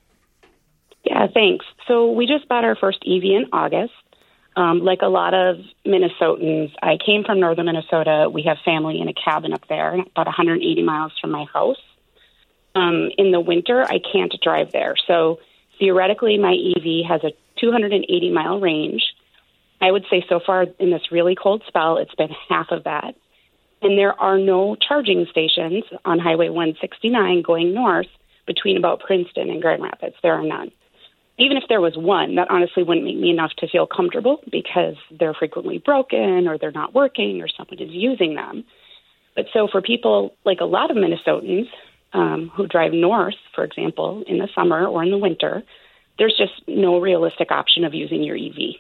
Yeah, 1.03 1.27
thanks. 1.33 1.65
So 1.87 2.11
we 2.11 2.27
just 2.27 2.47
bought 2.47 2.65
our 2.65 2.75
first 2.75 2.99
EV 3.05 3.23
in 3.23 3.45
August. 3.51 3.93
Um, 4.57 4.79
like 4.79 4.99
a 5.01 5.07
lot 5.07 5.33
of 5.33 5.57
Minnesotans, 5.85 6.71
I 6.81 6.97
came 7.03 7.25
from 7.25 7.41
northern 7.41 7.65
Minnesota. 7.65 8.29
We 8.31 8.43
have 8.43 8.57
family 8.63 9.01
in 9.01 9.09
a 9.09 9.13
cabin 9.13 9.51
up 9.51 9.67
there, 9.67 9.95
about 9.95 10.27
180 10.27 10.81
miles 10.83 11.11
from 11.19 11.31
my 11.31 11.45
house. 11.51 11.81
Um, 12.73 13.09
in 13.17 13.31
the 13.31 13.41
winter, 13.41 13.83
I 13.83 13.99
can't 13.99 14.33
drive 14.41 14.71
there. 14.71 14.95
So 15.07 15.39
theoretically, 15.77 16.37
my 16.37 16.53
EV 16.53 17.05
has 17.09 17.21
a 17.23 17.33
280 17.59 18.31
mile 18.31 18.59
range. 18.59 19.03
I 19.85 19.91
would 19.91 20.05
say 20.09 20.25
so 20.27 20.39
far 20.43 20.65
in 20.79 20.89
this 20.89 21.11
really 21.11 21.35
cold 21.35 21.61
spell, 21.67 21.97
it's 21.97 22.15
been 22.15 22.31
half 22.49 22.71
of 22.71 22.85
that. 22.85 23.13
And 23.83 23.99
there 23.99 24.19
are 24.19 24.39
no 24.39 24.75
charging 24.75 25.27
stations 25.29 25.83
on 26.03 26.17
Highway 26.17 26.49
169 26.49 27.43
going 27.43 27.71
north 27.71 28.07
between 28.47 28.77
about 28.77 29.01
Princeton 29.01 29.51
and 29.51 29.61
Grand 29.61 29.83
Rapids. 29.83 30.15
There 30.23 30.33
are 30.33 30.43
none. 30.43 30.71
Even 31.37 31.57
if 31.57 31.65
there 31.69 31.81
was 31.81 31.93
one, 31.95 32.33
that 32.35 32.49
honestly 32.49 32.81
wouldn't 32.81 33.05
make 33.05 33.17
me 33.17 33.29
enough 33.29 33.51
to 33.59 33.67
feel 33.67 33.85
comfortable 33.85 34.39
because 34.51 34.95
they're 35.11 35.35
frequently 35.35 35.77
broken 35.77 36.47
or 36.47 36.57
they're 36.57 36.71
not 36.71 36.95
working 36.95 37.43
or 37.43 37.47
someone 37.47 37.79
is 37.79 37.93
using 37.93 38.33
them. 38.33 38.63
But 39.35 39.45
so 39.53 39.67
for 39.71 39.83
people 39.83 40.33
like 40.45 40.61
a 40.61 40.65
lot 40.65 40.89
of 40.89 40.97
Minnesotans 40.97 41.67
um, 42.11 42.49
who 42.55 42.65
drive 42.65 42.91
north, 42.91 43.35
for 43.53 43.63
example, 43.63 44.23
in 44.27 44.39
the 44.39 44.47
summer 44.55 44.87
or 44.87 45.03
in 45.03 45.11
the 45.11 45.17
winter, 45.19 45.61
there's 46.17 46.35
just 46.35 46.67
no 46.67 46.99
realistic 46.99 47.51
option 47.51 47.83
of 47.83 47.93
using 47.93 48.23
your 48.23 48.35
EV. 48.35 48.79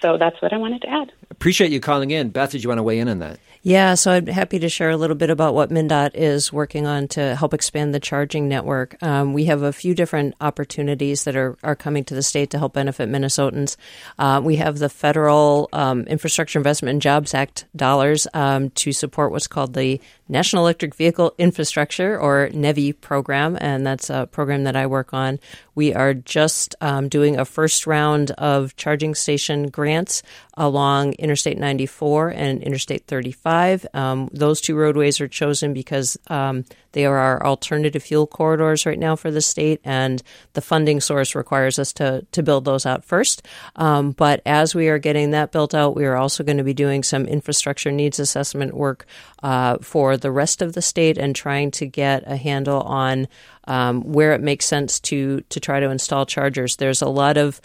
So 0.00 0.16
that's 0.18 0.40
what 0.40 0.52
I 0.52 0.58
wanted 0.58 0.82
to 0.82 0.88
add. 0.88 1.12
Appreciate 1.38 1.70
you 1.70 1.78
calling 1.78 2.10
in. 2.10 2.30
Beth, 2.30 2.50
did 2.50 2.64
you 2.64 2.68
want 2.68 2.80
to 2.80 2.82
weigh 2.82 2.98
in 2.98 3.08
on 3.08 3.20
that? 3.20 3.38
Yeah, 3.62 3.94
so 3.94 4.10
I'm 4.12 4.26
happy 4.26 4.58
to 4.58 4.68
share 4.68 4.90
a 4.90 4.96
little 4.96 5.14
bit 5.14 5.30
about 5.30 5.54
what 5.54 5.70
MnDOT 5.70 6.12
is 6.14 6.52
working 6.52 6.86
on 6.86 7.06
to 7.08 7.36
help 7.36 7.54
expand 7.54 7.94
the 7.94 8.00
charging 8.00 8.48
network. 8.48 9.00
Um, 9.02 9.34
we 9.34 9.44
have 9.44 9.62
a 9.62 9.72
few 9.72 9.94
different 9.94 10.34
opportunities 10.40 11.24
that 11.24 11.36
are, 11.36 11.56
are 11.62 11.76
coming 11.76 12.04
to 12.04 12.14
the 12.14 12.22
state 12.22 12.50
to 12.50 12.58
help 12.58 12.72
benefit 12.72 13.08
Minnesotans. 13.08 13.76
Uh, 14.18 14.40
we 14.42 14.56
have 14.56 14.78
the 14.78 14.88
federal 14.88 15.68
um, 15.72 16.02
Infrastructure 16.02 16.58
Investment 16.58 16.90
and 16.90 17.02
Jobs 17.02 17.34
Act 17.34 17.66
dollars 17.76 18.26
um, 18.34 18.70
to 18.70 18.92
support 18.92 19.32
what's 19.32 19.48
called 19.48 19.74
the 19.74 20.00
National 20.28 20.62
Electric 20.62 20.94
Vehicle 20.94 21.34
Infrastructure 21.38 22.18
or 22.18 22.50
NEVI 22.52 23.00
program, 23.00 23.56
and 23.60 23.86
that's 23.86 24.10
a 24.10 24.26
program 24.26 24.64
that 24.64 24.76
I 24.76 24.86
work 24.86 25.14
on. 25.14 25.40
We 25.74 25.94
are 25.94 26.12
just 26.12 26.74
um, 26.80 27.08
doing 27.08 27.38
a 27.38 27.44
first 27.44 27.86
round 27.86 28.32
of 28.32 28.76
charging 28.76 29.14
station 29.14 29.68
grants 29.68 30.22
along 30.54 31.14
Interstate 31.28 31.58
94 31.58 32.30
and 32.30 32.62
Interstate 32.62 33.06
35. 33.06 33.86
Um, 33.92 34.30
those 34.32 34.62
two 34.62 34.74
roadways 34.74 35.20
are 35.20 35.28
chosen 35.28 35.74
because 35.74 36.16
um, 36.28 36.64
they 36.92 37.04
are 37.04 37.18
our 37.18 37.44
alternative 37.44 38.02
fuel 38.02 38.26
corridors 38.26 38.86
right 38.86 38.98
now 38.98 39.14
for 39.14 39.30
the 39.30 39.42
state, 39.42 39.82
and 39.84 40.22
the 40.54 40.62
funding 40.62 41.02
source 41.02 41.34
requires 41.34 41.78
us 41.78 41.92
to, 41.94 42.26
to 42.32 42.42
build 42.42 42.64
those 42.64 42.86
out 42.86 43.04
first. 43.04 43.46
Um, 43.76 44.12
but 44.12 44.40
as 44.46 44.74
we 44.74 44.88
are 44.88 44.98
getting 44.98 45.32
that 45.32 45.52
built 45.52 45.74
out, 45.74 45.94
we 45.94 46.06
are 46.06 46.16
also 46.16 46.42
going 46.42 46.56
to 46.56 46.64
be 46.64 46.72
doing 46.72 47.02
some 47.02 47.26
infrastructure 47.26 47.92
needs 47.92 48.18
assessment 48.18 48.72
work 48.72 49.04
uh, 49.42 49.76
for 49.82 50.16
the 50.16 50.30
rest 50.30 50.62
of 50.62 50.72
the 50.72 50.80
state 50.80 51.18
and 51.18 51.36
trying 51.36 51.70
to 51.72 51.84
get 51.84 52.24
a 52.26 52.36
handle 52.36 52.80
on 52.80 53.28
um, 53.64 54.00
where 54.00 54.32
it 54.32 54.40
makes 54.40 54.64
sense 54.64 54.98
to 54.98 55.42
to 55.50 55.60
try 55.60 55.78
to 55.78 55.90
install 55.90 56.24
chargers. 56.24 56.76
There's 56.76 57.02
a 57.02 57.08
lot 57.08 57.36
of 57.36 57.60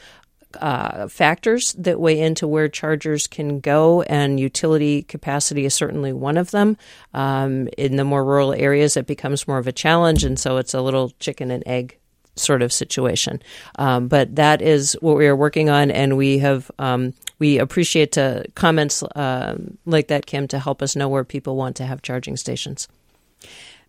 uh, 0.61 1.07
factors 1.07 1.73
that 1.73 1.99
weigh 1.99 2.19
into 2.19 2.47
where 2.47 2.67
chargers 2.67 3.27
can 3.27 3.59
go, 3.59 4.01
and 4.03 4.39
utility 4.39 5.03
capacity 5.03 5.65
is 5.65 5.73
certainly 5.73 6.13
one 6.13 6.37
of 6.37 6.51
them. 6.51 6.77
Um, 7.13 7.67
in 7.77 7.97
the 7.97 8.03
more 8.03 8.23
rural 8.23 8.53
areas, 8.53 8.97
it 8.97 9.07
becomes 9.07 9.47
more 9.47 9.57
of 9.57 9.67
a 9.67 9.71
challenge, 9.71 10.23
and 10.23 10.39
so 10.39 10.57
it's 10.57 10.73
a 10.73 10.81
little 10.81 11.11
chicken 11.19 11.51
and 11.51 11.63
egg 11.65 11.97
sort 12.35 12.61
of 12.61 12.73
situation. 12.73 13.41
Um, 13.77 14.07
but 14.07 14.35
that 14.35 14.61
is 14.61 14.97
what 15.01 15.17
we 15.17 15.27
are 15.27 15.35
working 15.35 15.69
on, 15.69 15.91
and 15.91 16.17
we 16.17 16.39
have 16.39 16.71
um, 16.79 17.13
we 17.39 17.59
appreciate 17.59 18.17
uh, 18.17 18.43
comments 18.55 19.03
uh, 19.03 19.57
like 19.85 20.07
that, 20.07 20.25
Kim, 20.25 20.47
to 20.49 20.59
help 20.59 20.81
us 20.81 20.95
know 20.95 21.09
where 21.09 21.23
people 21.23 21.55
want 21.55 21.75
to 21.77 21.85
have 21.85 22.01
charging 22.01 22.37
stations. 22.37 22.87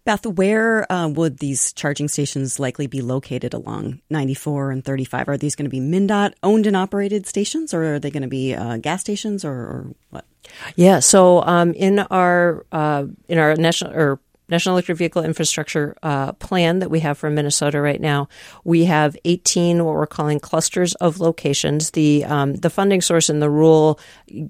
Beth, 0.05 0.27
where 0.27 0.91
uh, 0.93 1.09
would 1.09 1.39
these 1.39 1.73
charging 1.73 2.09
stations 2.09 2.61
likely 2.61 2.87
be 2.87 3.01
located 3.01 3.55
along 3.55 4.01
94 4.11 4.71
and 4.71 4.85
35? 4.85 5.29
Are 5.29 5.37
these 5.39 5.55
going 5.55 5.65
to 5.65 5.71
be 5.71 5.81
MnDOT 5.81 6.35
owned 6.43 6.67
and 6.67 6.77
operated 6.77 7.27
stations, 7.27 7.73
or 7.73 7.95
are 7.95 7.99
they 7.99 8.11
going 8.11 8.23
to 8.23 8.29
be 8.29 8.55
uh, 8.55 8.77
gas 8.77 9.01
stations, 9.01 9.45
or, 9.47 9.53
or, 9.53 9.95
what? 10.11 10.27
Yeah, 10.77 11.01
so 11.01 11.43
um, 11.43 11.73
in 11.73 12.01
our 12.01 12.67
uh, 12.71 13.07
in 13.29 13.39
our 13.39 13.57
national 13.57 13.93
or 13.95 14.21
National 14.49 14.75
Electric 14.75 14.99
Vehicle 14.99 15.25
Infrastructure 15.25 15.97
uh, 16.03 16.33
plan 16.33 16.81
that 16.81 16.91
we 16.91 17.01
have 17.01 17.17
for 17.17 17.31
Minnesota 17.31 17.81
right 17.81 18.01
now, 18.01 18.29
we 18.63 18.85
have 18.85 19.17
18 19.25 19.85
what 19.85 19.95
we're 19.95 20.07
calling 20.07 20.39
clusters 20.39 20.95
of 20.97 21.19
locations. 21.19 21.93
The 21.93 22.25
um, 22.27 22.55
the 22.57 22.71
funding 22.71 23.01
source 23.01 23.31
and 23.31 23.41
the 23.41 23.51
rule 23.51 23.99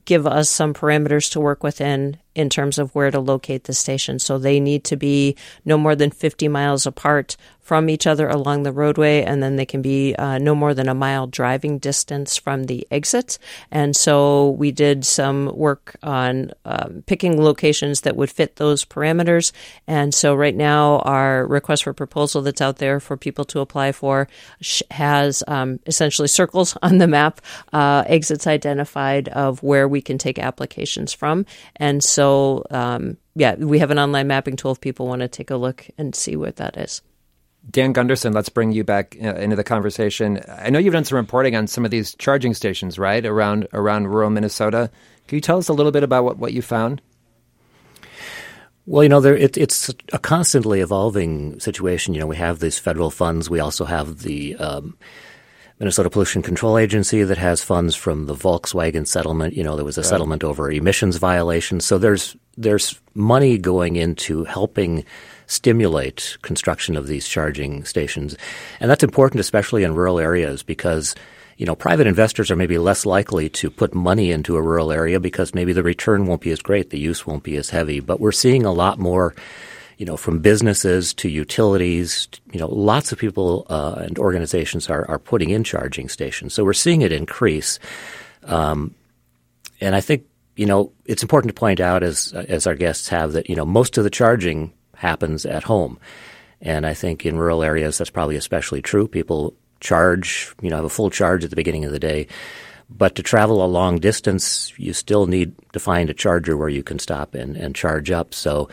give 0.04 0.26
us 0.26 0.50
some 0.50 0.74
parameters 0.74 1.30
to 1.32 1.40
work 1.40 1.62
within 1.62 2.18
in 2.34 2.48
terms 2.48 2.78
of 2.78 2.94
where 2.94 3.10
to 3.10 3.20
locate 3.20 3.64
the 3.64 3.72
station. 3.72 4.18
So 4.18 4.38
they 4.38 4.60
need 4.60 4.84
to 4.84 4.96
be 4.96 5.36
no 5.64 5.78
more 5.78 5.94
than 5.94 6.10
50 6.10 6.48
miles 6.48 6.86
apart 6.86 7.36
from 7.64 7.88
each 7.88 8.06
other 8.06 8.28
along 8.28 8.62
the 8.62 8.72
roadway, 8.72 9.22
and 9.22 9.42
then 9.42 9.56
they 9.56 9.64
can 9.64 9.80
be 9.80 10.14
uh, 10.16 10.36
no 10.36 10.54
more 10.54 10.74
than 10.74 10.86
a 10.86 10.94
mile 10.94 11.26
driving 11.26 11.78
distance 11.78 12.36
from 12.36 12.64
the 12.64 12.86
exit. 12.90 13.38
And 13.70 13.96
so 13.96 14.50
we 14.50 14.70
did 14.70 15.04
some 15.06 15.46
work 15.56 15.96
on 16.02 16.52
um, 16.66 17.02
picking 17.06 17.42
locations 17.42 18.02
that 18.02 18.16
would 18.16 18.30
fit 18.30 18.56
those 18.56 18.84
parameters. 18.84 19.50
And 19.86 20.14
so 20.14 20.34
right 20.34 20.54
now, 20.54 20.98
our 21.00 21.46
request 21.46 21.84
for 21.84 21.94
proposal 21.94 22.42
that's 22.42 22.60
out 22.60 22.76
there 22.76 23.00
for 23.00 23.16
people 23.16 23.46
to 23.46 23.60
apply 23.60 23.92
for 23.92 24.28
has 24.90 25.42
um, 25.48 25.80
essentially 25.86 26.28
circles 26.28 26.76
on 26.82 26.98
the 26.98 27.08
map, 27.08 27.40
uh, 27.72 28.04
exits 28.06 28.46
identified 28.46 29.28
of 29.28 29.62
where 29.62 29.88
we 29.88 30.02
can 30.02 30.18
take 30.18 30.38
applications 30.38 31.14
from. 31.14 31.46
And 31.76 32.04
so, 32.04 32.64
um, 32.70 33.16
yeah, 33.34 33.54
we 33.54 33.78
have 33.78 33.90
an 33.90 33.98
online 33.98 34.26
mapping 34.26 34.56
tool 34.56 34.72
if 34.72 34.82
people 34.82 35.08
want 35.08 35.22
to 35.22 35.28
take 35.28 35.50
a 35.50 35.56
look 35.56 35.88
and 35.96 36.14
see 36.14 36.36
what 36.36 36.56
that 36.56 36.76
is. 36.76 37.00
Dan 37.70 37.92
Gunderson, 37.92 38.34
let's 38.34 38.48
bring 38.48 38.72
you 38.72 38.84
back 38.84 39.16
uh, 39.22 39.34
into 39.34 39.56
the 39.56 39.64
conversation. 39.64 40.40
I 40.48 40.70
know 40.70 40.78
you've 40.78 40.92
done 40.92 41.04
some 41.04 41.16
reporting 41.16 41.56
on 41.56 41.66
some 41.66 41.84
of 41.84 41.90
these 41.90 42.14
charging 42.16 42.54
stations, 42.54 42.98
right, 42.98 43.24
around 43.24 43.68
around 43.72 44.08
rural 44.08 44.30
Minnesota. 44.30 44.90
Can 45.26 45.36
you 45.36 45.40
tell 45.40 45.58
us 45.58 45.68
a 45.68 45.72
little 45.72 45.92
bit 45.92 46.02
about 46.02 46.24
what, 46.24 46.38
what 46.38 46.52
you 46.52 46.62
found? 46.62 47.00
Well, 48.86 49.02
you 49.02 49.08
know, 49.08 49.20
there, 49.20 49.36
it, 49.36 49.56
it's 49.56 49.88
a 50.12 50.18
constantly 50.18 50.80
evolving 50.80 51.58
situation. 51.58 52.12
You 52.12 52.20
know, 52.20 52.26
we 52.26 52.36
have 52.36 52.58
these 52.58 52.78
federal 52.78 53.10
funds. 53.10 53.48
We 53.48 53.60
also 53.60 53.86
have 53.86 54.18
the 54.18 54.56
um, 54.56 54.98
Minnesota 55.78 56.10
Pollution 56.10 56.42
Control 56.42 56.76
Agency 56.76 57.22
that 57.24 57.38
has 57.38 57.64
funds 57.64 57.96
from 57.96 58.26
the 58.26 58.34
Volkswagen 58.34 59.06
settlement. 59.06 59.54
You 59.54 59.64
know, 59.64 59.74
there 59.74 59.86
was 59.86 59.96
a 59.96 60.02
right. 60.02 60.08
settlement 60.08 60.44
over 60.44 60.70
emissions 60.70 61.16
violations. 61.16 61.86
So 61.86 61.96
there's 61.96 62.36
there's 62.58 63.00
money 63.14 63.56
going 63.56 63.96
into 63.96 64.44
helping 64.44 65.04
stimulate 65.54 66.36
construction 66.42 66.96
of 66.96 67.06
these 67.06 67.26
charging 67.26 67.84
stations. 67.84 68.36
And 68.80 68.90
that's 68.90 69.04
important, 69.04 69.40
especially 69.40 69.84
in 69.84 69.94
rural 69.94 70.18
areas, 70.18 70.62
because 70.62 71.14
you 71.56 71.66
know, 71.66 71.74
private 71.74 72.06
investors 72.06 72.50
are 72.50 72.56
maybe 72.56 72.78
less 72.78 73.06
likely 73.06 73.48
to 73.48 73.70
put 73.70 73.94
money 73.94 74.30
into 74.30 74.56
a 74.56 74.62
rural 74.62 74.90
area 74.90 75.20
because 75.20 75.54
maybe 75.54 75.72
the 75.72 75.82
return 75.82 76.26
won't 76.26 76.40
be 76.40 76.50
as 76.50 76.60
great, 76.60 76.90
the 76.90 76.98
use 76.98 77.26
won't 77.26 77.44
be 77.44 77.56
as 77.56 77.70
heavy. 77.70 78.00
But 78.00 78.20
we're 78.20 78.32
seeing 78.32 78.64
a 78.64 78.72
lot 78.72 78.98
more, 78.98 79.34
you 79.96 80.06
know, 80.06 80.16
from 80.16 80.40
businesses 80.40 81.14
to 81.14 81.28
utilities. 81.28 82.28
You 82.52 82.58
know, 82.58 82.66
lots 82.66 83.12
of 83.12 83.18
people 83.18 83.66
uh, 83.70 83.96
and 83.98 84.18
organizations 84.18 84.90
are 84.90 85.08
are 85.08 85.18
putting 85.18 85.50
in 85.50 85.62
charging 85.62 86.08
stations, 86.08 86.54
so 86.54 86.64
we're 86.64 86.72
seeing 86.72 87.02
it 87.02 87.12
increase. 87.12 87.78
Um, 88.44 88.94
and 89.80 89.94
I 89.94 90.00
think 90.00 90.24
you 90.56 90.66
know 90.66 90.92
it's 91.04 91.22
important 91.22 91.54
to 91.54 91.58
point 91.58 91.78
out, 91.78 92.02
as 92.02 92.32
as 92.32 92.66
our 92.66 92.74
guests 92.74 93.08
have, 93.08 93.32
that 93.32 93.48
you 93.48 93.54
know 93.54 93.64
most 93.64 93.96
of 93.96 94.04
the 94.04 94.10
charging 94.10 94.72
happens 95.04 95.44
at 95.46 95.64
home. 95.64 95.98
And 96.60 96.86
I 96.86 96.94
think 96.94 97.26
in 97.26 97.38
rural 97.38 97.62
areas, 97.62 97.98
that's 97.98 98.10
probably 98.10 98.36
especially 98.36 98.80
true. 98.80 99.06
People 99.06 99.54
charge, 99.80 100.54
you 100.62 100.70
know, 100.70 100.76
have 100.76 100.84
a 100.84 100.88
full 100.88 101.10
charge 101.10 101.44
at 101.44 101.50
the 101.50 101.56
beginning 101.56 101.84
of 101.84 101.92
the 101.92 101.98
day. 101.98 102.26
But 102.88 103.14
to 103.16 103.22
travel 103.22 103.64
a 103.64 103.66
long 103.66 103.98
distance, 103.98 104.72
you 104.78 104.92
still 104.92 105.26
need 105.26 105.54
to 105.72 105.80
find 105.80 106.10
a 106.10 106.14
charger 106.14 106.56
where 106.56 106.68
you 106.68 106.82
can 106.82 106.98
stop 106.98 107.34
and, 107.34 107.56
and 107.56 107.74
charge 107.74 108.10
up. 108.10 108.34
So 108.34 108.68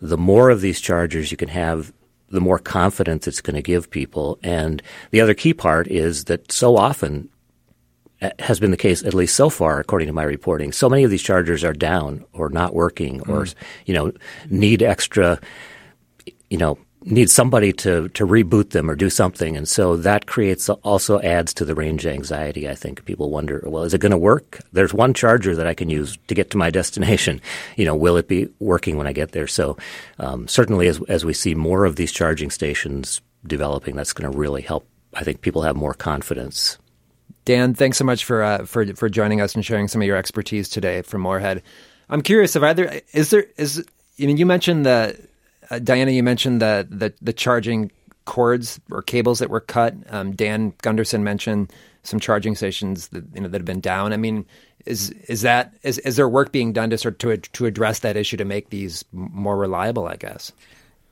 the 0.00 0.18
more 0.18 0.50
of 0.50 0.60
these 0.60 0.80
chargers 0.80 1.30
you 1.30 1.36
can 1.36 1.48
have, 1.48 1.92
the 2.30 2.40
more 2.40 2.58
confidence 2.58 3.28
it's 3.28 3.40
going 3.40 3.56
to 3.56 3.62
give 3.62 3.90
people. 3.90 4.38
And 4.42 4.82
the 5.10 5.20
other 5.20 5.34
key 5.34 5.54
part 5.54 5.86
is 5.88 6.24
that 6.24 6.50
so 6.50 6.76
often 6.76 7.28
uh, 8.20 8.30
has 8.38 8.60
been 8.60 8.70
the 8.70 8.76
case, 8.76 9.04
at 9.04 9.14
least 9.14 9.36
so 9.36 9.50
far, 9.50 9.80
according 9.80 10.06
to 10.06 10.12
my 10.12 10.22
reporting. 10.22 10.72
So 10.72 10.88
many 10.88 11.04
of 11.04 11.10
these 11.10 11.22
chargers 11.22 11.64
are 11.64 11.72
down 11.72 12.24
or 12.32 12.48
not 12.48 12.74
working, 12.74 13.20
or 13.22 13.44
mm. 13.44 13.54
you 13.86 13.94
know, 13.94 14.12
need 14.48 14.82
extra, 14.82 15.40
you 16.52 16.58
know, 16.58 16.76
need 17.04 17.30
somebody 17.30 17.72
to 17.72 18.10
to 18.10 18.26
reboot 18.26 18.70
them 18.70 18.90
or 18.90 18.94
do 18.94 19.08
something, 19.08 19.56
and 19.56 19.66
so 19.66 19.96
that 19.96 20.26
creates 20.26 20.68
also 20.68 21.18
adds 21.22 21.54
to 21.54 21.64
the 21.64 21.74
range 21.74 22.06
anxiety. 22.06 22.68
I 22.68 22.74
think 22.74 23.06
people 23.06 23.30
wonder, 23.30 23.62
well, 23.64 23.84
is 23.84 23.94
it 23.94 24.02
going 24.02 24.12
to 24.12 24.18
work? 24.18 24.60
There's 24.72 24.92
one 24.92 25.14
charger 25.14 25.56
that 25.56 25.66
I 25.66 25.72
can 25.72 25.88
use 25.88 26.18
to 26.28 26.34
get 26.34 26.50
to 26.50 26.58
my 26.58 26.70
destination. 26.80 27.40
You 27.76 27.86
know, 27.86 27.96
will 27.96 28.18
it 28.18 28.28
be 28.28 28.48
working 28.60 28.98
when 28.98 29.06
I 29.06 29.14
get 29.14 29.32
there? 29.32 29.46
So 29.46 29.78
um, 30.18 30.46
certainly, 30.46 30.88
as 30.88 31.00
as 31.08 31.24
we 31.24 31.32
see 31.32 31.54
more 31.54 31.86
of 31.86 31.96
these 31.96 32.12
charging 32.12 32.50
stations 32.50 33.22
developing, 33.46 33.96
that's 33.96 34.12
going 34.12 34.30
to 34.30 34.38
really 34.38 34.62
help. 34.62 34.86
I 35.14 35.24
think 35.24 35.40
people 35.40 35.62
have 35.62 35.74
more 35.74 35.94
confidence 35.94 36.78
Dan, 37.44 37.74
thanks 37.74 37.98
so 37.98 38.04
much 38.04 38.24
for 38.24 38.42
uh, 38.42 38.66
for 38.66 38.86
for 38.94 39.08
joining 39.08 39.40
us 39.40 39.54
and 39.54 39.64
sharing 39.64 39.88
some 39.88 40.00
of 40.02 40.06
your 40.06 40.16
expertise 40.16 40.68
today 40.68 41.02
from 41.02 41.22
Moorhead. 41.22 41.62
I'm 42.08 42.22
curious 42.22 42.54
if 42.54 42.62
either 42.62 43.00
is 43.12 43.30
there 43.30 43.46
is 43.56 43.84
you 44.16 44.26
mean, 44.28 44.36
you 44.36 44.46
mentioned 44.46 44.86
the 44.86 45.16
uh, 45.72 45.78
Diana, 45.78 46.10
you 46.10 46.22
mentioned 46.22 46.60
the, 46.60 46.86
the 46.88 47.12
the 47.22 47.32
charging 47.32 47.90
cords 48.24 48.78
or 48.90 49.02
cables 49.02 49.38
that 49.38 49.50
were 49.50 49.60
cut. 49.60 49.94
Um, 50.10 50.32
Dan 50.32 50.74
Gunderson 50.82 51.24
mentioned 51.24 51.72
some 52.02 52.20
charging 52.20 52.54
stations 52.54 53.08
that 53.08 53.24
you 53.34 53.40
know 53.40 53.48
that 53.48 53.58
have 53.58 53.64
been 53.64 53.80
down. 53.80 54.12
I 54.12 54.16
mean, 54.18 54.44
is 54.84 55.10
is 55.28 55.42
that 55.42 55.74
is 55.82 55.98
is 56.00 56.16
there 56.16 56.28
work 56.28 56.52
being 56.52 56.72
done 56.72 56.90
to 56.90 56.98
sort 56.98 57.18
to 57.20 57.36
to 57.38 57.66
address 57.66 58.00
that 58.00 58.16
issue 58.16 58.36
to 58.36 58.44
make 58.44 58.70
these 58.70 59.04
more 59.12 59.56
reliable? 59.56 60.06
I 60.06 60.16
guess 60.16 60.52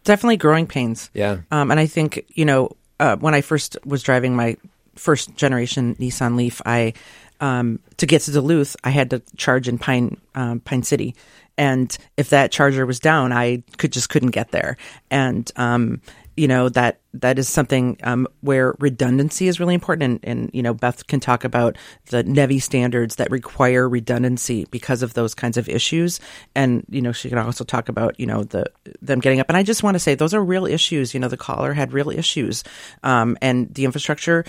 definitely 0.05 0.37
growing 0.37 0.67
pains. 0.67 1.11
Yeah, 1.15 1.39
um, 1.51 1.71
and 1.71 1.81
I 1.81 1.87
think 1.87 2.27
you 2.29 2.45
know 2.45 2.77
uh, 2.99 3.17
when 3.17 3.35
I 3.35 3.41
first 3.41 3.79
was 3.87 4.03
driving 4.03 4.37
my 4.37 4.57
first 4.95 5.35
generation 5.37 5.95
Nissan 5.97 6.37
Leaf, 6.37 6.61
I 6.67 6.93
um, 7.41 7.81
to 7.97 8.07
get 8.07 8.23
to 8.23 8.33
Duluth, 8.33 8.77
I 8.85 8.91
had 8.91 9.11
to 9.11 9.23
charge 9.37 9.69
in 9.69 9.79
Pine 9.79 10.21
um, 10.35 10.61
Pine 10.61 10.83
City, 10.83 11.15
and 11.59 11.97
if 12.17 12.31
that 12.31 12.53
charger 12.53 12.87
was 12.87 13.01
down, 13.01 13.33
I 13.33 13.63
could 13.77 13.93
just 13.93 14.09
couldn't 14.09 14.31
get 14.31 14.51
there. 14.51 14.77
And 15.11 15.51
um, 15.57 16.01
you 16.41 16.49
know 16.49 16.71
that 16.71 17.01
that 17.13 17.39
is 17.39 17.51
something 17.51 17.99
um, 18.03 18.27
where 18.41 18.75
redundancy 18.79 19.47
is 19.47 19.61
really 19.61 19.75
important. 19.75 20.23
And, 20.25 20.41
and, 20.43 20.51
you 20.55 20.63
know 20.63 20.73
Beth 20.73 21.07
can 21.07 21.21
talk 21.21 21.45
about 21.45 21.77
the 22.07 22.25
NEVI 22.25 22.63
standards 22.63 23.17
that 23.17 23.31
require 23.31 23.87
redundancy 23.87 24.67
because 24.71 25.03
of 25.03 25.13
those 25.13 25.35
kinds 25.35 25.59
of 25.59 25.69
issues. 25.69 26.19
And 26.55 26.87
you 26.89 27.03
know 27.03 27.13
she 27.13 27.29
can 27.29 27.37
also 27.37 27.65
talk 27.65 27.91
about 27.91 28.19
you 28.19 28.27
know 28.27 28.45
the 28.45 28.65
them 29.03 29.21
getting 29.21 29.41
up. 29.41 29.51
And 29.51 29.57
I 29.57 29.63
just 29.63 29.83
want 29.83 29.97
to 29.97 29.99
say 29.99 30.15
those 30.15 30.33
are 30.33 30.43
real 30.43 30.65
issues. 30.65 31.13
You 31.13 31.21
know 31.21 31.29
the 31.29 31.37
caller 31.37 31.75
had 31.75 31.93
real 31.93 32.09
issues, 32.09 32.65
um, 33.03 33.37
and 33.43 33.75
the 33.75 33.85
infrastructure 33.85 34.45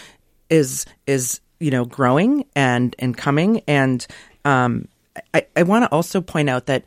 is 0.50 0.86
is 1.08 1.42
you 1.62 1.72
know 1.72 1.86
growing 1.86 2.46
and 2.56 2.96
and 3.00 3.16
coming 3.16 3.62
and 3.68 4.06
um, 4.44 4.88
I, 5.34 5.46
I 5.56 5.64
want 5.64 5.84
to 5.86 5.92
also 5.92 6.22
point 6.22 6.50
out 6.50 6.66
that 6.66 6.84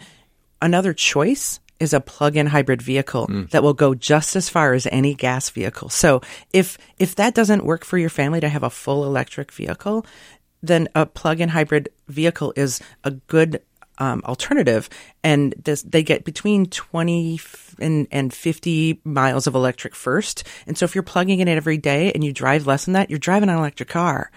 another 0.60 0.92
choice 0.92 1.60
is 1.80 1.92
a 1.92 2.00
plug-in 2.00 2.46
hybrid 2.46 2.80
vehicle 2.80 3.26
mm. 3.26 3.50
that 3.50 3.62
will 3.62 3.74
go 3.74 3.94
just 3.94 4.36
as 4.36 4.48
far 4.48 4.74
as 4.74 4.86
any 4.90 5.14
gas 5.14 5.50
vehicle. 5.50 5.88
So 5.88 6.22
if 6.52 6.78
if 6.98 7.14
that 7.16 7.34
doesn't 7.34 7.64
work 7.64 7.84
for 7.84 7.98
your 7.98 8.10
family 8.10 8.40
to 8.40 8.48
have 8.48 8.62
a 8.62 8.70
full 8.70 9.04
electric 9.04 9.52
vehicle, 9.52 10.06
then 10.62 10.88
a 10.94 11.06
plug-in 11.06 11.50
hybrid 11.50 11.90
vehicle 12.08 12.52
is 12.56 12.80
a 13.02 13.10
good 13.12 13.60
um, 13.98 14.22
alternative, 14.24 14.88
and 15.22 15.54
this, 15.62 15.82
they 15.82 16.02
get 16.02 16.24
between 16.24 16.66
20 16.66 17.40
and, 17.78 18.06
and 18.10 18.32
50 18.32 19.00
miles 19.04 19.46
of 19.46 19.54
electric 19.54 19.94
first. 19.94 20.44
And 20.66 20.76
so 20.76 20.84
if 20.84 20.94
you're 20.94 21.02
plugging 21.02 21.40
in 21.40 21.48
it 21.48 21.56
every 21.56 21.78
day 21.78 22.12
and 22.12 22.24
you 22.24 22.32
drive 22.32 22.66
less 22.66 22.84
than 22.84 22.94
that, 22.94 23.10
you're 23.10 23.18
driving 23.18 23.48
an 23.48 23.58
electric 23.58 23.88
car. 23.88 24.30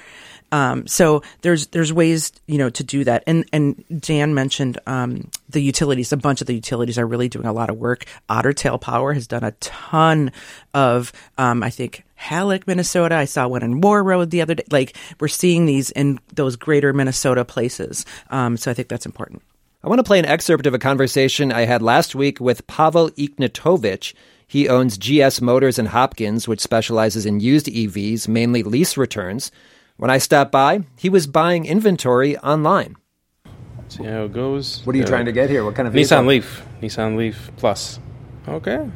Um, 0.52 0.88
so 0.88 1.22
there's 1.42 1.68
there's 1.68 1.92
ways 1.92 2.32
you 2.48 2.58
know 2.58 2.70
to 2.70 2.84
do 2.84 3.04
that, 3.04 3.24
and 3.28 3.46
and 3.52 3.84
Dan 4.00 4.34
mentioned 4.34 4.80
um, 4.88 5.30
the 5.50 5.62
utilities. 5.62 6.12
A 6.12 6.18
bunch 6.18 6.42
of 6.42 6.48
the 6.48 6.56
utilities 6.56 6.98
are 6.98 7.06
really 7.06 7.30
doing 7.30 7.46
a 7.46 7.54
lot 7.54 7.70
of 7.70 7.78
work. 7.78 8.06
Otter 8.30 8.54
Tail 8.54 8.78
Power 8.78 9.14
has 9.14 9.28
done 9.28 9.44
a 9.44 9.52
ton 9.52 10.32
of, 10.74 11.12
um, 11.38 11.64
I 11.64 11.70
think, 11.70 12.04
Hallock, 12.16 12.68
Minnesota. 12.68 13.16
I 13.16 13.26
saw 13.26 13.48
one 13.48 13.64
in 13.64 13.82
Warroad 13.82 14.30
the 14.30 14.42
other 14.42 14.56
day. 14.56 14.64
Like 14.72 14.96
we're 15.20 15.28
seeing 15.28 15.66
these 15.66 15.92
in 15.92 16.20
those 16.34 16.56
greater 16.56 16.94
Minnesota 16.94 17.46
places. 17.46 18.06
Um, 18.30 18.58
so 18.58 18.72
I 18.72 18.74
think 18.74 18.88
that's 18.88 19.06
important. 19.06 19.42
I 19.84 19.90
want 19.90 20.00
to 20.00 20.04
play 20.04 20.20
an 20.20 20.26
excerpt 20.26 20.66
of 20.66 20.74
a 20.74 20.80
conversation 20.80 21.52
I 21.52 21.66
had 21.66 21.82
last 21.82 22.16
week 22.16 22.40
with 22.40 22.66
Pavel 22.68 23.10
Ignatovich. 23.12 24.14
He 24.48 24.68
owns 24.68 24.98
GS 24.98 25.42
Motors 25.42 25.78
in 25.78 25.88
Hopkins, 25.88 26.48
which 26.48 26.62
specializes 26.62 27.26
in 27.26 27.42
used 27.42 27.68
EVs, 27.68 28.28
mainly 28.28 28.64
lease 28.64 28.98
returns. 28.98 29.52
When 29.98 30.12
I 30.12 30.20
stopped 30.20 30.52
by, 30.52 30.82
he 30.96 31.10
was 31.10 31.26
buying 31.26 31.66
inventory 31.66 32.38
online. 32.38 32.96
See 33.90 34.04
how 34.04 34.26
it 34.26 34.34
goes. 34.34 34.86
What 34.86 34.96
are 34.96 34.98
you 34.98 35.06
uh, 35.06 35.08
trying 35.08 35.26
to 35.26 35.32
get 35.32 35.50
here? 35.50 35.64
What 35.66 35.76
kind 35.76 35.88
of 35.88 35.94
vehicle? 35.94 36.18
Nissan 36.18 36.28
Leaf? 36.28 36.66
Nissan 36.82 37.18
Leaf 37.18 37.52
Plus. 37.58 38.00
Okay, 38.48 38.90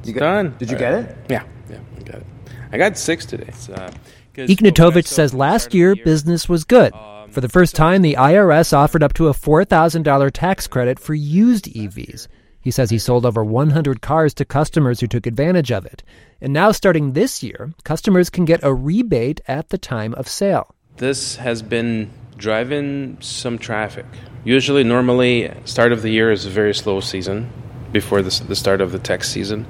it's 0.00 0.08
you 0.08 0.14
got, 0.14 0.20
done. 0.20 0.54
Did 0.58 0.70
you 0.70 0.76
get 0.76 0.94
it? 0.94 1.16
Yeah, 1.28 1.44
yeah, 1.70 1.78
I 1.96 2.02
got 2.02 2.14
it. 2.16 2.26
I 2.72 2.78
got 2.78 2.98
six 2.98 3.24
today. 3.24 3.52
Uh, 3.72 3.90
Ignatovich 4.34 5.06
says 5.06 5.32
last 5.32 5.74
year 5.74 5.94
business 5.96 6.48
was 6.48 6.64
good. 6.64 6.92
Um, 6.92 7.30
for 7.30 7.40
the 7.40 7.48
first 7.48 7.74
time, 7.74 8.02
the 8.02 8.14
IRS 8.14 8.72
offered 8.72 9.02
up 9.02 9.12
to 9.14 9.28
a 9.28 9.32
$4,000 9.32 10.30
tax 10.32 10.66
credit 10.66 10.98
for 10.98 11.14
used 11.14 11.66
EVs. 11.66 12.28
He 12.60 12.70
says 12.70 12.90
he 12.90 12.98
sold 12.98 13.24
over 13.24 13.44
100 13.44 14.00
cars 14.00 14.34
to 14.34 14.44
customers 14.44 15.00
who 15.00 15.06
took 15.06 15.26
advantage 15.26 15.70
of 15.70 15.86
it. 15.86 16.02
And 16.40 16.52
now, 16.52 16.72
starting 16.72 17.12
this 17.12 17.42
year, 17.42 17.72
customers 17.84 18.30
can 18.30 18.44
get 18.44 18.62
a 18.62 18.74
rebate 18.74 19.40
at 19.48 19.70
the 19.70 19.78
time 19.78 20.14
of 20.14 20.28
sale. 20.28 20.74
This 20.96 21.36
has 21.36 21.62
been 21.62 22.10
driving 22.36 23.18
some 23.20 23.58
traffic. 23.58 24.06
Usually, 24.44 24.84
normally, 24.84 25.52
start 25.64 25.92
of 25.92 26.02
the 26.02 26.10
year 26.10 26.30
is 26.30 26.46
a 26.46 26.50
very 26.50 26.74
slow 26.74 27.00
season 27.00 27.50
before 27.92 28.22
the, 28.22 28.44
the 28.44 28.56
start 28.56 28.80
of 28.80 28.92
the 28.92 28.98
tax 28.98 29.28
season. 29.28 29.66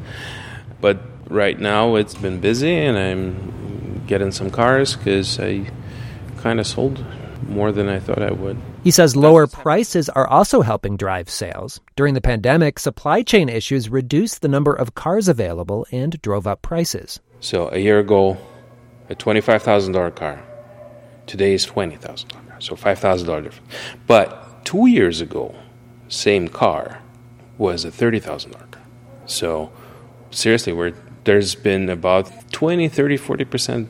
But 0.80 1.00
right 1.28 1.58
now 1.58 1.96
it's 1.96 2.14
been 2.14 2.40
busy, 2.40 2.74
and 2.74 2.98
I'm 2.98 4.04
getting 4.06 4.32
some 4.32 4.50
cars 4.50 4.96
because 4.96 5.38
I 5.38 5.70
kind 6.38 6.60
of 6.60 6.66
sold 6.66 7.04
more 7.48 7.72
than 7.72 7.88
I 7.88 7.98
thought 7.98 8.22
I 8.22 8.30
would. 8.30 8.58
He 8.88 8.92
says 8.92 9.14
lower 9.14 9.46
prices 9.46 10.08
are 10.08 10.26
also 10.26 10.62
helping 10.62 10.96
drive 10.96 11.28
sales. 11.28 11.78
During 11.94 12.14
the 12.14 12.22
pandemic, 12.22 12.78
supply 12.78 13.20
chain 13.20 13.50
issues 13.50 13.90
reduced 13.90 14.40
the 14.40 14.48
number 14.48 14.72
of 14.72 14.94
cars 14.94 15.28
available 15.28 15.86
and 15.92 16.18
drove 16.22 16.46
up 16.46 16.62
prices. 16.62 17.20
So 17.38 17.68
a 17.68 17.76
year 17.76 17.98
ago, 17.98 18.38
a 19.10 19.14
twenty-five 19.14 19.62
thousand 19.62 19.92
dollar 19.92 20.10
car. 20.10 20.42
Today 21.26 21.52
is 21.52 21.66
twenty 21.66 21.96
thousand 21.96 22.30
dollar 22.30 22.44
car, 22.44 22.60
so 22.62 22.76
five 22.76 22.98
thousand 22.98 23.26
dollar 23.26 23.42
difference. 23.42 23.70
But 24.06 24.64
two 24.64 24.86
years 24.86 25.20
ago, 25.20 25.54
same 26.08 26.48
car 26.48 27.02
was 27.58 27.84
a 27.84 27.90
thirty 27.90 28.20
thousand 28.20 28.52
dollar 28.52 28.68
car. 28.70 28.86
So 29.26 29.70
seriously, 30.30 30.72
we're, 30.72 30.94
there's 31.24 31.54
been 31.54 31.90
about 31.90 32.32
20, 32.52 32.88
30, 32.88 33.18
40 33.18 33.44
percent 33.44 33.88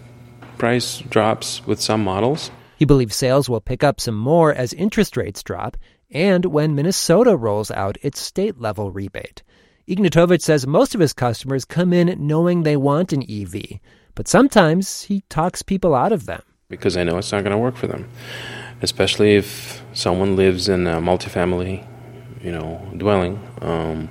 price 0.59 0.99
drops 0.99 1.65
with 1.69 1.81
some 1.81 2.03
models. 2.03 2.51
He 2.79 2.85
believes 2.85 3.17
sales 3.17 3.49
will 3.49 3.61
pick 3.61 3.83
up 3.83 4.01
some 4.01 4.15
more 4.15 4.55
as 4.55 4.73
interest 4.73 5.17
rates 5.17 5.43
drop 5.43 5.77
and 6.13 6.45
when 6.45 6.77
Minnesota 6.77 7.37
rolls 7.37 7.73
out 7.73 7.99
its 8.03 8.21
state 8.21 8.61
level 8.61 8.93
rebate. 8.93 9.43
Ignatovich 9.89 10.43
says 10.43 10.65
most 10.65 10.95
of 10.95 11.01
his 11.01 11.13
customers 11.13 11.65
come 11.65 11.93
in 11.93 12.15
knowing 12.25 12.63
they 12.63 12.77
want 12.77 13.13
an 13.13 13.25
EV, 13.29 13.81
but 14.15 14.29
sometimes 14.29 15.03
he 15.03 15.25
talks 15.29 15.61
people 15.61 15.93
out 15.93 16.13
of 16.13 16.27
them. 16.27 16.41
Because 16.69 16.97
I 16.97 17.03
know 17.03 17.19
it's 17.19 17.33
not 17.33 17.43
going 17.43 17.51
to 17.51 17.59
work 17.59 17.75
for 17.75 17.89
them, 17.89 18.09
especially 18.81 19.35
if 19.35 19.83
someone 19.93 20.37
lives 20.37 20.69
in 20.69 20.87
a 20.87 21.01
multifamily, 21.01 21.85
you 22.41 22.53
know, 22.53 22.87
dwelling, 22.97 23.43
um, 23.61 24.09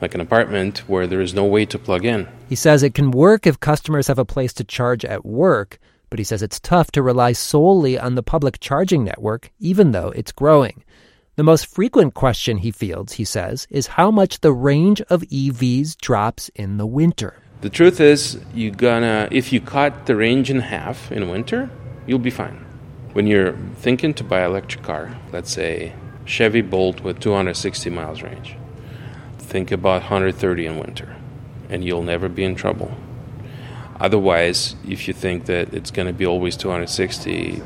like 0.00 0.14
an 0.14 0.20
apartment 0.20 0.78
where 0.88 1.08
there 1.08 1.20
is 1.20 1.34
no 1.34 1.44
way 1.44 1.66
to 1.66 1.76
plug 1.76 2.04
in. 2.04 2.28
He 2.48 2.54
says 2.54 2.84
it 2.84 2.94
can 2.94 3.10
work 3.10 3.48
if 3.48 3.58
customers 3.58 4.06
have 4.06 4.18
a 4.20 4.24
place 4.24 4.52
to 4.52 4.64
charge 4.64 5.04
at 5.04 5.26
work, 5.26 5.80
but 6.10 6.18
he 6.18 6.24
says 6.24 6.42
it's 6.42 6.60
tough 6.60 6.90
to 6.92 7.02
rely 7.02 7.32
solely 7.32 7.98
on 7.98 8.16
the 8.16 8.22
public 8.22 8.60
charging 8.60 9.04
network, 9.04 9.50
even 9.58 9.92
though 9.92 10.10
it's 10.10 10.32
growing. 10.32 10.84
The 11.36 11.44
most 11.44 11.66
frequent 11.66 12.12
question 12.12 12.58
he 12.58 12.70
fields, 12.70 13.14
he 13.14 13.24
says, 13.24 13.66
is 13.70 13.86
how 13.86 14.10
much 14.10 14.40
the 14.40 14.52
range 14.52 15.00
of 15.02 15.22
EVs 15.22 15.96
drops 15.96 16.50
in 16.50 16.76
the 16.76 16.86
winter. 16.86 17.36
The 17.62 17.70
truth 17.70 18.00
is, 18.00 18.40
you 18.52 18.70
gonna 18.70 19.28
if 19.30 19.52
you 19.52 19.60
cut 19.60 20.06
the 20.06 20.16
range 20.16 20.50
in 20.50 20.60
half 20.60 21.12
in 21.12 21.30
winter, 21.30 21.70
you'll 22.06 22.18
be 22.18 22.30
fine. 22.30 22.64
When 23.12 23.26
you're 23.26 23.54
thinking 23.76 24.14
to 24.14 24.24
buy 24.24 24.40
an 24.40 24.50
electric 24.50 24.82
car, 24.82 25.16
let's 25.32 25.52
say 25.52 25.94
Chevy 26.24 26.62
Bolt 26.62 27.00
with 27.00 27.20
260 27.20 27.90
miles 27.90 28.22
range, 28.22 28.56
think 29.38 29.70
about 29.72 30.02
130 30.02 30.66
in 30.66 30.78
winter, 30.78 31.16
and 31.68 31.84
you'll 31.84 32.02
never 32.02 32.28
be 32.28 32.44
in 32.44 32.54
trouble. 32.54 32.96
Otherwise, 34.00 34.76
if 34.88 35.06
you 35.06 35.14
think 35.14 35.44
that 35.44 35.74
it's 35.74 35.90
going 35.90 36.06
to 36.06 36.12
be 36.14 36.26
always 36.26 36.56
260, 36.56 37.62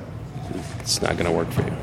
it's 0.81 1.01
not 1.01 1.13
going 1.13 1.27
to 1.27 1.33
work 1.33 1.49
for 1.51 1.63
you. 1.63 1.77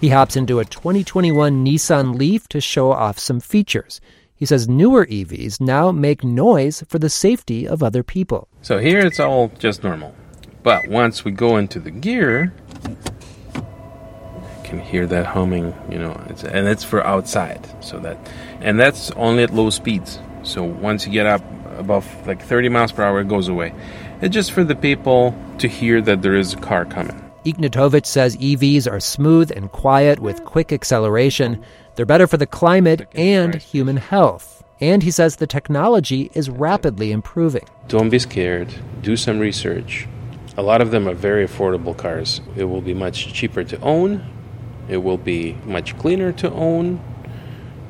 He 0.00 0.08
hops 0.08 0.36
into 0.36 0.60
a 0.60 0.64
2021 0.64 1.64
Nissan 1.64 2.16
Leaf 2.16 2.48
to 2.48 2.60
show 2.60 2.92
off 2.92 3.18
some 3.18 3.40
features. 3.40 4.00
He 4.34 4.46
says 4.46 4.68
newer 4.68 5.04
EVs 5.06 5.60
now 5.60 5.90
make 5.90 6.22
noise 6.22 6.84
for 6.88 6.98
the 7.00 7.10
safety 7.10 7.66
of 7.66 7.82
other 7.82 8.04
people. 8.04 8.48
So 8.62 8.78
here 8.78 9.00
it's 9.00 9.18
all 9.18 9.48
just 9.58 9.82
normal. 9.82 10.14
But 10.62 10.86
once 10.88 11.24
we 11.24 11.32
go 11.32 11.56
into 11.56 11.80
the 11.80 11.90
gear, 11.90 12.54
you 12.84 13.66
can 14.62 14.78
hear 14.78 15.06
that 15.06 15.26
humming, 15.26 15.74
you 15.90 15.98
know, 15.98 16.18
it's, 16.28 16.44
and 16.44 16.68
it's 16.68 16.84
for 16.84 17.04
outside. 17.04 17.68
So 17.84 17.98
that, 18.00 18.18
and 18.60 18.78
that's 18.78 19.10
only 19.12 19.42
at 19.42 19.52
low 19.52 19.70
speeds. 19.70 20.20
So 20.44 20.62
once 20.62 21.04
you 21.04 21.12
get 21.12 21.26
up 21.26 21.42
above 21.78 22.26
like 22.26 22.42
30 22.42 22.68
miles 22.68 22.92
per 22.92 23.02
hour, 23.02 23.20
it 23.20 23.28
goes 23.28 23.48
away. 23.48 23.72
It's 24.20 24.34
just 24.34 24.52
for 24.52 24.64
the 24.64 24.74
people 24.74 25.34
to 25.58 25.68
hear 25.68 26.00
that 26.02 26.22
there 26.22 26.34
is 26.34 26.54
a 26.54 26.58
car 26.58 26.84
coming. 26.84 27.24
Ignatovich 27.44 28.04
says 28.04 28.36
EVs 28.36 28.90
are 28.90 29.00
smooth 29.00 29.50
and 29.50 29.70
quiet 29.72 30.18
with 30.18 30.44
quick 30.44 30.72
acceleration. 30.72 31.64
They're 31.94 32.04
better 32.04 32.26
for 32.26 32.36
the 32.36 32.46
climate 32.46 33.08
and 33.14 33.54
human 33.54 33.96
health. 33.96 34.62
And 34.80 35.02
he 35.02 35.10
says 35.10 35.36
the 35.36 35.46
technology 35.46 36.30
is 36.34 36.50
rapidly 36.50 37.10
improving. 37.10 37.66
Don't 37.88 38.10
be 38.10 38.18
scared. 38.18 38.72
Do 39.02 39.16
some 39.16 39.38
research. 39.38 40.06
A 40.56 40.62
lot 40.62 40.80
of 40.80 40.90
them 40.90 41.08
are 41.08 41.14
very 41.14 41.46
affordable 41.46 41.96
cars. 41.96 42.40
It 42.56 42.64
will 42.64 42.80
be 42.80 42.94
much 42.94 43.32
cheaper 43.32 43.64
to 43.64 43.80
own. 43.80 44.24
It 44.88 44.98
will 44.98 45.16
be 45.16 45.54
much 45.64 45.96
cleaner 45.98 46.32
to 46.32 46.50
own. 46.52 47.00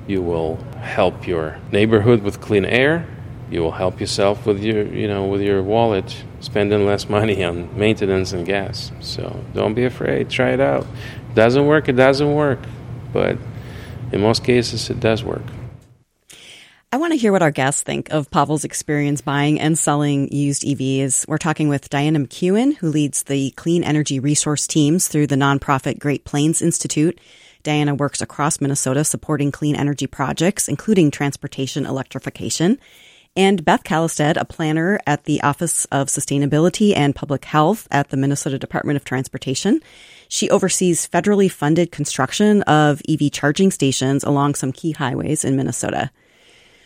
You 0.07 0.23
will 0.23 0.57
help 0.81 1.27
your 1.27 1.59
neighborhood 1.73 2.23
with 2.23 2.41
clean 2.41 2.65
air. 2.65 3.07
You 3.51 3.63
will 3.63 3.73
help 3.73 4.01
yourself 4.01 4.47
with 4.47 4.63
your, 4.63 4.85
you 4.87 5.09
know, 5.09 5.27
with 5.27 5.41
your 5.41 5.63
wallet, 5.63 6.25
spending 6.41 6.85
less 6.85 7.09
money 7.09 7.43
on 7.43 7.77
maintenance 7.79 8.33
and 8.33 8.45
gas. 8.45 8.93
So 9.01 9.45
don't 9.55 9.75
be 9.75 9.85
afraid. 9.85 10.29
Try 10.29 10.51
it 10.51 10.61
out. 10.61 10.87
Doesn't 11.35 11.67
work, 11.67 11.89
it 11.89 11.95
doesn't 11.95 12.35
work. 12.35 12.61
But 13.13 13.39
in 14.13 14.21
most 14.21 14.45
cases, 14.45 14.91
it 14.91 15.01
does 15.01 15.25
work. 15.25 15.45
I 16.91 16.97
want 16.97 17.13
to 17.13 17.19
hear 17.19 17.33
what 17.33 17.43
our 17.43 17.51
guests 17.51 17.83
think 17.83 18.11
of 18.11 18.31
Pavel's 18.31 18.65
experience 18.65 19.21
buying 19.21 19.61
and 19.61 19.79
selling 19.79 20.33
used 20.33 20.63
EVs. 20.63 21.29
We're 21.29 21.37
talking 21.37 21.69
with 21.69 21.91
Diana 21.91 22.19
McKeown, 22.19 22.77
who 22.77 22.89
leads 22.89 23.25
the 23.25 23.51
clean 23.53 23.85
energy 23.85 24.19
resource 24.19 24.67
teams 24.67 25.07
through 25.07 25.27
the 25.27 25.37
nonprofit 25.37 25.99
Great 25.99 26.25
Plains 26.25 26.63
Institute. 26.63 27.21
Diana 27.63 27.95
works 27.95 28.23
across 28.23 28.61
Minnesota 28.61 29.05
supporting 29.05 29.53
clean 29.53 29.77
energy 29.77 30.07
projects, 30.07 30.67
including 30.67 31.11
transportation 31.11 31.85
electrification. 31.85 32.79
And 33.39 33.65
Beth 33.65 33.85
Kallestad, 33.85 34.37
a 34.37 34.45
planner 34.45 34.99
at 35.07 35.23
the 35.23 35.41
Office 35.43 35.85
of 35.93 36.09
Sustainability 36.09 36.93
and 36.97 37.15
Public 37.15 37.45
Health 37.45 37.87
at 37.89 38.09
the 38.09 38.17
Minnesota 38.17 38.59
Department 38.59 38.97
of 38.97 39.05
Transportation. 39.05 39.81
She 40.27 40.51
oversees 40.51 41.07
federally 41.07 41.49
funded 41.49 41.93
construction 41.93 42.63
of 42.63 43.01
EV 43.09 43.31
charging 43.31 43.71
stations 43.71 44.25
along 44.25 44.57
some 44.57 44.73
key 44.73 44.91
highways 44.91 45.45
in 45.45 45.55
Minnesota. 45.55 46.11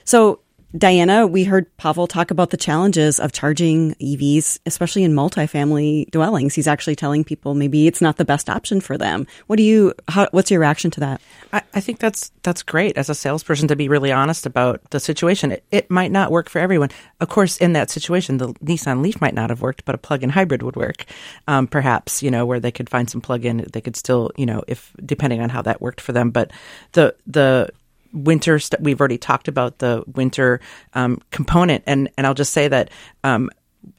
So, 0.04 0.40
Diana, 0.76 1.26
we 1.26 1.44
heard 1.44 1.74
Pavel 1.76 2.06
talk 2.06 2.30
about 2.30 2.48
the 2.48 2.56
challenges 2.56 3.20
of 3.20 3.30
charging 3.30 3.94
EVs, 3.96 4.58
especially 4.64 5.04
in 5.04 5.12
multifamily 5.12 6.10
dwellings. 6.10 6.54
He's 6.54 6.66
actually 6.66 6.96
telling 6.96 7.24
people 7.24 7.54
maybe 7.54 7.86
it's 7.86 8.00
not 8.00 8.16
the 8.16 8.24
best 8.24 8.48
option 8.48 8.80
for 8.80 8.96
them. 8.96 9.26
What 9.48 9.56
do 9.56 9.64
you? 9.64 9.92
How, 10.08 10.28
what's 10.30 10.50
your 10.50 10.60
reaction 10.60 10.90
to 10.92 11.00
that? 11.00 11.20
I, 11.52 11.62
I 11.74 11.80
think 11.80 11.98
that's 11.98 12.32
that's 12.42 12.62
great 12.62 12.96
as 12.96 13.10
a 13.10 13.14
salesperson 13.14 13.68
to 13.68 13.76
be 13.76 13.88
really 13.88 14.10
honest 14.12 14.46
about 14.46 14.80
the 14.90 15.00
situation. 15.00 15.52
It, 15.52 15.64
it 15.70 15.90
might 15.90 16.10
not 16.10 16.30
work 16.30 16.48
for 16.48 16.58
everyone. 16.58 16.88
Of 17.20 17.28
course, 17.28 17.58
in 17.58 17.74
that 17.74 17.90
situation, 17.90 18.38
the 18.38 18.54
Nissan 18.64 19.02
Leaf 19.02 19.20
might 19.20 19.34
not 19.34 19.50
have 19.50 19.60
worked, 19.60 19.84
but 19.84 19.94
a 19.94 19.98
plug-in 19.98 20.30
hybrid 20.30 20.62
would 20.62 20.76
work. 20.76 21.04
Um, 21.48 21.66
perhaps 21.66 22.22
you 22.22 22.30
know 22.30 22.46
where 22.46 22.60
they 22.60 22.72
could 22.72 22.88
find 22.88 23.10
some 23.10 23.20
plug-in, 23.20 23.66
they 23.74 23.82
could 23.82 23.96
still 23.96 24.30
you 24.38 24.46
know 24.46 24.62
if 24.66 24.90
depending 25.04 25.42
on 25.42 25.50
how 25.50 25.60
that 25.60 25.82
worked 25.82 26.00
for 26.00 26.12
them. 26.12 26.30
But 26.30 26.50
the 26.92 27.14
the 27.26 27.68
winter 28.12 28.58
st- 28.58 28.82
we've 28.82 29.00
already 29.00 29.18
talked 29.18 29.48
about 29.48 29.78
the 29.78 30.04
winter 30.06 30.60
um, 30.94 31.20
component 31.30 31.82
and 31.86 32.10
and 32.16 32.26
I'll 32.26 32.34
just 32.34 32.52
say 32.52 32.68
that 32.68 32.90
um, 33.24 33.50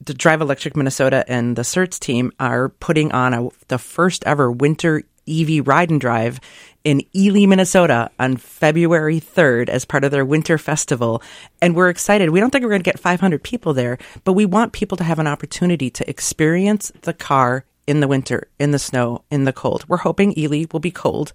the 0.05 0.13
Drive 0.13 0.41
Electric 0.41 0.75
Minnesota 0.75 1.25
and 1.27 1.55
the 1.55 1.63
CERTS 1.63 1.99
team 1.99 2.31
are 2.39 2.69
putting 2.69 3.11
on 3.11 3.33
a, 3.33 3.49
the 3.67 3.77
first 3.77 4.23
ever 4.25 4.51
winter 4.51 5.03
EV 5.27 5.65
ride 5.65 5.89
and 5.89 6.01
drive 6.01 6.39
in 6.83 7.01
Ely, 7.15 7.45
Minnesota 7.45 8.09
on 8.19 8.35
February 8.37 9.19
3rd 9.19 9.69
as 9.69 9.85
part 9.85 10.03
of 10.03 10.11
their 10.11 10.25
winter 10.25 10.57
festival. 10.57 11.21
And 11.61 11.75
we're 11.75 11.89
excited. 11.89 12.29
We 12.29 12.39
don't 12.39 12.49
think 12.49 12.63
we're 12.63 12.71
going 12.71 12.83
to 12.83 12.89
get 12.89 12.99
500 12.99 13.41
people 13.41 13.73
there, 13.73 13.97
but 14.23 14.33
we 14.33 14.45
want 14.45 14.73
people 14.73 14.97
to 14.97 15.03
have 15.03 15.19
an 15.19 15.27
opportunity 15.27 15.89
to 15.91 16.09
experience 16.09 16.91
the 17.01 17.13
car 17.13 17.65
in 17.87 17.99
the 17.99 18.07
winter, 18.07 18.49
in 18.59 18.71
the 18.71 18.79
snow, 18.79 19.23
in 19.29 19.43
the 19.45 19.53
cold. 19.53 19.85
We're 19.87 19.97
hoping 19.97 20.37
Ely 20.37 20.65
will 20.71 20.79
be 20.79 20.91
cold. 20.91 21.33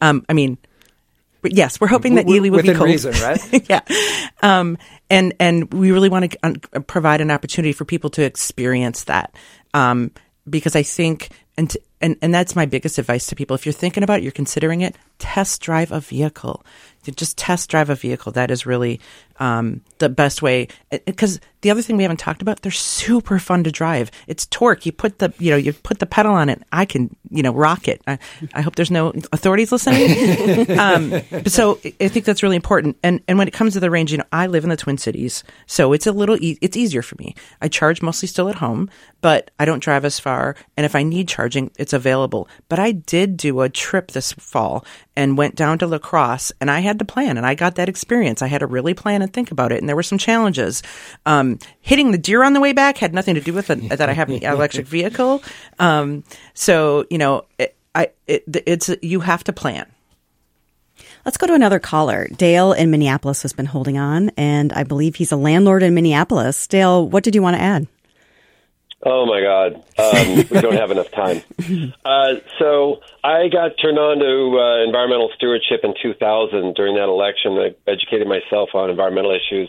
Um, 0.00 0.24
I 0.28 0.32
mean, 0.32 0.58
yes, 1.44 1.80
we're 1.80 1.88
hoping 1.88 2.14
that 2.16 2.28
Ely 2.28 2.50
will 2.50 2.56
Within 2.56 2.74
be 2.74 2.78
cold. 2.78 2.90
reason, 2.90 3.12
right? 3.22 3.68
yeah. 3.70 3.80
Um, 4.42 4.78
and, 5.08 5.34
and 5.40 5.72
we 5.72 5.92
really 5.92 6.08
want 6.08 6.30
to 6.30 6.38
um, 6.42 6.54
provide 6.86 7.20
an 7.20 7.30
opportunity 7.30 7.72
for 7.72 7.84
people 7.84 8.10
to 8.10 8.22
experience 8.22 9.04
that. 9.04 9.34
Um, 9.74 10.10
because 10.48 10.74
I 10.74 10.82
think, 10.82 11.30
and, 11.56 11.76
and, 12.00 12.16
and 12.22 12.34
that's 12.34 12.56
my 12.56 12.66
biggest 12.66 12.98
advice 12.98 13.26
to 13.26 13.36
people. 13.36 13.54
If 13.54 13.66
you're 13.66 13.72
thinking 13.72 14.02
about 14.02 14.18
it, 14.20 14.22
you're 14.22 14.32
considering 14.32 14.80
it, 14.80 14.96
test 15.20 15.60
drive 15.60 15.92
a 15.92 16.00
vehicle. 16.00 16.64
Just 17.16 17.38
test 17.38 17.70
drive 17.70 17.88
a 17.88 17.94
vehicle. 17.94 18.32
That 18.32 18.50
is 18.50 18.66
really 18.66 19.00
um, 19.38 19.80
the 19.98 20.08
best 20.08 20.42
way. 20.42 20.68
Because 21.06 21.40
the 21.62 21.70
other 21.70 21.82
thing 21.82 21.96
we 21.96 22.04
haven't 22.04 22.18
talked 22.18 22.42
about, 22.42 22.60
they're 22.60 22.70
super 22.70 23.38
fun 23.38 23.64
to 23.64 23.72
drive. 23.72 24.10
It's 24.26 24.46
torque. 24.46 24.84
You 24.84 24.92
put 24.92 25.18
the 25.18 25.32
you 25.38 25.50
know 25.50 25.56
you 25.56 25.72
put 25.72 25.98
the 25.98 26.06
pedal 26.06 26.32
on 26.32 26.48
it. 26.48 26.62
I 26.72 26.84
can 26.84 27.16
you 27.30 27.42
know 27.42 27.52
rock 27.52 27.88
it. 27.88 28.02
I, 28.06 28.18
I 28.52 28.60
hope 28.60 28.76
there's 28.76 28.90
no 28.90 29.12
authorities 29.32 29.72
listening. 29.72 30.78
um, 30.78 31.22
so 31.46 31.80
I 32.00 32.08
think 32.08 32.26
that's 32.26 32.42
really 32.42 32.56
important. 32.56 32.98
And 33.02 33.22
and 33.26 33.38
when 33.38 33.48
it 33.48 33.54
comes 33.54 33.72
to 33.72 33.80
the 33.80 33.90
range, 33.90 34.12
you 34.12 34.18
know, 34.18 34.24
I 34.30 34.46
live 34.46 34.64
in 34.64 34.70
the 34.70 34.76
Twin 34.76 34.98
Cities, 34.98 35.42
so 35.66 35.94
it's 35.94 36.06
a 36.06 36.12
little 36.12 36.36
e- 36.36 36.58
it's 36.60 36.76
easier 36.76 37.02
for 37.02 37.16
me. 37.18 37.34
I 37.62 37.68
charge 37.68 38.02
mostly 38.02 38.28
still 38.28 38.50
at 38.50 38.56
home, 38.56 38.90
but 39.22 39.50
I 39.58 39.64
don't 39.64 39.82
drive 39.82 40.04
as 40.04 40.20
far. 40.20 40.54
And 40.76 40.84
if 40.84 40.94
I 40.94 41.02
need 41.02 41.28
charging, 41.28 41.70
it's 41.78 41.94
available. 41.94 42.46
But 42.68 42.78
I 42.78 42.92
did 42.92 43.38
do 43.38 43.62
a 43.62 43.70
trip 43.70 44.10
this 44.10 44.32
fall 44.32 44.84
and 45.20 45.36
went 45.36 45.54
down 45.54 45.78
to 45.78 45.86
La 45.86 45.98
Crosse 45.98 46.50
and 46.60 46.70
I 46.70 46.80
had 46.80 46.98
to 46.98 47.04
plan, 47.04 47.36
and 47.36 47.46
I 47.46 47.54
got 47.54 47.74
that 47.74 47.88
experience. 47.88 48.40
I 48.40 48.46
had 48.46 48.58
to 48.58 48.66
really 48.66 48.94
plan 48.94 49.20
and 49.20 49.30
think 49.32 49.50
about 49.50 49.70
it, 49.70 49.78
and 49.78 49.88
there 49.88 49.94
were 49.94 50.02
some 50.02 50.18
challenges. 50.18 50.82
Um, 51.26 51.58
hitting 51.80 52.10
the 52.10 52.18
deer 52.18 52.42
on 52.42 52.54
the 52.54 52.60
way 52.60 52.72
back 52.72 52.96
had 52.96 53.12
nothing 53.12 53.34
to 53.34 53.40
do 53.40 53.52
with 53.52 53.68
it, 53.70 53.90
that 53.90 54.08
I 54.08 54.14
have 54.14 54.30
an 54.30 54.42
electric 54.42 54.86
vehicle. 54.86 55.42
Um, 55.78 56.24
so 56.54 57.04
you 57.10 57.18
know, 57.18 57.44
it, 57.58 57.76
I 57.94 58.08
it, 58.26 58.44
it's 58.66 58.90
you 59.02 59.20
have 59.20 59.44
to 59.44 59.52
plan. 59.52 59.86
Let's 61.26 61.36
go 61.36 61.46
to 61.46 61.54
another 61.54 61.78
caller. 61.78 62.28
Dale 62.28 62.72
in 62.72 62.90
Minneapolis 62.90 63.42
has 63.42 63.52
been 63.52 63.66
holding 63.66 63.98
on, 63.98 64.30
and 64.38 64.72
I 64.72 64.84
believe 64.84 65.16
he's 65.16 65.32
a 65.32 65.36
landlord 65.36 65.82
in 65.82 65.92
Minneapolis. 65.92 66.66
Dale, 66.66 67.06
what 67.06 67.24
did 67.24 67.34
you 67.34 67.42
want 67.42 67.56
to 67.56 67.62
add? 67.62 67.86
Oh 69.02 69.24
my 69.24 69.40
God, 69.40 69.82
um, 69.98 70.36
we 70.50 70.60
don't 70.60 70.76
have 70.76 70.90
enough 70.90 71.10
time. 71.10 71.42
Uh, 72.04 72.40
so 72.58 73.00
I 73.22 73.48
got 73.48 73.72
turned 73.80 73.98
on 73.98 74.18
to 74.18 74.58
uh, 74.58 74.84
environmental 74.84 75.30
stewardship 75.36 75.80
in 75.84 75.94
2000 76.02 76.74
during 76.74 76.96
that 76.96 77.08
election. 77.08 77.52
I 77.52 77.76
educated 77.88 78.26
myself 78.26 78.70
on 78.74 78.90
environmental 78.90 79.30
issues. 79.30 79.68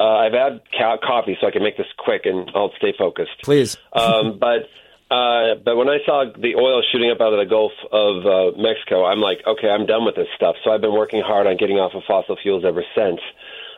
Uh, 0.00 0.26
I've 0.26 0.32
had 0.32 0.60
ca- 0.76 0.98
coffee, 0.98 1.36
so 1.40 1.46
I 1.46 1.50
can 1.50 1.62
make 1.62 1.76
this 1.76 1.86
quick 1.98 2.22
and 2.24 2.50
I'll 2.54 2.72
stay 2.76 2.92
focused. 2.98 3.42
Please. 3.44 3.76
um, 3.92 4.38
but 4.38 4.68
uh, 5.10 5.54
but 5.64 5.76
when 5.76 5.88
I 5.88 5.98
saw 6.04 6.24
the 6.26 6.56
oil 6.56 6.82
shooting 6.90 7.10
up 7.10 7.20
out 7.20 7.32
of 7.32 7.38
the 7.38 7.48
Gulf 7.48 7.72
of 7.92 8.26
uh, 8.26 8.58
Mexico, 8.58 9.04
I'm 9.04 9.20
like, 9.20 9.38
okay, 9.46 9.68
I'm 9.68 9.86
done 9.86 10.04
with 10.04 10.16
this 10.16 10.28
stuff. 10.34 10.56
So 10.64 10.72
I've 10.72 10.80
been 10.80 10.94
working 10.94 11.22
hard 11.24 11.46
on 11.46 11.56
getting 11.56 11.76
off 11.76 11.94
of 11.94 12.02
fossil 12.08 12.36
fuels 12.42 12.64
ever 12.66 12.82
since. 12.96 13.20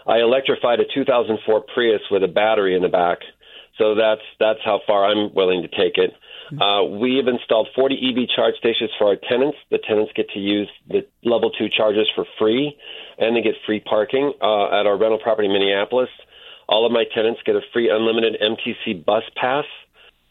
I 0.07 0.21
electrified 0.21 0.81
a 0.81 0.85
2004 0.89 1.65
Prius 1.75 2.01
with 2.11 2.25
a 2.25 2.29
battery 2.29 2.75
in 2.75 2.81
the 2.81 2.89
back. 2.89 3.19
So 3.79 3.95
that's 3.95 4.23
that's 4.39 4.59
how 4.65 4.81
far 4.87 5.07
I'm 5.07 5.33
willing 5.35 5.63
to 5.63 5.69
take 5.69 5.97
it. 5.97 6.13
Uh, 6.51 6.83
we 6.85 7.17
have 7.17 7.29
installed 7.29 7.69
40 7.75 7.95
EV 7.95 8.29
charge 8.35 8.55
stations 8.57 8.91
for 8.99 9.09
our 9.09 9.17
tenants. 9.17 9.59
The 9.71 9.79
tenants 9.79 10.13
get 10.15 10.31
to 10.31 10.39
use 10.39 10.71
the 10.89 11.07
level 11.23 11.51
two 11.51 11.69
chargers 11.69 12.11
for 12.15 12.25
free, 12.39 12.77
and 13.19 13.37
they 13.37 13.43
get 13.43 13.55
free 13.67 13.81
parking 13.81 14.33
uh, 14.41 14.81
at 14.81 14.87
our 14.87 14.97
rental 14.97 15.19
property 15.19 15.47
in 15.47 15.53
Minneapolis. 15.53 16.09
All 16.67 16.87
of 16.87 16.93
my 16.93 17.05
tenants 17.15 17.41
get 17.45 17.55
a 17.55 17.61
free 17.73 17.91
unlimited 17.91 18.39
MTC 18.41 19.05
bus 19.05 19.25
pass 19.37 19.65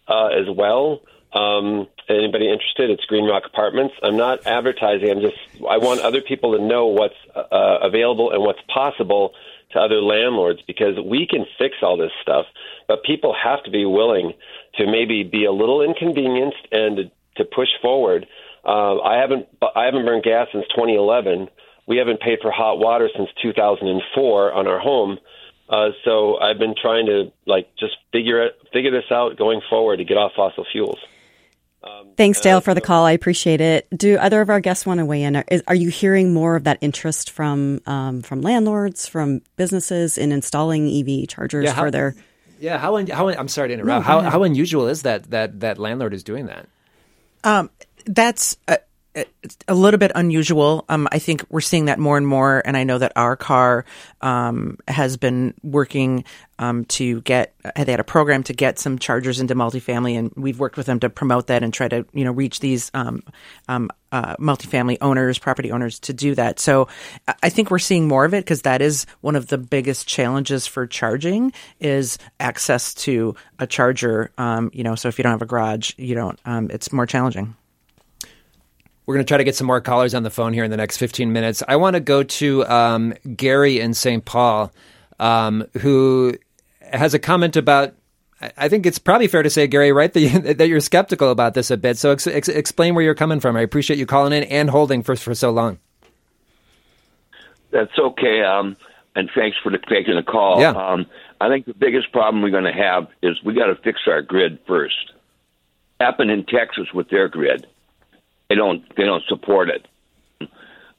uh, 0.08 0.28
as 0.28 0.48
well. 0.50 1.02
Um, 1.34 1.88
anybody 2.10 2.50
interested? 2.50 2.90
It's 2.90 3.06
Green 3.06 3.26
Rock 3.26 3.44
Apartments. 3.46 3.94
I'm 4.02 4.18
not 4.18 4.48
advertising. 4.48 5.10
I'm 5.12 5.22
just. 5.22 5.38
I 5.70 5.78
want 5.78 6.00
other 6.02 6.22
people 6.22 6.58
to 6.58 6.64
know 6.64 6.88
what's 6.88 7.16
uh, 7.36 7.80
available 7.82 8.32
and 8.32 8.42
what's 8.42 8.62
possible 8.74 9.34
to 9.72 9.80
other 9.80 10.02
landlords 10.02 10.60
because 10.66 10.96
we 11.04 11.28
can 11.28 11.46
fix 11.58 11.76
all 11.82 11.98
this 11.98 12.12
stuff, 12.22 12.46
but 12.88 13.04
people 13.04 13.36
have 13.42 13.64
to 13.64 13.72
be 13.72 13.86
willing 13.86 14.34
to 14.76 14.86
maybe 14.86 15.24
be 15.24 15.46
a 15.46 15.52
little 15.52 15.82
inconvenienced 15.82 16.68
and 16.72 16.98
to, 16.98 17.04
to 17.38 17.46
push 17.46 17.70
forward. 17.82 18.28
Uh, 18.66 19.00
I 19.00 19.18
haven't. 19.18 19.48
I 19.76 19.86
haven't 19.86 20.06
burned 20.06 20.24
gas 20.24 20.48
since 20.52 20.66
2011. 20.76 21.48
We 21.88 21.98
haven't 21.98 22.20
paid 22.20 22.40
for 22.42 22.52
hot 22.52 22.80
water 22.80 23.10
since 23.16 23.30
2004 23.42 24.54
on 24.54 24.68
our 24.68 24.80
home. 24.80 25.20
Uh, 25.70 25.90
so 26.04 26.38
I've 26.38 26.60
been 26.60 26.76
trying 26.80 27.06
to 27.08 27.32
like 27.46 27.70
just 27.80 27.96
figure 28.12 28.46
it, 28.46 28.56
figure 28.74 28.92
this 28.92 29.10
out 29.12 29.38
going 29.38 29.62
forward 29.70 29.98
to 29.98 30.06
get 30.06 30.18
off 30.18 30.34
fossil 30.36 30.66
fuels. 30.72 31.00
Um, 31.88 32.08
Thanks, 32.18 32.42
Dale, 32.42 32.62
for 32.62 32.74
the 32.74 32.82
call. 32.82 33.06
I 33.06 33.12
appreciate 33.12 33.62
it. 33.62 33.88
Do 33.96 34.18
either 34.20 34.42
of 34.42 34.50
our 34.50 34.60
guests 34.60 34.86
want 34.86 35.00
to 35.00 35.06
weigh 35.06 35.24
in? 35.24 35.36
Are, 35.36 35.46
are 35.68 35.76
you 35.76 35.90
hearing 35.90 36.34
more 36.34 36.56
of 36.56 36.64
that 36.66 36.80
interest 36.82 37.30
from 37.32 37.80
um, 37.86 38.22
from 38.22 38.42
landlords, 38.42 39.08
from 39.08 39.42
businesses 39.56 40.18
in 40.18 40.32
installing 40.32 40.90
EV 40.90 41.28
chargers 41.28 41.66
Yeah, 41.66 41.74
how- 41.74 41.84
for 41.84 41.92
their? 41.92 42.16
Yeah, 42.60 42.80
how, 42.80 42.96
un- 42.98 43.06
how 43.06 43.30
I'm 43.30 43.48
sorry 43.48 43.68
to 43.68 43.76
interrupt. 43.76 43.88
No, 43.88 44.02
how 44.02 44.22
how 44.22 44.42
unusual 44.42 44.88
is 44.88 45.04
that 45.04 45.30
that 45.30 45.60
that 45.60 45.78
landlord 45.78 46.12
is 46.16 46.24
doing 46.24 46.48
that? 46.48 46.68
Um, 47.44 47.70
that's 48.08 48.58
a, 48.68 48.80
a 49.68 49.74
little 49.74 49.98
bit 49.98 50.12
unusual. 50.16 50.86
Um, 50.90 51.08
I 51.12 51.20
think 51.20 51.46
we're 51.50 51.62
seeing 51.62 51.86
that 51.86 52.00
more 52.00 52.18
and 52.18 52.28
more, 52.28 52.62
and 52.66 52.76
I 52.76 52.84
know 52.84 52.98
that 52.98 53.16
HourCar 53.16 53.84
um, 54.22 54.78
has 54.88 55.18
been 55.18 55.54
working 55.64 56.26
um, 56.60 56.86
to 56.86 57.22
get. 57.22 57.54
They 57.76 57.92
had 57.92 58.00
a 58.00 58.06
program 58.06 58.44
to 58.44 58.54
get 58.54 58.80
some 58.80 59.00
chargers 59.00 59.40
into 59.40 59.56
multifamily, 59.56 60.18
and 60.18 60.32
we've 60.36 60.60
worked 60.60 60.78
with 60.78 60.86
them 60.86 61.00
to 61.02 61.10
promote 61.10 61.48
that 61.48 61.64
and 61.64 61.74
try 61.74 61.88
to 61.88 62.06
you 62.14 62.26
know 62.26 62.32
reach 62.32 62.60
these 62.60 62.92
um, 62.94 63.24
um, 63.68 63.90
uh, 64.12 64.36
multifamily 64.38 64.98
owners, 65.02 65.38
property 65.38 65.72
owners, 65.72 66.00
to 66.00 66.14
do 66.14 66.36
that. 66.36 66.60
So 66.60 66.88
I- 67.44 67.50
think 67.50 67.72
we're 67.72 67.80
seeing 67.80 68.08
more 68.08 68.24
of 68.24 68.36
it 68.36 68.44
because 68.44 68.62
that 68.64 68.82
is 68.82 69.08
one 69.22 69.36
of 69.36 69.48
the 69.48 69.58
biggest 69.58 70.08
challenges 70.08 70.68
for 70.68 70.86
charging 70.86 71.54
is 71.80 72.20
access 72.40 72.94
to 72.94 73.36
a 73.58 73.66
charger. 73.66 74.32
Um, 74.38 74.70
you 74.74 74.84
know, 74.84 74.94
so 74.94 75.08
if 75.08 75.18
you 75.18 75.24
don't 75.24 75.32
have 75.32 75.42
a 75.42 75.48
garage, 75.48 75.94
you 75.98 76.14
don't. 76.14 76.40
Um, 76.46 76.70
it's 76.72 76.94
more 76.94 77.08
challenging. 77.08 77.56
We're 79.08 79.16
going 79.16 79.26
to 79.26 79.30
try 79.30 79.38
to 79.38 79.46
get 79.46 79.56
some 79.56 79.68
more 79.68 79.80
callers 79.80 80.14
on 80.14 80.24
the 80.24 80.30
phone 80.30 80.52
here 80.54 80.66
in 80.66 80.70
the 80.70 80.76
next 80.76 80.98
15 80.98 81.32
minutes. 81.32 81.64
I 81.66 81.78
want 81.78 81.94
to 81.94 82.02
go 82.02 82.24
to 82.24 82.66
um, 82.68 83.14
Gary 83.38 83.80
in 83.80 83.94
St. 83.94 84.24
Paul, 84.24 84.70
um, 85.18 85.66
who 85.80 86.36
has 86.82 87.14
a 87.14 87.20
comment 87.20 87.56
about. 87.56 87.94
I- 88.58 88.68
think 88.68 88.86
it's 88.86 89.00
probably 89.00 89.28
fair 89.28 89.42
to 89.42 89.50
say, 89.50 89.66
Gary, 89.66 89.94
right, 89.94 90.12
that, 90.12 90.20
you, 90.20 90.40
that 90.54 90.68
you're 90.68 90.82
skeptical 90.82 91.32
about 91.32 91.54
this 91.54 91.72
a 91.72 91.78
bit. 91.78 91.98
So 91.98 92.12
ex- 92.12 92.28
ex- 92.28 92.50
explain 92.50 92.96
where 92.96 93.04
you're 93.04 93.16
coming 93.16 93.40
from. 93.40 93.56
I 93.56 93.62
appreciate 93.62 93.98
you 93.98 94.06
calling 94.06 94.34
in 94.34 94.44
and 94.44 94.70
holding 94.70 95.02
for 95.02 95.16
for 95.16 95.34
so 95.34 95.52
long. 95.52 95.80
That's 97.72 97.98
okay. 97.98 98.44
Um, 98.44 98.76
and 99.16 99.30
thanks 99.34 99.58
for 99.64 99.72
the, 99.72 99.78
taking 99.78 100.16
the 100.16 100.24
call. 100.24 100.60
Yeah. 100.60 100.72
Um, 100.72 101.06
I 101.40 101.48
think 101.48 101.66
the 101.66 101.74
biggest 101.74 102.12
problem 102.12 102.44
we're 102.44 102.50
going 102.50 102.66
to 102.66 102.74
have 102.74 103.08
is 103.24 103.42
we 103.44 103.54
got 103.54 103.68
to 103.68 103.76
fix 103.76 104.02
our 104.06 104.22
grid 104.22 104.60
first. 104.68 105.14
Happened 106.00 106.30
in 106.30 106.46
Texas 106.46 106.88
with 106.94 107.10
their 107.10 107.28
grid. 107.30 107.66
They 108.50 108.56
don't 108.56 108.84
they 108.96 109.04
don't 109.04 109.24
support 109.28 109.70
it. 109.70 109.86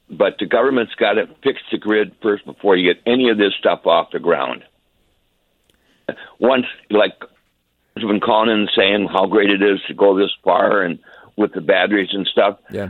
But 0.09 0.37
the 0.39 0.47
government's 0.47 0.95
got 0.95 1.13
to 1.13 1.27
fix 1.43 1.59
the 1.71 1.77
grid 1.77 2.15
first 2.21 2.45
before 2.45 2.75
you 2.75 2.93
get 2.93 3.01
any 3.05 3.29
of 3.29 3.37
this 3.37 3.53
stuff 3.59 3.85
off 3.85 4.11
the 4.11 4.19
ground. 4.19 4.63
Once, 6.39 6.65
like, 6.89 7.13
been 7.95 8.19
calling 8.19 8.49
in 8.49 8.61
and 8.61 8.71
saying 8.75 9.07
how 9.11 9.27
great 9.27 9.51
it 9.51 9.61
is 9.61 9.79
to 9.87 9.93
go 9.93 10.17
this 10.17 10.31
far 10.43 10.81
and 10.81 10.99
with 11.35 11.53
the 11.53 11.61
batteries 11.61 12.09
and 12.11 12.25
stuff. 12.27 12.57
Yeah. 12.71 12.89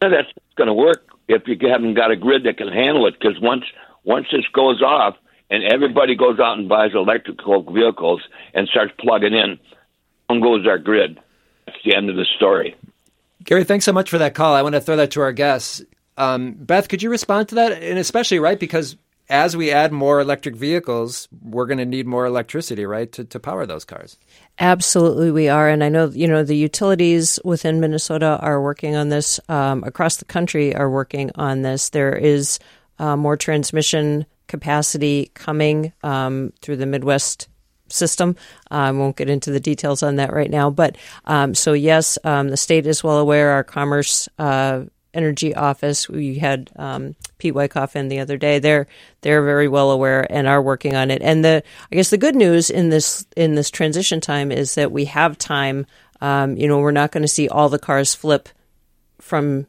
That's 0.00 0.30
going 0.56 0.68
to 0.68 0.74
work 0.74 1.06
if 1.28 1.42
you 1.46 1.56
haven't 1.68 1.94
got 1.94 2.10
a 2.10 2.16
grid 2.16 2.44
that 2.44 2.56
can 2.56 2.68
handle 2.68 3.06
it. 3.06 3.14
Because 3.18 3.40
once 3.40 3.64
once 4.04 4.26
this 4.30 4.44
goes 4.52 4.82
off 4.82 5.16
and 5.50 5.62
everybody 5.64 6.14
goes 6.14 6.38
out 6.40 6.58
and 6.58 6.68
buys 6.68 6.92
electrical 6.94 7.62
vehicles 7.62 8.22
and 8.54 8.68
starts 8.68 8.92
plugging 8.98 9.34
in, 9.34 9.58
on 10.28 10.40
goes 10.40 10.66
our 10.66 10.78
grid. 10.78 11.18
That's 11.66 11.78
the 11.84 11.94
end 11.96 12.10
of 12.10 12.16
the 12.16 12.26
story. 12.36 12.76
Gary, 13.44 13.64
thanks 13.64 13.84
so 13.84 13.92
much 13.92 14.10
for 14.10 14.18
that 14.18 14.34
call. 14.34 14.54
I 14.54 14.62
want 14.62 14.74
to 14.74 14.80
throw 14.80 14.96
that 14.96 15.12
to 15.12 15.20
our 15.20 15.32
guests. 15.32 15.82
Um, 16.16 16.52
Beth, 16.52 16.88
could 16.88 17.02
you 17.02 17.10
respond 17.10 17.48
to 17.50 17.56
that? 17.56 17.72
And 17.72 17.98
especially, 17.98 18.38
right, 18.38 18.58
because 18.58 18.96
as 19.28 19.56
we 19.56 19.70
add 19.70 19.92
more 19.92 20.20
electric 20.20 20.54
vehicles, 20.54 21.28
we're 21.42 21.66
going 21.66 21.78
to 21.78 21.86
need 21.86 22.06
more 22.06 22.26
electricity, 22.26 22.84
right, 22.84 23.10
to, 23.12 23.24
to 23.24 23.40
power 23.40 23.66
those 23.66 23.84
cars. 23.84 24.18
Absolutely, 24.58 25.30
we 25.30 25.48
are, 25.48 25.68
and 25.68 25.82
I 25.82 25.88
know 25.88 26.08
you 26.08 26.28
know 26.28 26.44
the 26.44 26.56
utilities 26.56 27.38
within 27.44 27.80
Minnesota 27.80 28.38
are 28.40 28.62
working 28.62 28.96
on 28.96 29.08
this. 29.08 29.40
Um, 29.48 29.82
across 29.84 30.16
the 30.16 30.24
country, 30.24 30.74
are 30.74 30.90
working 30.90 31.30
on 31.34 31.62
this. 31.62 31.90
There 31.90 32.14
is 32.14 32.58
uh, 32.98 33.16
more 33.16 33.36
transmission 33.36 34.26
capacity 34.46 35.30
coming 35.34 35.92
um, 36.02 36.52
through 36.60 36.76
the 36.76 36.86
Midwest 36.86 37.48
system. 37.88 38.36
I 38.70 38.90
won't 38.92 39.16
get 39.16 39.28
into 39.30 39.50
the 39.50 39.60
details 39.60 40.02
on 40.02 40.16
that 40.16 40.32
right 40.32 40.50
now, 40.50 40.70
but 40.70 40.96
um, 41.26 41.54
so 41.54 41.72
yes, 41.72 42.18
um, 42.24 42.48
the 42.48 42.56
state 42.56 42.86
is 42.86 43.04
well 43.04 43.18
aware. 43.18 43.50
Our 43.50 43.64
Commerce 43.64 44.28
uh, 44.38 44.84
Energy 45.12 45.54
Office, 45.54 46.08
we 46.08 46.38
had 46.38 46.70
um, 46.76 47.14
Pete 47.38 47.54
Wyckoff 47.54 47.94
in 47.94 48.08
the 48.08 48.18
other 48.20 48.36
day. 48.36 48.58
They're 48.58 48.86
they're 49.20 49.44
very 49.44 49.68
well 49.68 49.90
aware 49.90 50.26
and 50.30 50.48
are 50.48 50.62
working 50.62 50.96
on 50.96 51.10
it. 51.10 51.22
And 51.22 51.44
the 51.44 51.62
I 51.92 51.96
guess 51.96 52.10
the 52.10 52.18
good 52.18 52.34
news 52.34 52.70
in 52.70 52.88
this 52.90 53.26
in 53.36 53.54
this 53.54 53.70
transition 53.70 54.20
time 54.20 54.50
is 54.50 54.74
that 54.74 54.90
we 54.90 55.04
have 55.06 55.38
time. 55.38 55.86
Um, 56.20 56.56
you 56.56 56.66
know, 56.66 56.78
we're 56.78 56.90
not 56.90 57.12
going 57.12 57.22
to 57.22 57.28
see 57.28 57.48
all 57.48 57.68
the 57.68 57.78
cars 57.78 58.14
flip 58.14 58.48
from 59.20 59.66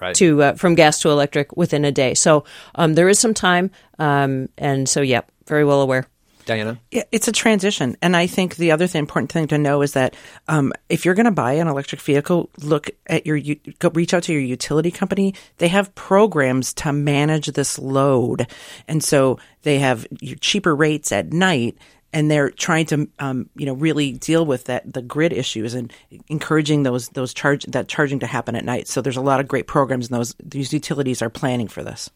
Right. 0.00 0.14
to 0.14 0.42
uh, 0.42 0.52
from 0.54 0.76
gas 0.76 1.00
to 1.00 1.10
electric 1.10 1.56
within 1.56 1.84
a 1.84 1.90
day. 1.90 2.14
So 2.14 2.44
um, 2.76 2.94
there 2.94 3.08
is 3.08 3.18
some 3.18 3.34
time, 3.34 3.72
um, 3.98 4.48
and 4.56 4.88
so 4.88 5.00
yeah, 5.00 5.22
very 5.48 5.64
well 5.64 5.80
aware. 5.80 6.06
Diana? 6.48 6.80
Yeah, 6.90 7.04
it's 7.12 7.28
a 7.28 7.32
transition, 7.32 7.96
and 8.02 8.16
I 8.16 8.26
think 8.26 8.56
the 8.56 8.72
other 8.72 8.86
thing, 8.86 9.00
important 9.00 9.30
thing 9.30 9.46
to 9.48 9.58
know 9.58 9.82
is 9.82 9.92
that 9.92 10.16
um, 10.48 10.72
if 10.88 11.04
you're 11.04 11.14
going 11.14 11.26
to 11.26 11.30
buy 11.30 11.52
an 11.52 11.68
electric 11.68 12.00
vehicle, 12.00 12.50
look 12.58 12.90
at 13.06 13.26
your 13.26 13.36
reach 13.92 14.14
out 14.14 14.24
to 14.24 14.32
your 14.32 14.42
utility 14.42 14.90
company. 14.90 15.34
They 15.58 15.68
have 15.68 15.94
programs 15.94 16.72
to 16.74 16.92
manage 16.92 17.48
this 17.48 17.78
load, 17.78 18.46
and 18.88 19.04
so 19.04 19.38
they 19.62 19.78
have 19.78 20.06
cheaper 20.40 20.74
rates 20.74 21.12
at 21.12 21.32
night. 21.32 21.76
And 22.10 22.30
they're 22.30 22.50
trying 22.50 22.86
to, 22.86 23.06
um, 23.18 23.50
you 23.54 23.66
know, 23.66 23.74
really 23.74 24.12
deal 24.12 24.46
with 24.46 24.64
that 24.64 24.90
the 24.90 25.02
grid 25.02 25.30
issues 25.34 25.74
and 25.74 25.92
encouraging 26.28 26.82
those 26.82 27.10
those 27.10 27.34
charge 27.34 27.66
that 27.66 27.86
charging 27.86 28.20
to 28.20 28.26
happen 28.26 28.56
at 28.56 28.64
night. 28.64 28.88
So 28.88 29.02
there's 29.02 29.18
a 29.18 29.20
lot 29.20 29.40
of 29.40 29.46
great 29.46 29.66
programs, 29.66 30.08
and 30.08 30.18
those 30.18 30.34
these 30.42 30.72
utilities 30.72 31.20
are 31.20 31.28
planning 31.28 31.68
for 31.68 31.84
this. 31.84 32.08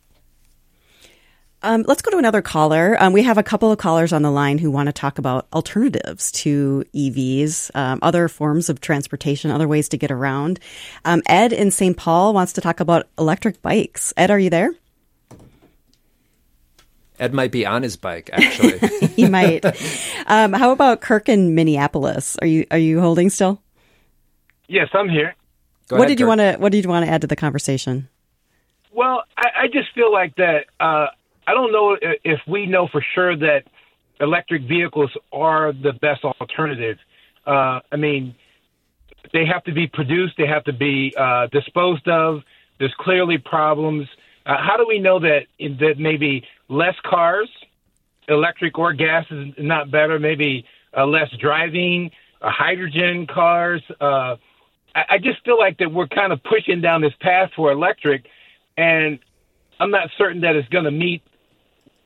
Um, 1.62 1.84
let's 1.86 2.02
go 2.02 2.10
to 2.10 2.18
another 2.18 2.42
caller. 2.42 2.96
Um, 2.98 3.12
we 3.12 3.22
have 3.22 3.38
a 3.38 3.42
couple 3.42 3.70
of 3.70 3.78
callers 3.78 4.12
on 4.12 4.22
the 4.22 4.30
line 4.30 4.58
who 4.58 4.70
want 4.70 4.88
to 4.88 4.92
talk 4.92 5.18
about 5.18 5.46
alternatives 5.52 6.32
to 6.32 6.84
EVs, 6.92 7.70
um, 7.76 8.00
other 8.02 8.26
forms 8.28 8.68
of 8.68 8.80
transportation, 8.80 9.50
other 9.50 9.68
ways 9.68 9.88
to 9.90 9.96
get 9.96 10.10
around. 10.10 10.58
Um, 11.04 11.22
Ed 11.26 11.52
in 11.52 11.70
St. 11.70 11.96
Paul 11.96 12.34
wants 12.34 12.54
to 12.54 12.60
talk 12.60 12.80
about 12.80 13.08
electric 13.16 13.62
bikes. 13.62 14.12
Ed, 14.16 14.30
are 14.30 14.38
you 14.38 14.50
there? 14.50 14.74
Ed 17.20 17.32
might 17.32 17.52
be 17.52 17.64
on 17.64 17.84
his 17.84 17.96
bike, 17.96 18.30
actually. 18.32 18.78
he 19.14 19.28
might. 19.28 19.64
Um, 20.26 20.52
how 20.52 20.72
about 20.72 21.00
Kirk 21.00 21.28
in 21.28 21.54
Minneapolis? 21.54 22.36
Are 22.40 22.46
you 22.46 22.66
are 22.72 22.78
you 22.78 23.00
holding 23.00 23.30
still? 23.30 23.62
Yes, 24.66 24.88
I'm 24.92 25.08
here. 25.08 25.36
Go 25.86 25.96
what 25.96 26.06
ahead, 26.06 26.08
did 26.08 26.20
you 26.20 26.26
want 26.26 26.40
to 26.40 26.56
What 26.56 26.72
did 26.72 26.82
you 26.84 26.90
want 26.90 27.06
to 27.06 27.12
add 27.12 27.20
to 27.20 27.28
the 27.28 27.36
conversation? 27.36 28.08
Well, 28.92 29.22
I, 29.36 29.48
I 29.62 29.66
just 29.68 29.92
feel 29.94 30.10
like 30.10 30.34
that. 30.36 30.66
Uh, 30.80 31.08
I 31.46 31.54
don't 31.54 31.72
know 31.72 31.96
if 32.00 32.40
we 32.46 32.66
know 32.66 32.88
for 32.88 33.04
sure 33.14 33.36
that 33.36 33.64
electric 34.20 34.62
vehicles 34.62 35.10
are 35.32 35.72
the 35.72 35.92
best 35.92 36.24
alternative. 36.24 36.98
Uh, 37.46 37.80
I 37.90 37.96
mean, 37.96 38.34
they 39.32 39.44
have 39.46 39.64
to 39.64 39.72
be 39.72 39.86
produced, 39.86 40.34
they 40.38 40.46
have 40.46 40.64
to 40.64 40.72
be 40.72 41.14
uh, 41.18 41.48
disposed 41.48 42.08
of. 42.08 42.42
There's 42.78 42.94
clearly 42.98 43.38
problems. 43.38 44.08
Uh, 44.44 44.56
how 44.58 44.76
do 44.76 44.86
we 44.86 44.98
know 44.98 45.20
that 45.20 45.46
that 45.58 45.94
maybe 45.98 46.44
less 46.68 46.94
cars, 47.04 47.48
electric 48.28 48.78
or 48.78 48.92
gas, 48.92 49.24
is 49.30 49.54
not 49.58 49.90
better? 49.90 50.18
Maybe 50.18 50.64
uh, 50.96 51.06
less 51.06 51.28
driving, 51.40 52.10
uh, 52.40 52.50
hydrogen 52.50 53.26
cars. 53.26 53.82
Uh, 54.00 54.36
I, 54.94 55.04
I 55.10 55.18
just 55.18 55.44
feel 55.44 55.58
like 55.58 55.78
that 55.78 55.92
we're 55.92 56.08
kind 56.08 56.32
of 56.32 56.42
pushing 56.42 56.80
down 56.80 57.02
this 57.02 57.14
path 57.20 57.50
for 57.54 57.70
electric, 57.70 58.26
and 58.76 59.18
I'm 59.78 59.90
not 59.90 60.08
certain 60.18 60.40
that 60.42 60.56
it's 60.56 60.68
going 60.68 60.84
to 60.84 60.90
meet 60.90 61.22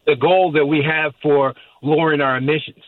the 0.07 0.17
goal 0.17 0.53
that 0.53 0.67
we 0.67 0.83
have 0.83 1.13
for 1.23 1.55
lowering 1.83 2.21
our 2.21 2.37
emissions. 2.37 2.83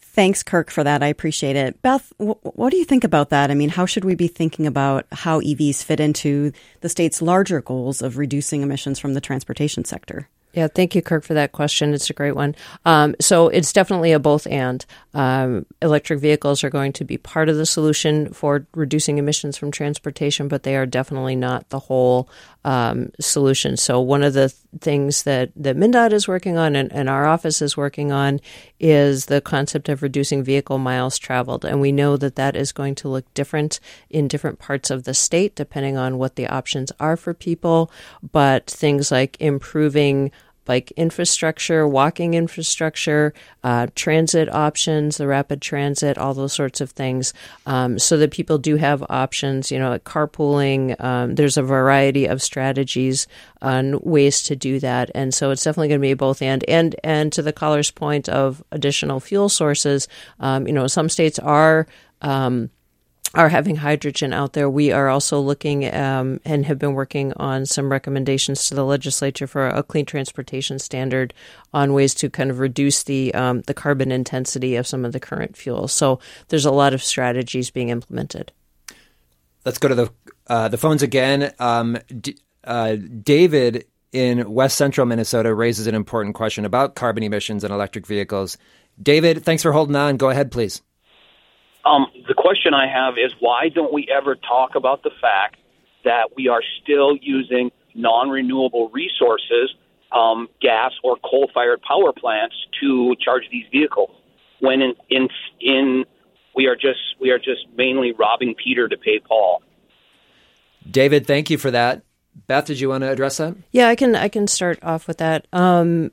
Thanks, 0.00 0.42
Kirk, 0.42 0.70
for 0.70 0.84
that. 0.84 1.02
I 1.02 1.06
appreciate 1.06 1.56
it. 1.56 1.80
Beth, 1.80 2.12
wh- 2.18 2.44
what 2.44 2.70
do 2.70 2.76
you 2.76 2.84
think 2.84 3.02
about 3.02 3.30
that? 3.30 3.50
I 3.50 3.54
mean, 3.54 3.70
how 3.70 3.86
should 3.86 4.04
we 4.04 4.14
be 4.14 4.28
thinking 4.28 4.66
about 4.66 5.06
how 5.10 5.40
EVs 5.40 5.82
fit 5.82 6.00
into 6.00 6.52
the 6.80 6.90
state's 6.90 7.22
larger 7.22 7.62
goals 7.62 8.02
of 8.02 8.18
reducing 8.18 8.60
emissions 8.60 8.98
from 8.98 9.14
the 9.14 9.22
transportation 9.22 9.86
sector? 9.86 10.28
Yeah, 10.52 10.68
thank 10.68 10.94
you, 10.94 11.00
Kirk, 11.00 11.24
for 11.24 11.32
that 11.34 11.52
question. 11.52 11.94
It's 11.94 12.10
a 12.10 12.12
great 12.12 12.36
one. 12.36 12.54
Um, 12.84 13.14
so 13.20 13.48
it's 13.48 13.72
definitely 13.72 14.12
a 14.12 14.18
both 14.18 14.46
and. 14.46 14.84
Um, 15.14 15.64
electric 15.80 16.20
vehicles 16.20 16.62
are 16.62 16.70
going 16.70 16.92
to 16.94 17.04
be 17.04 17.16
part 17.16 17.48
of 17.48 17.56
the 17.56 17.64
solution 17.64 18.32
for 18.32 18.66
reducing 18.74 19.16
emissions 19.18 19.56
from 19.56 19.70
transportation, 19.70 20.48
but 20.48 20.62
they 20.62 20.76
are 20.76 20.84
definitely 20.86 21.36
not 21.36 21.70
the 21.70 21.78
whole 21.78 22.28
um, 22.64 23.10
solution. 23.18 23.76
So 23.76 24.00
one 24.00 24.22
of 24.22 24.34
the 24.34 24.48
th- 24.48 24.60
things 24.80 25.22
that, 25.24 25.50
that 25.56 25.76
MnDOT 25.76 26.12
is 26.12 26.28
working 26.28 26.56
on 26.58 26.76
and, 26.76 26.92
and 26.92 27.08
our 27.08 27.26
office 27.26 27.60
is 27.62 27.76
working 27.76 28.12
on 28.12 28.40
is 28.78 29.26
the 29.26 29.40
concept 29.40 29.88
of 29.88 30.02
reducing 30.02 30.44
vehicle 30.44 30.78
miles 30.78 31.18
traveled. 31.18 31.64
And 31.64 31.80
we 31.80 31.92
know 31.92 32.16
that 32.18 32.36
that 32.36 32.56
is 32.56 32.72
going 32.72 32.94
to 32.96 33.08
look 33.08 33.32
different 33.34 33.80
in 34.10 34.28
different 34.28 34.58
parts 34.58 34.90
of 34.90 35.04
the 35.04 35.14
state, 35.14 35.54
depending 35.54 35.96
on 35.96 36.18
what 36.18 36.36
the 36.36 36.46
options 36.46 36.92
are 37.00 37.16
for 37.16 37.34
people. 37.34 37.90
But 38.32 38.66
things 38.70 39.10
like 39.10 39.36
improving 39.40 40.30
bike 40.64 40.92
infrastructure, 40.92 41.86
walking 41.86 42.34
infrastructure, 42.34 43.34
uh, 43.64 43.86
transit 43.94 44.52
options, 44.52 45.16
the 45.16 45.26
rapid 45.26 45.60
transit, 45.60 46.18
all 46.18 46.34
those 46.34 46.52
sorts 46.52 46.80
of 46.80 46.90
things, 46.90 47.32
um, 47.66 47.98
so 47.98 48.16
that 48.16 48.30
people 48.30 48.58
do 48.58 48.76
have 48.76 49.04
options. 49.08 49.70
You 49.70 49.78
know, 49.78 49.90
like 49.90 50.04
carpooling. 50.04 51.00
Um, 51.02 51.34
there's 51.34 51.56
a 51.56 51.62
variety 51.62 52.26
of 52.26 52.42
strategies 52.42 53.26
on 53.60 54.00
ways 54.00 54.42
to 54.44 54.56
do 54.56 54.80
that, 54.80 55.10
and 55.14 55.34
so 55.34 55.50
it's 55.50 55.64
definitely 55.64 55.88
going 55.88 56.00
to 56.00 56.08
be 56.08 56.14
both 56.14 56.42
and. 56.42 56.64
And 56.68 56.96
and 57.02 57.32
to 57.32 57.42
the 57.42 57.52
caller's 57.52 57.90
point 57.90 58.28
of 58.28 58.62
additional 58.72 59.20
fuel 59.20 59.48
sources, 59.48 60.08
um, 60.40 60.66
you 60.66 60.72
know, 60.72 60.86
some 60.86 61.08
states 61.08 61.38
are. 61.38 61.86
Um, 62.20 62.70
are 63.34 63.48
having 63.48 63.76
hydrogen 63.76 64.32
out 64.32 64.52
there. 64.52 64.68
We 64.68 64.92
are 64.92 65.08
also 65.08 65.40
looking 65.40 65.92
um, 65.94 66.40
and 66.44 66.66
have 66.66 66.78
been 66.78 66.94
working 66.94 67.32
on 67.34 67.66
some 67.66 67.90
recommendations 67.90 68.68
to 68.68 68.74
the 68.74 68.84
legislature 68.84 69.46
for 69.46 69.66
a 69.68 69.82
clean 69.82 70.04
transportation 70.04 70.78
standard 70.78 71.32
on 71.72 71.92
ways 71.94 72.14
to 72.14 72.28
kind 72.28 72.50
of 72.50 72.58
reduce 72.58 73.04
the 73.04 73.32
um, 73.34 73.62
the 73.62 73.74
carbon 73.74 74.12
intensity 74.12 74.76
of 74.76 74.86
some 74.86 75.04
of 75.04 75.12
the 75.12 75.20
current 75.20 75.56
fuels. 75.56 75.92
So 75.92 76.20
there's 76.48 76.66
a 76.66 76.72
lot 76.72 76.94
of 76.94 77.02
strategies 77.02 77.70
being 77.70 77.88
implemented. 77.88 78.52
Let's 79.64 79.78
go 79.78 79.88
to 79.88 79.94
the 79.94 80.10
uh, 80.46 80.68
the 80.68 80.78
phones 80.78 81.02
again. 81.02 81.52
Um, 81.58 81.98
D- 82.20 82.38
uh, 82.64 82.96
David 82.96 83.86
in 84.12 84.52
West 84.52 84.76
Central 84.76 85.06
Minnesota 85.06 85.54
raises 85.54 85.86
an 85.86 85.94
important 85.94 86.34
question 86.34 86.64
about 86.64 86.94
carbon 86.94 87.22
emissions 87.22 87.64
and 87.64 87.72
electric 87.72 88.06
vehicles. 88.06 88.58
David, 89.02 89.42
thanks 89.42 89.62
for 89.62 89.72
holding 89.72 89.96
on. 89.96 90.18
Go 90.18 90.28
ahead, 90.28 90.52
please. 90.52 90.82
Um, 91.84 92.06
the 92.28 92.34
question 92.34 92.74
I 92.74 92.86
have 92.86 93.14
is 93.18 93.32
why 93.40 93.68
don't 93.68 93.92
we 93.92 94.08
ever 94.14 94.36
talk 94.36 94.74
about 94.74 95.02
the 95.02 95.10
fact 95.20 95.56
that 96.04 96.30
we 96.36 96.48
are 96.48 96.62
still 96.82 97.16
using 97.20 97.70
non 97.94 98.28
renewable 98.28 98.88
resources, 98.90 99.74
um, 100.12 100.48
gas 100.60 100.92
or 101.02 101.16
coal 101.24 101.50
fired 101.52 101.82
power 101.82 102.12
plants, 102.12 102.54
to 102.80 103.14
charge 103.20 103.44
these 103.50 103.66
vehicles? 103.72 104.10
When 104.60 104.80
in, 104.80 104.94
in, 105.10 105.28
in 105.60 106.04
we 106.54 106.66
are 106.66 106.76
just 106.76 107.00
we 107.20 107.30
are 107.30 107.38
just 107.38 107.66
mainly 107.76 108.12
robbing 108.12 108.54
Peter 108.62 108.88
to 108.88 108.96
pay 108.96 109.18
Paul. 109.18 109.62
David, 110.88 111.26
thank 111.26 111.50
you 111.50 111.58
for 111.58 111.70
that. 111.70 112.02
Beth, 112.46 112.66
did 112.66 112.80
you 112.80 112.88
want 112.88 113.02
to 113.02 113.10
address 113.10 113.38
that? 113.38 113.56
Yeah, 113.72 113.88
I 113.88 113.96
can 113.96 114.14
I 114.14 114.28
can 114.28 114.46
start 114.46 114.78
off 114.82 115.08
with 115.08 115.18
that. 115.18 115.46
Um, 115.52 116.12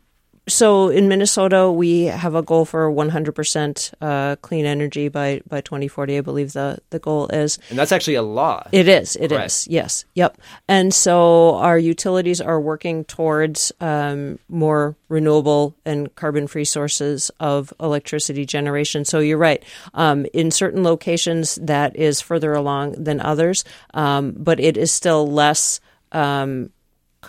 so 0.50 0.90
in 0.90 1.08
Minnesota, 1.08 1.72
we 1.72 2.04
have 2.04 2.36
a 2.36 2.42
goal 2.42 2.66
for 2.66 2.92
100% 2.92 3.94
uh, 4.02 4.36
clean 4.38 4.66
energy 4.66 5.08
by, 5.08 5.42
by 5.48 5.62
2040. 5.62 6.18
I 6.18 6.22
believe 6.22 6.54
the, 6.54 6.80
the 6.90 7.00
goal 7.00 7.28
is. 7.28 7.60
And 7.70 7.80
that's 7.80 7.92
actually 7.92 8.16
a 8.16 8.22
law. 8.22 8.68
It 8.72 8.88
is. 8.88 9.16
It 9.16 9.32
is. 9.32 9.68
Yes. 9.70 10.06
Yep. 10.16 10.40
And 10.68 10.94
so 10.94 11.56
our 11.56 11.78
utilities 11.78 12.42
are 12.42 12.60
working 12.60 13.06
towards 13.06 13.72
um, 13.80 14.40
more 14.50 14.96
renewable 15.08 15.76
and 15.86 16.14
carbon 16.16 16.48
free 16.48 16.66
sources 16.66 17.32
of 17.40 17.74
electricity 17.80 18.46
generation. 18.46 19.06
So 19.06 19.20
you're 19.20 19.38
right. 19.38 19.64
Um, 19.94 20.26
in 20.34 20.52
certain 20.52 20.84
locations, 20.84 21.56
that 21.56 21.96
is 21.96 22.22
further 22.22 22.54
along 22.54 23.04
than 23.04 23.20
others, 23.20 23.64
um, 23.94 24.34
but 24.38 24.60
it 24.60 24.78
is 24.78 24.92
still 24.92 25.30
less. 25.30 25.80
Um, 26.12 26.72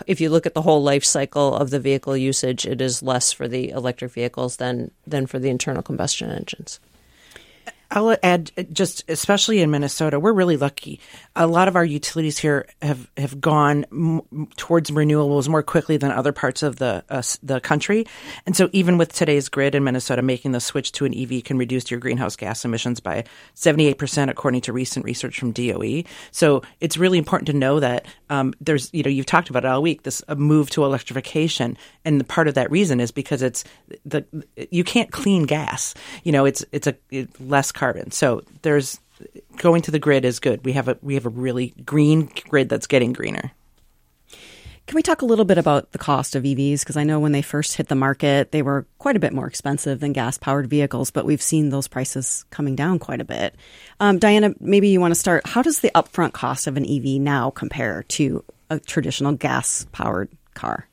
if 0.07 0.21
you 0.21 0.29
look 0.29 0.45
at 0.45 0.53
the 0.53 0.61
whole 0.61 0.81
life 0.81 1.03
cycle 1.03 1.55
of 1.55 1.69
the 1.69 1.79
vehicle 1.79 2.15
usage, 2.15 2.65
it 2.65 2.81
is 2.81 3.03
less 3.03 3.31
for 3.31 3.47
the 3.47 3.69
electric 3.69 4.11
vehicles 4.11 4.57
than 4.57 4.91
than 5.05 5.25
for 5.27 5.39
the 5.39 5.49
internal 5.49 5.81
combustion 5.81 6.31
engines. 6.31 6.79
I'll 7.91 8.15
add 8.23 8.51
just 8.71 9.03
especially 9.09 9.61
in 9.61 9.69
Minnesota, 9.69 10.19
we're 10.19 10.31
really 10.31 10.55
lucky. 10.55 10.99
A 11.35 11.45
lot 11.45 11.67
of 11.67 11.75
our 11.75 11.83
utilities 11.83 12.37
here 12.37 12.67
have 12.81 13.11
have 13.17 13.41
gone 13.41 13.85
m- 13.91 14.47
towards 14.55 14.89
renewables 14.91 15.49
more 15.49 15.61
quickly 15.61 15.97
than 15.97 16.11
other 16.11 16.31
parts 16.31 16.63
of 16.63 16.77
the 16.77 17.03
uh, 17.09 17.21
the 17.43 17.59
country, 17.59 18.05
and 18.45 18.55
so 18.55 18.69
even 18.71 18.97
with 18.97 19.11
today's 19.11 19.49
grid 19.49 19.75
in 19.75 19.83
Minnesota, 19.83 20.21
making 20.21 20.53
the 20.53 20.61
switch 20.61 20.93
to 20.93 21.05
an 21.05 21.13
EV 21.13 21.43
can 21.43 21.57
reduce 21.57 21.91
your 21.91 21.99
greenhouse 21.99 22.37
gas 22.37 22.63
emissions 22.63 23.01
by 23.01 23.25
seventy 23.55 23.87
eight 23.87 23.97
percent, 23.97 24.31
according 24.31 24.61
to 24.61 24.73
recent 24.73 25.03
research 25.05 25.37
from 25.37 25.51
DOE. 25.51 26.03
So 26.31 26.61
it's 26.79 26.97
really 26.97 27.17
important 27.17 27.47
to 27.47 27.53
know 27.53 27.81
that 27.81 28.05
um, 28.29 28.53
there's 28.61 28.89
you 28.93 29.03
know 29.03 29.09
you've 29.09 29.25
talked 29.25 29.49
about 29.49 29.65
it 29.65 29.67
all 29.67 29.81
week 29.81 30.03
this 30.03 30.23
move 30.37 30.69
to 30.71 30.85
electrification, 30.85 31.77
and 32.05 32.25
part 32.29 32.47
of 32.47 32.53
that 32.55 32.71
reason 32.71 33.01
is 33.01 33.11
because 33.11 33.41
it's 33.41 33.65
the 34.05 34.25
you 34.69 34.85
can't 34.85 35.11
clean 35.11 35.43
gas. 35.43 35.93
You 36.23 36.31
know, 36.31 36.45
it's 36.45 36.63
it's 36.71 36.87
a 36.87 36.95
it, 37.09 37.29
less 37.41 37.71
carbon. 37.81 38.11
So 38.11 38.43
there's 38.61 38.99
going 39.57 39.81
to 39.81 39.91
the 39.91 39.97
grid 39.97 40.23
is 40.23 40.39
good. 40.39 40.63
We 40.63 40.73
have 40.73 40.87
a 40.87 40.99
we 41.01 41.15
have 41.15 41.25
a 41.25 41.29
really 41.29 41.73
green 41.83 42.29
grid 42.47 42.69
that's 42.69 42.85
getting 42.85 43.11
greener. 43.11 43.51
Can 44.85 44.95
we 44.95 45.01
talk 45.01 45.23
a 45.23 45.25
little 45.25 45.45
bit 45.45 45.57
about 45.57 45.91
the 45.91 45.97
cost 45.97 46.35
of 46.35 46.43
EVs? 46.43 46.81
Because 46.81 46.95
I 46.95 47.03
know 47.03 47.19
when 47.19 47.31
they 47.31 47.41
first 47.41 47.77
hit 47.77 47.87
the 47.87 47.95
market, 47.95 48.51
they 48.51 48.61
were 48.61 48.85
quite 48.99 49.15
a 49.15 49.19
bit 49.19 49.33
more 49.33 49.47
expensive 49.47 49.99
than 49.99 50.13
gas 50.13 50.37
powered 50.37 50.69
vehicles, 50.69 51.09
but 51.09 51.25
we've 51.25 51.41
seen 51.41 51.69
those 51.69 51.87
prices 51.87 52.45
coming 52.51 52.75
down 52.75 52.99
quite 52.99 53.21
a 53.21 53.25
bit. 53.25 53.55
Um, 53.99 54.19
Diana, 54.19 54.53
maybe 54.59 54.89
you 54.89 55.01
want 55.01 55.13
to 55.13 55.19
start. 55.19 55.47
How 55.47 55.63
does 55.63 55.79
the 55.79 55.91
upfront 55.95 56.33
cost 56.33 56.67
of 56.67 56.77
an 56.77 56.85
EV 56.85 57.19
now 57.19 57.49
compare 57.49 58.03
to 58.09 58.43
a 58.69 58.79
traditional 58.79 59.31
gas 59.33 59.87
powered 59.91 60.29
car? 60.53 60.87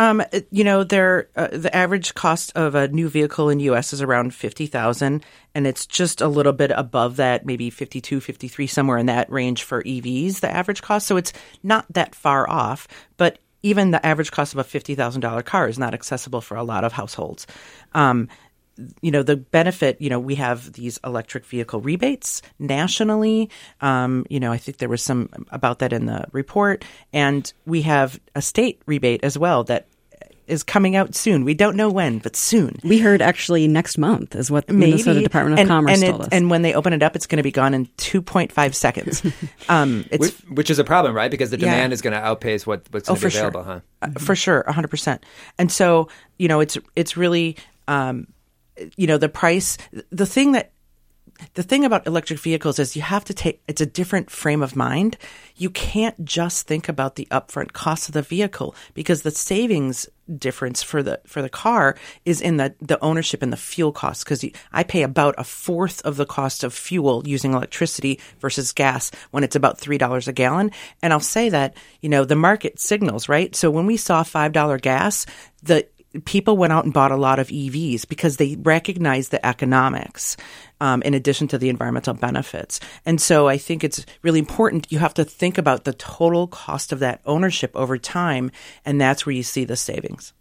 Um, 0.00 0.22
you 0.50 0.64
know, 0.64 0.82
there 0.82 1.28
uh, 1.36 1.48
the 1.52 1.76
average 1.76 2.14
cost 2.14 2.52
of 2.56 2.74
a 2.74 2.88
new 2.88 3.10
vehicle 3.10 3.50
in 3.50 3.60
U.S. 3.60 3.92
is 3.92 4.00
around 4.00 4.34
fifty 4.34 4.64
thousand, 4.64 5.26
and 5.54 5.66
it's 5.66 5.84
just 5.84 6.22
a 6.22 6.26
little 6.26 6.54
bit 6.54 6.70
above 6.74 7.16
that, 7.16 7.44
maybe 7.44 7.68
52, 7.68 8.18
53, 8.18 8.66
somewhere 8.66 8.96
in 8.96 9.06
that 9.06 9.30
range 9.30 9.62
for 9.62 9.82
EVs. 9.82 10.40
The 10.40 10.50
average 10.50 10.80
cost, 10.80 11.06
so 11.06 11.18
it's 11.18 11.34
not 11.62 11.84
that 11.92 12.14
far 12.14 12.48
off. 12.48 12.88
But 13.18 13.40
even 13.62 13.90
the 13.90 14.04
average 14.04 14.30
cost 14.30 14.54
of 14.54 14.58
a 14.58 14.64
fifty 14.64 14.94
thousand 14.94 15.20
dollar 15.20 15.42
car 15.42 15.68
is 15.68 15.78
not 15.78 15.92
accessible 15.92 16.40
for 16.40 16.56
a 16.56 16.64
lot 16.64 16.84
of 16.84 16.94
households. 16.94 17.46
Um, 17.92 18.28
you 19.02 19.10
know 19.10 19.22
the 19.22 19.36
benefit 19.36 20.00
you 20.00 20.10
know 20.10 20.18
we 20.18 20.36
have 20.36 20.72
these 20.72 20.98
electric 21.04 21.44
vehicle 21.44 21.80
rebates 21.80 22.42
nationally 22.58 23.50
um, 23.80 24.24
you 24.28 24.40
know 24.40 24.52
i 24.52 24.56
think 24.56 24.78
there 24.78 24.88
was 24.88 25.02
some 25.02 25.28
about 25.50 25.80
that 25.80 25.92
in 25.92 26.06
the 26.06 26.24
report 26.32 26.84
and 27.12 27.52
we 27.66 27.82
have 27.82 28.18
a 28.34 28.42
state 28.42 28.80
rebate 28.86 29.22
as 29.22 29.36
well 29.36 29.64
that 29.64 29.86
is 30.50 30.62
coming 30.62 30.96
out 30.96 31.14
soon. 31.14 31.44
We 31.44 31.54
don't 31.54 31.76
know 31.76 31.88
when, 31.90 32.18
but 32.18 32.36
soon. 32.36 32.78
We 32.84 32.98
heard 32.98 33.22
actually 33.22 33.68
next 33.68 33.96
month 33.98 34.34
is 34.34 34.50
what 34.50 34.66
the 34.66 34.72
Maybe. 34.74 34.90
Minnesota 34.92 35.20
Department 35.22 35.54
of 35.54 35.58
and, 35.60 35.68
Commerce 35.68 35.92
and 36.02 36.10
told 36.10 36.20
it- 36.22 36.26
us. 36.26 36.28
And 36.32 36.50
when 36.50 36.62
they 36.62 36.74
open 36.74 36.92
it 36.92 37.02
up, 37.02 37.14
it's 37.16 37.26
going 37.26 37.36
to 37.38 37.42
be 37.42 37.50
gone 37.52 37.72
in 37.74 37.86
2.5 37.98 38.74
seconds. 38.74 39.22
um, 39.68 40.04
it's 40.10 40.20
which, 40.20 40.34
which 40.50 40.70
is 40.70 40.78
a 40.78 40.84
problem, 40.84 41.14
right? 41.14 41.30
Because 41.30 41.50
the 41.50 41.58
Yeah. 41.58 41.66
demand 41.70 41.92
is 41.92 42.02
going 42.02 42.12
to 42.14 42.20
outpace 42.20 42.66
what, 42.66 42.82
what's 42.90 43.08
Oh, 43.08 43.12
going 43.14 43.20
to 43.20 43.26
be 43.26 43.30
for 43.30 43.30
sure. 43.30 43.48
available, 43.48 43.62
huh? 43.64 43.80
Uh, 44.02 44.18
for 44.18 44.34
sure, 44.34 44.64
hundred 44.68 44.88
percent. 44.88 45.24
And 45.58 45.70
so, 45.70 46.08
you 46.38 46.48
know, 46.48 46.60
it's 46.60 46.76
it's 46.96 47.16
really, 47.16 47.56
um, 47.88 48.26
you 48.96 49.06
know, 49.06 49.18
the 49.18 49.28
price. 49.28 49.76
The 50.10 50.26
thing 50.26 50.52
that 50.52 50.72
the 51.54 51.62
thing 51.62 51.84
about 51.84 52.06
electric 52.06 52.40
vehicles 52.40 52.78
is 52.78 52.96
you 52.96 53.02
have 53.02 53.24
to 53.24 53.34
take 53.34 53.62
it's 53.66 53.80
a 53.80 53.86
different 53.86 54.30
frame 54.30 54.62
of 54.62 54.76
mind. 54.76 55.16
You 55.56 55.70
can't 55.70 56.24
just 56.24 56.66
think 56.66 56.88
about 56.88 57.16
the 57.16 57.28
upfront 57.30 57.72
cost 57.72 58.08
of 58.08 58.14
the 58.14 58.22
vehicle 58.22 58.74
because 58.94 59.22
the 59.22 59.30
savings 59.30 60.08
difference 60.38 60.82
for 60.82 61.02
the 61.02 61.20
for 61.26 61.42
the 61.42 61.48
car 61.48 61.96
is 62.24 62.40
in 62.40 62.56
the 62.56 62.74
the 62.80 63.02
ownership 63.02 63.42
and 63.42 63.52
the 63.52 63.56
fuel 63.56 63.92
costs 63.92 64.22
because 64.22 64.44
I 64.72 64.84
pay 64.84 65.02
about 65.02 65.34
a 65.38 65.44
fourth 65.44 66.00
of 66.02 66.16
the 66.16 66.26
cost 66.26 66.62
of 66.62 66.72
fuel 66.72 67.22
using 67.26 67.52
electricity 67.52 68.20
versus 68.38 68.72
gas 68.72 69.10
when 69.30 69.44
it's 69.44 69.56
about 69.56 69.78
three 69.78 69.98
dollars 69.98 70.28
a 70.28 70.32
gallon. 70.32 70.70
And 71.02 71.12
I'll 71.12 71.20
say 71.20 71.48
that 71.48 71.76
you 72.00 72.08
know 72.08 72.24
the 72.24 72.36
market 72.36 72.78
signals 72.78 73.28
right. 73.28 73.54
So 73.54 73.70
when 73.70 73.86
we 73.86 73.96
saw 73.96 74.22
five 74.22 74.52
dollar 74.52 74.78
gas, 74.78 75.26
the 75.62 75.86
people 76.24 76.56
went 76.56 76.72
out 76.72 76.84
and 76.84 76.92
bought 76.92 77.12
a 77.12 77.16
lot 77.16 77.38
of 77.38 77.48
EVs 77.48 78.08
because 78.08 78.36
they 78.36 78.56
recognize 78.56 79.28
the 79.28 79.44
economics 79.44 80.36
um, 80.80 81.02
in 81.02 81.14
addition 81.14 81.48
to 81.48 81.58
the 81.58 81.68
environmental 81.68 82.14
benefits. 82.14 82.80
And 83.06 83.20
so 83.20 83.48
I 83.48 83.58
think 83.58 83.84
it's 83.84 84.04
really 84.22 84.38
important. 84.38 84.90
You 84.90 84.98
have 84.98 85.14
to 85.14 85.24
think 85.24 85.58
about 85.58 85.84
the 85.84 85.92
total 85.92 86.46
cost 86.46 86.92
of 86.92 86.98
that 87.00 87.20
ownership 87.26 87.70
over 87.74 87.98
time, 87.98 88.50
and 88.84 89.00
that's 89.00 89.24
where 89.24 89.34
you 89.34 89.42
see 89.42 89.64
the 89.64 89.76
savings. 89.76 90.32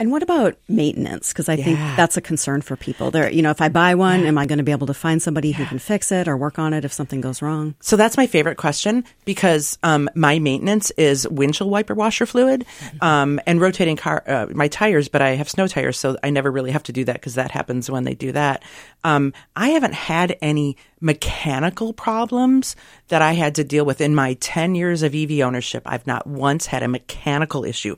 And 0.00 0.10
what 0.10 0.22
about 0.22 0.56
maintenance? 0.66 1.28
Because 1.28 1.50
I 1.50 1.56
think 1.56 1.78
that's 1.94 2.16
a 2.16 2.22
concern 2.22 2.62
for 2.62 2.74
people. 2.74 3.10
There, 3.10 3.30
you 3.30 3.42
know, 3.42 3.50
if 3.50 3.60
I 3.60 3.68
buy 3.68 3.94
one, 3.94 4.24
am 4.24 4.38
I 4.38 4.46
going 4.46 4.56
to 4.56 4.64
be 4.64 4.72
able 4.72 4.86
to 4.86 4.94
find 4.94 5.20
somebody 5.20 5.52
who 5.52 5.66
can 5.66 5.78
fix 5.78 6.10
it 6.10 6.26
or 6.26 6.38
work 6.38 6.58
on 6.58 6.72
it 6.72 6.86
if 6.86 6.92
something 6.92 7.20
goes 7.20 7.42
wrong? 7.42 7.74
So 7.80 7.96
that's 7.96 8.16
my 8.16 8.26
favorite 8.26 8.56
question 8.56 9.04
because 9.26 9.78
um, 9.82 10.08
my 10.14 10.38
maintenance 10.38 10.90
is 10.92 11.28
windshield 11.28 11.70
wiper 11.70 11.92
washer 11.92 12.24
fluid 12.24 12.64
um, 13.02 13.40
and 13.46 13.60
rotating 13.60 13.96
car 13.96 14.24
uh, 14.26 14.46
my 14.54 14.68
tires, 14.68 15.08
but 15.08 15.20
I 15.20 15.32
have 15.32 15.50
snow 15.50 15.66
tires, 15.68 15.98
so 15.98 16.16
I 16.22 16.30
never 16.30 16.50
really 16.50 16.70
have 16.70 16.84
to 16.84 16.92
do 16.92 17.04
that 17.04 17.16
because 17.16 17.34
that 17.34 17.50
happens 17.50 17.90
when 17.90 18.04
they 18.04 18.14
do 18.14 18.32
that. 18.32 18.62
Um, 19.04 19.34
I 19.54 19.68
haven't 19.68 19.94
had 19.94 20.38
any 20.40 20.78
mechanical 21.02 21.92
problems 21.92 22.74
that 23.08 23.20
I 23.20 23.32
had 23.32 23.54
to 23.56 23.64
deal 23.64 23.84
with 23.84 24.00
in 24.00 24.14
my 24.14 24.32
ten 24.34 24.74
years 24.74 25.02
of 25.02 25.14
EV 25.14 25.40
ownership. 25.40 25.82
I've 25.84 26.06
not 26.06 26.26
once 26.26 26.64
had 26.64 26.82
a 26.82 26.88
mechanical 26.88 27.66
issue 27.66 27.96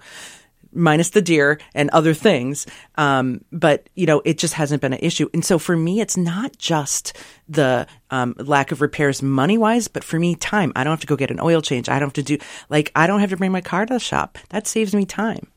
minus 0.73 1.11
the 1.11 1.23
deer 1.23 1.59
and 1.75 1.91
other 1.91 2.15
things. 2.15 2.67
Um, 2.97 3.45
but 3.53 3.89
you 3.95 4.07
know, 4.07 4.23
it 4.25 4.39
just 4.39 4.55
hasn't 4.55 4.83
been 4.83 4.93
an 4.93 5.01
issue. 5.03 5.29
And 5.35 5.45
so 5.45 5.59
for 5.59 5.77
me, 5.77 6.01
it's 6.01 6.17
not 6.17 6.57
just 6.59 7.17
the 7.49 7.87
um, 8.11 8.35
lack 8.39 8.73
of 8.73 8.81
repairs 8.81 9.23
money 9.23 9.59
wise, 9.59 9.89
but 9.89 10.05
for 10.05 10.19
me, 10.19 10.35
time. 10.35 10.73
I 10.77 10.85
don't 10.85 10.93
have 10.93 11.01
to 11.01 11.07
go 11.07 11.17
get 11.17 11.31
an 11.31 11.41
oil 11.41 11.63
change. 11.63 11.89
I 11.89 11.99
don't 11.99 12.09
have 12.09 12.13
to 12.15 12.23
do 12.23 12.39
like 12.69 12.91
I 12.95 13.07
don't 13.07 13.21
have 13.21 13.31
to 13.31 13.37
bring 13.37 13.53
my 13.53 13.61
car 13.61 13.87
to 13.87 13.95
the 13.95 14.01
shop. 14.01 14.39
That 14.51 14.67
saves 14.67 14.95
me 14.95 15.05
time. 15.05 15.49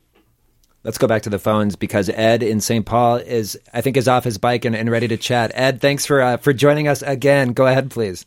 Let's 0.83 0.99
go 0.99 1.07
back 1.07 1.23
to 1.23 1.31
the 1.31 1.39
phones 1.39 1.75
because 1.75 2.09
Ed 2.09 2.43
in 2.43 2.61
St. 2.61 2.85
Paul 2.85 3.15
is, 3.15 3.59
I 3.73 3.81
think, 3.81 3.97
is 3.97 4.07
off 4.07 4.23
his 4.23 4.37
bike 4.37 4.65
and, 4.65 4.75
and 4.75 4.91
ready 4.91 5.07
to 5.07 5.17
chat. 5.17 5.51
Ed, 5.55 5.81
thanks 5.81 6.05
for 6.05 6.21
uh, 6.21 6.37
for 6.37 6.53
joining 6.53 6.87
us 6.87 7.01
again. 7.01 7.53
Go 7.53 7.65
ahead, 7.65 7.89
please. 7.89 8.25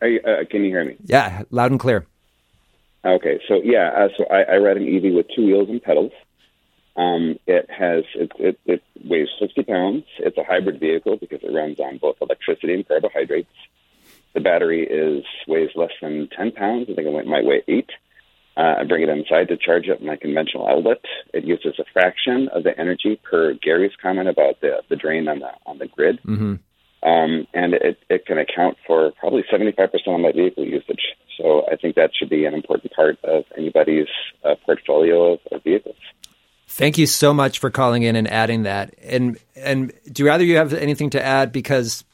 Are 0.00 0.08
you, 0.08 0.20
uh, 0.20 0.44
can 0.48 0.64
you 0.64 0.70
hear 0.70 0.84
me? 0.84 0.96
Yeah, 1.04 1.42
loud 1.50 1.70
and 1.70 1.80
clear. 1.80 2.06
Okay, 3.04 3.40
so 3.48 3.60
yeah, 3.62 3.90
uh, 3.96 4.08
so 4.16 4.24
I, 4.30 4.54
I 4.54 4.56
ride 4.58 4.76
an 4.76 4.88
EV 4.88 5.14
with 5.14 5.26
two 5.34 5.46
wheels 5.46 5.68
and 5.68 5.82
pedals. 5.82 6.12
Um, 6.96 7.38
it 7.46 7.70
has 7.70 8.04
it, 8.16 8.32
it, 8.38 8.60
it 8.66 8.82
weighs 9.04 9.28
60 9.38 9.62
pounds. 9.62 10.04
It's 10.18 10.36
a 10.36 10.42
hybrid 10.42 10.80
vehicle 10.80 11.16
because 11.16 11.40
it 11.44 11.54
runs 11.54 11.78
on 11.78 11.98
both 11.98 12.16
electricity 12.20 12.74
and 12.74 12.86
carbohydrates. 12.86 13.54
The 14.34 14.40
battery 14.40 14.84
is 14.84 15.24
weighs 15.46 15.70
less 15.76 15.92
than 16.02 16.28
10 16.36 16.52
pounds. 16.52 16.88
I 16.90 16.94
think 16.94 17.06
it 17.06 17.26
might 17.26 17.44
weigh 17.44 17.62
eight. 17.68 17.90
Uh, 18.56 18.80
I 18.80 18.84
bring 18.84 19.04
it 19.04 19.08
inside 19.08 19.46
to 19.48 19.56
charge 19.56 19.88
up 19.88 20.02
my 20.02 20.16
conventional 20.16 20.68
outlet. 20.68 21.00
It 21.32 21.44
uses 21.44 21.78
a 21.78 21.84
fraction 21.92 22.48
of 22.48 22.64
the 22.64 22.76
energy 22.76 23.20
per 23.22 23.54
Gary's 23.54 23.92
comment 24.02 24.28
about 24.28 24.60
the, 24.60 24.82
the 24.88 24.96
drain 24.96 25.28
on 25.28 25.38
the 25.38 25.50
on 25.64 25.78
the 25.78 25.86
grid. 25.86 26.18
Mm-hmm. 26.26 26.54
um, 27.08 27.46
and 27.54 27.74
it, 27.74 27.98
it 28.10 28.26
can 28.26 28.38
account 28.38 28.76
for 28.84 29.12
probably 29.12 29.44
75% 29.44 29.88
of 30.08 30.20
my 30.20 30.32
vehicle 30.32 30.64
usage. 30.64 31.14
So 31.38 31.62
I 31.70 31.76
think 31.76 31.94
that 31.94 32.10
should 32.18 32.28
be 32.28 32.44
an 32.44 32.52
important 32.52 32.92
part 32.92 33.16
of 33.24 33.44
anybody's 33.56 34.08
uh, 34.44 34.56
portfolio 34.66 35.34
of, 35.34 35.40
of 35.52 35.62
vehicles. 35.62 35.96
Thank 36.66 36.98
you 36.98 37.06
so 37.06 37.32
much 37.32 37.60
for 37.60 37.70
calling 37.70 38.02
in 38.02 38.14
and 38.14 38.28
adding 38.28 38.64
that. 38.64 38.94
And 39.02 39.38
and 39.56 39.92
do 40.12 40.22
you 40.22 40.26
rather 40.26 40.44
you 40.44 40.56
have 40.56 40.74
anything 40.74 41.10
to 41.10 41.24
add? 41.24 41.50
Because 41.52 42.04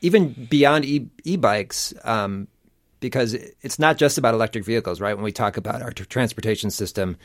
even 0.00 0.46
beyond 0.48 0.84
e- 0.84 1.08
e-bikes, 1.24 1.94
um, 2.04 2.48
because 3.00 3.34
it's 3.34 3.78
not 3.78 3.96
just 3.96 4.18
about 4.18 4.34
electric 4.34 4.64
vehicles, 4.64 5.00
right? 5.00 5.14
When 5.14 5.24
we 5.24 5.32
talk 5.32 5.56
about 5.56 5.82
our 5.82 5.90
tr- 5.90 6.04
transportation 6.04 6.70
system, 6.70 7.16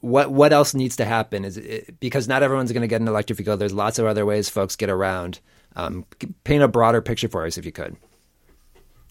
what 0.00 0.30
what 0.30 0.52
else 0.52 0.74
needs 0.74 0.96
to 0.96 1.04
happen? 1.04 1.44
Is 1.44 1.56
it, 1.56 1.98
because 1.98 2.28
not 2.28 2.42
everyone's 2.42 2.70
going 2.70 2.82
to 2.82 2.88
get 2.88 3.00
an 3.00 3.08
electric 3.08 3.38
vehicle. 3.38 3.56
There's 3.56 3.72
lots 3.72 3.98
of 3.98 4.06
other 4.06 4.26
ways 4.26 4.48
folks 4.48 4.76
get 4.76 4.90
around. 4.90 5.40
Um, 5.74 6.06
paint 6.44 6.62
a 6.62 6.68
broader 6.68 7.02
picture 7.02 7.28
for 7.28 7.44
us, 7.46 7.58
if 7.58 7.64
you 7.66 7.72
could. 7.72 7.96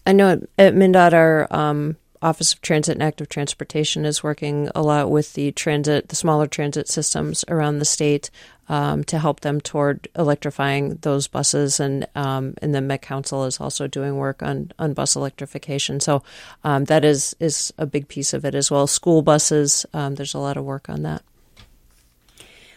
I 0.06 0.12
know 0.12 0.30
at, 0.30 0.42
at 0.58 0.74
MnDOT, 0.74 1.12
our 1.12 1.46
um, 1.50 1.96
Office 2.20 2.54
of 2.54 2.60
Transit 2.62 2.94
and 2.94 3.02
Active 3.02 3.28
Transportation 3.28 4.04
is 4.04 4.22
working 4.22 4.70
a 4.74 4.82
lot 4.82 5.10
with 5.10 5.34
the 5.34 5.52
transit, 5.52 6.08
the 6.08 6.16
smaller 6.16 6.46
transit 6.46 6.88
systems 6.88 7.44
around 7.48 7.78
the 7.78 7.84
state 7.84 8.30
um, 8.68 9.04
to 9.04 9.18
help 9.18 9.40
them 9.40 9.60
toward 9.60 10.08
electrifying 10.16 10.96
those 11.02 11.28
buses, 11.28 11.80
and 11.80 12.06
um, 12.14 12.54
and 12.62 12.74
the 12.74 12.80
Met 12.80 13.02
Council 13.02 13.44
is 13.44 13.60
also 13.60 13.86
doing 13.86 14.16
work 14.16 14.42
on, 14.42 14.72
on 14.78 14.94
bus 14.94 15.16
electrification. 15.16 16.00
So 16.00 16.22
um, 16.64 16.84
that 16.84 17.04
is 17.04 17.36
is 17.40 17.74
a 17.76 17.84
big 17.84 18.08
piece 18.08 18.32
of 18.32 18.44
it 18.46 18.54
as 18.54 18.70
well. 18.70 18.86
School 18.86 19.20
buses, 19.20 19.84
um, 19.92 20.14
there's 20.14 20.34
a 20.34 20.38
lot 20.38 20.56
of 20.56 20.64
work 20.64 20.88
on 20.88 21.02
that. 21.02 21.22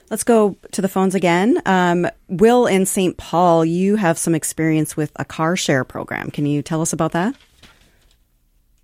Let's 0.09 0.23
go 0.23 0.55
to 0.71 0.81
the 0.81 0.87
phones 0.87 1.15
again. 1.15 1.61
Um, 1.65 2.07
Will 2.29 2.65
in 2.65 2.85
St. 2.85 3.17
Paul, 3.17 3.65
you 3.65 3.97
have 3.97 4.17
some 4.17 4.33
experience 4.33 4.95
with 4.95 5.11
a 5.17 5.25
car 5.25 5.55
share 5.57 5.83
program. 5.83 6.31
Can 6.31 6.45
you 6.45 6.61
tell 6.61 6.81
us 6.81 6.93
about 6.93 7.11
that? 7.11 7.35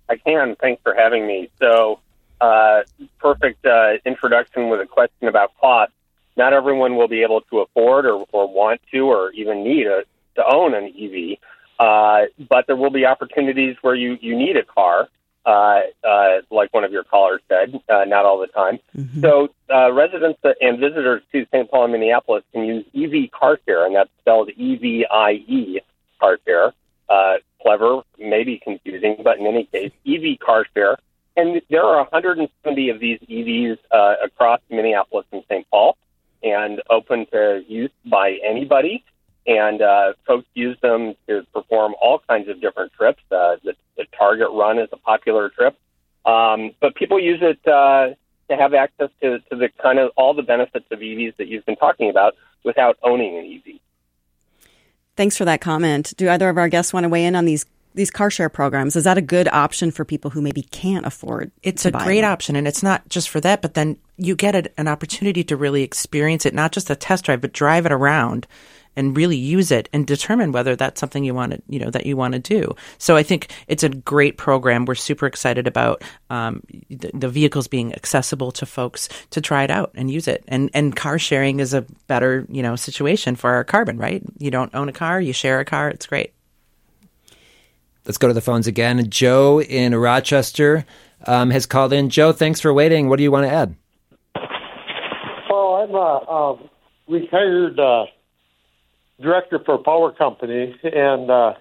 I 0.08 0.16
can. 0.16 0.56
Thanks 0.60 0.82
for 0.82 0.94
having 0.94 1.26
me. 1.26 1.50
So, 1.58 2.00
uh, 2.40 2.82
perfect 3.18 3.64
uh, 3.64 3.94
introduction 4.04 4.68
with 4.68 4.80
a 4.80 4.86
question 4.86 5.28
about 5.28 5.52
cost. 5.58 5.92
Not 6.36 6.52
everyone 6.52 6.96
will 6.96 7.08
be 7.08 7.22
able 7.22 7.40
to 7.42 7.60
afford 7.60 8.04
or, 8.04 8.26
or 8.32 8.52
want 8.52 8.82
to 8.92 9.06
or 9.06 9.30
even 9.32 9.64
need 9.64 9.86
a, 9.86 10.02
to 10.34 10.44
own 10.46 10.74
an 10.74 10.86
EV, 10.86 11.38
uh, 11.78 12.26
but 12.50 12.66
there 12.66 12.76
will 12.76 12.90
be 12.90 13.06
opportunities 13.06 13.76
where 13.80 13.94
you, 13.94 14.18
you 14.20 14.36
need 14.36 14.56
a 14.56 14.64
car, 14.64 15.08
uh, 15.46 15.80
uh, 16.02 16.40
like 16.50 16.72
one 16.72 16.84
of 16.84 16.92
your 16.92 17.04
callers 17.04 17.40
said, 17.48 17.80
uh, 17.88 18.04
not 18.04 18.24
all 18.24 18.38
the 18.38 18.46
time. 18.46 18.78
So, 19.20 19.48
uh, 19.72 19.92
residents 19.92 20.40
and 20.60 20.78
visitors 20.78 21.22
to 21.32 21.46
St. 21.52 21.70
Paul 21.70 21.84
and 21.84 21.92
Minneapolis 21.92 22.44
can 22.52 22.64
use 22.64 22.84
Evie 22.92 23.28
car 23.28 23.58
share, 23.66 23.86
and 23.86 23.94
that's 23.94 24.10
spelled 24.20 24.50
E 24.56 24.76
V 24.76 25.06
I 25.10 25.32
E 25.32 25.80
car 26.20 26.38
share. 26.46 26.72
Uh, 27.08 27.34
clever, 27.64 28.02
maybe 28.18 28.60
confusing, 28.62 29.16
but 29.22 29.38
in 29.38 29.46
any 29.46 29.64
case, 29.64 29.92
Evie 30.04 30.36
car 30.36 30.66
share. 30.74 30.98
And 31.36 31.60
there 31.68 31.82
are 31.82 31.96
170 31.96 32.90
of 32.90 33.00
these 33.00 33.18
EVs 33.20 33.78
uh, 33.90 34.14
across 34.22 34.60
Minneapolis 34.70 35.26
and 35.32 35.42
St. 35.48 35.66
Paul, 35.70 35.96
and 36.42 36.80
open 36.90 37.26
to 37.32 37.64
use 37.66 37.90
by 38.04 38.38
anybody. 38.46 39.04
And 39.46 39.82
uh, 39.82 40.14
folks 40.26 40.46
use 40.54 40.78
them 40.80 41.14
to 41.28 41.42
perform 41.52 41.94
all 42.00 42.20
kinds 42.26 42.48
of 42.48 42.60
different 42.60 42.92
trips. 42.94 43.22
Uh, 43.30 43.56
the, 43.62 43.74
the 43.96 44.06
Target 44.16 44.48
Run 44.52 44.78
is 44.78 44.88
a 44.92 44.96
popular 44.96 45.50
trip, 45.50 45.76
um, 46.24 46.70
but 46.80 46.94
people 46.94 47.20
use 47.20 47.40
it 47.42 47.58
uh, 47.68 48.14
to 48.48 48.56
have 48.56 48.74
access 48.74 49.10
to, 49.22 49.40
to 49.50 49.56
the 49.56 49.68
kind 49.82 49.98
of 49.98 50.10
all 50.16 50.34
the 50.34 50.42
benefits 50.42 50.86
of 50.90 50.98
EVs 50.98 51.36
that 51.36 51.48
you've 51.48 51.66
been 51.66 51.76
talking 51.76 52.10
about 52.10 52.34
without 52.64 52.98
owning 53.02 53.38
an 53.38 53.44
EV. 53.44 53.80
Thanks 55.16 55.36
for 55.36 55.44
that 55.44 55.60
comment. 55.60 56.14
Do 56.16 56.28
either 56.28 56.48
of 56.48 56.58
our 56.58 56.68
guests 56.68 56.92
want 56.92 57.04
to 57.04 57.08
weigh 57.08 57.24
in 57.24 57.36
on 57.36 57.44
these 57.44 57.66
these 57.94 58.10
car 58.10 58.28
share 58.28 58.48
programs? 58.48 58.96
Is 58.96 59.04
that 59.04 59.18
a 59.18 59.22
good 59.22 59.46
option 59.48 59.92
for 59.92 60.04
people 60.04 60.32
who 60.32 60.42
maybe 60.42 60.62
can't 60.62 61.06
afford? 61.06 61.52
It's 61.62 61.82
to 61.82 61.90
a 61.90 61.92
buy 61.92 62.04
great 62.04 62.22
one? 62.22 62.32
option, 62.32 62.56
and 62.56 62.66
it's 62.66 62.82
not 62.82 63.08
just 63.08 63.28
for 63.28 63.40
that, 63.40 63.62
but 63.62 63.74
then 63.74 63.98
you 64.16 64.34
get 64.34 64.56
a, 64.56 64.70
an 64.76 64.88
opportunity 64.88 65.44
to 65.44 65.56
really 65.56 65.82
experience 65.82 66.44
it, 66.44 66.54
not 66.54 66.72
just 66.72 66.90
a 66.90 66.96
test 66.96 67.24
drive, 67.24 67.40
but 67.40 67.52
drive 67.52 67.86
it 67.86 67.92
around 67.92 68.48
and 68.96 69.16
really 69.16 69.36
use 69.36 69.70
it 69.70 69.88
and 69.92 70.06
determine 70.06 70.52
whether 70.52 70.76
that's 70.76 71.00
something 71.00 71.24
you 71.24 71.34
want 71.34 71.52
to, 71.52 71.62
you 71.68 71.78
know, 71.78 71.90
that 71.90 72.06
you 72.06 72.16
want 72.16 72.34
to 72.34 72.40
do. 72.40 72.74
So 72.98 73.16
I 73.16 73.22
think 73.22 73.52
it's 73.68 73.82
a 73.82 73.88
great 73.88 74.36
program. 74.36 74.84
We're 74.84 74.94
super 74.94 75.26
excited 75.26 75.66
about 75.66 76.02
um, 76.30 76.62
the, 76.88 77.10
the 77.14 77.28
vehicles 77.28 77.68
being 77.68 77.94
accessible 77.94 78.52
to 78.52 78.66
folks 78.66 79.08
to 79.30 79.40
try 79.40 79.64
it 79.64 79.70
out 79.70 79.92
and 79.94 80.10
use 80.10 80.28
it. 80.28 80.44
And 80.48 80.70
and 80.74 80.94
car 80.94 81.18
sharing 81.18 81.60
is 81.60 81.74
a 81.74 81.82
better, 82.06 82.46
you 82.48 82.62
know, 82.62 82.76
situation 82.76 83.36
for 83.36 83.50
our 83.50 83.64
carbon, 83.64 83.98
right? 83.98 84.22
You 84.38 84.50
don't 84.50 84.74
own 84.74 84.88
a 84.88 84.92
car, 84.92 85.20
you 85.20 85.32
share 85.32 85.60
a 85.60 85.64
car. 85.64 85.88
It's 85.88 86.06
great. 86.06 86.32
Let's 88.04 88.18
go 88.18 88.28
to 88.28 88.34
the 88.34 88.42
phones 88.42 88.66
again. 88.66 89.08
Joe 89.08 89.62
in 89.62 89.94
Rochester 89.94 90.84
um, 91.26 91.50
has 91.50 91.64
called 91.64 91.92
in. 91.92 92.10
Joe, 92.10 92.32
thanks 92.32 92.60
for 92.60 92.72
waiting. 92.72 93.08
What 93.08 93.16
do 93.16 93.22
you 93.22 93.30
want 93.30 93.46
to 93.46 93.52
add? 93.52 93.74
Well 95.50 95.74
I'm 95.76 95.94
a 95.94 96.30
um, 96.30 96.70
retired 97.08 97.78
uh, 97.78 98.06
director 99.20 99.60
for 99.64 99.74
a 99.74 99.78
power 99.78 100.12
company, 100.12 100.74
and 100.82 101.30
uh, 101.30 101.54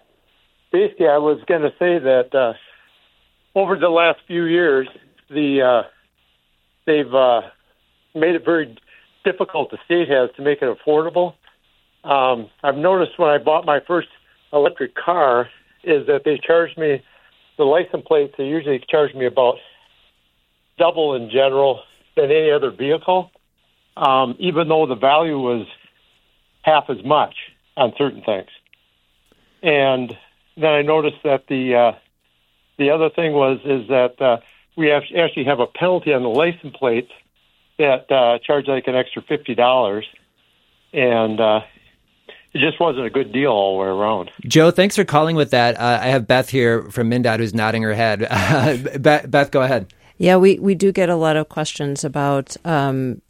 basically, 0.72 1.08
I 1.08 1.18
was 1.18 1.40
going 1.48 1.62
to 1.62 1.72
say 1.80 2.00
that 2.00 2.34
uh, 2.34 2.54
over 3.58 3.78
the 3.78 3.90
last 3.90 4.20
few 4.28 4.46
years, 4.46 4.88
the 5.30 5.62
uh, 5.62 5.90
they've 6.86 7.14
uh, 7.14 7.42
made 8.16 8.36
it 8.36 8.44
very 8.46 8.78
difficult. 9.24 9.72
The 9.72 9.78
state 9.86 10.10
has 10.10 10.30
to 10.36 10.42
make 10.42 10.62
it 10.62 10.78
affordable. 10.78 11.36
Um, 12.04 12.50
I've 12.64 12.76
noticed 12.76 13.18
when 13.18 13.30
I 13.30 13.38
bought 13.38 13.66
my 13.66 13.80
first 13.88 14.10
electric 14.52 14.96
car 14.96 15.50
is 15.84 16.06
that 16.08 16.22
they 16.26 16.40
charged 16.46 16.78
me 16.78 17.02
the 17.58 17.64
license 17.64 18.04
plates. 18.06 18.34
They 18.38 18.46
usually 18.46 18.84
charge 18.90 19.14
me 19.14 19.26
about 19.26 19.56
double 20.78 21.16
in 21.16 21.30
general 21.30 21.82
than 22.16 22.26
any 22.26 22.52
other 22.52 22.72
vehicle, 22.72 23.32
um, 23.96 24.36
even 24.40 24.68
though 24.68 24.86
the 24.86 24.96
value 24.96 25.40
was 25.40 25.66
half 26.64 26.86
as 26.90 27.04
much 27.06 27.36
on 27.78 27.94
certain 27.98 28.24
things. 28.24 28.50
And 29.62 30.18
then 30.58 30.72
I 30.72 30.82
noticed 30.82 31.24
that 31.24 31.48
the 31.48 31.76
uh, 31.76 31.92
the 32.78 32.90
other 32.90 33.10
thing 33.10 33.34
was 33.34 33.60
is 33.64 33.88
that 33.88 34.22
uh, 34.22 34.38
we 34.76 34.88
have, 34.88 35.04
actually 35.18 35.46
have 35.46 35.60
a 35.60 35.68
penalty 35.68 36.14
on 36.14 36.24
the 36.24 36.30
license 36.30 36.76
plates 36.76 37.12
that 37.78 38.12
uh, 38.12 38.40
charge 38.40 38.68
like 38.68 38.88
an 38.88 38.96
extra 38.96 39.22
fifty 39.22 39.56
dollars, 39.56 40.06
and 40.92 41.40
uh, 41.40 41.62
it 42.54 42.60
just 42.60 42.80
wasn't 42.80 43.06
a 43.06 43.10
good 43.10 43.32
deal 43.32 43.52
all 43.52 43.78
the 43.78 43.84
way 43.84 43.88
around. 43.88 44.32
Joe, 44.46 44.72
thanks 44.72 44.96
for 44.96 45.06
calling 45.06 45.36
with 45.36 45.52
that. 45.52 45.80
Uh, 45.80 46.00
I 46.02 46.08
have 46.08 46.28
Beth 46.28 46.50
here 46.50 46.84
from 46.92 47.10
MnDOT 47.10 47.40
who's 47.40 47.54
nodding 47.54 47.82
her 47.84 47.94
head. 47.94 48.20
Beth, 49.02 49.30
Beth, 49.30 49.52
go 49.52 49.62
ahead. 49.62 49.94
Yeah, 50.18 50.38
we, 50.38 50.60
we 50.60 50.76
do 50.76 50.92
get 50.92 51.10
a 51.10 51.16
lot 51.16 51.36
of 51.36 51.50
questions 51.50 52.04
about 52.04 52.56
um, 52.64 53.22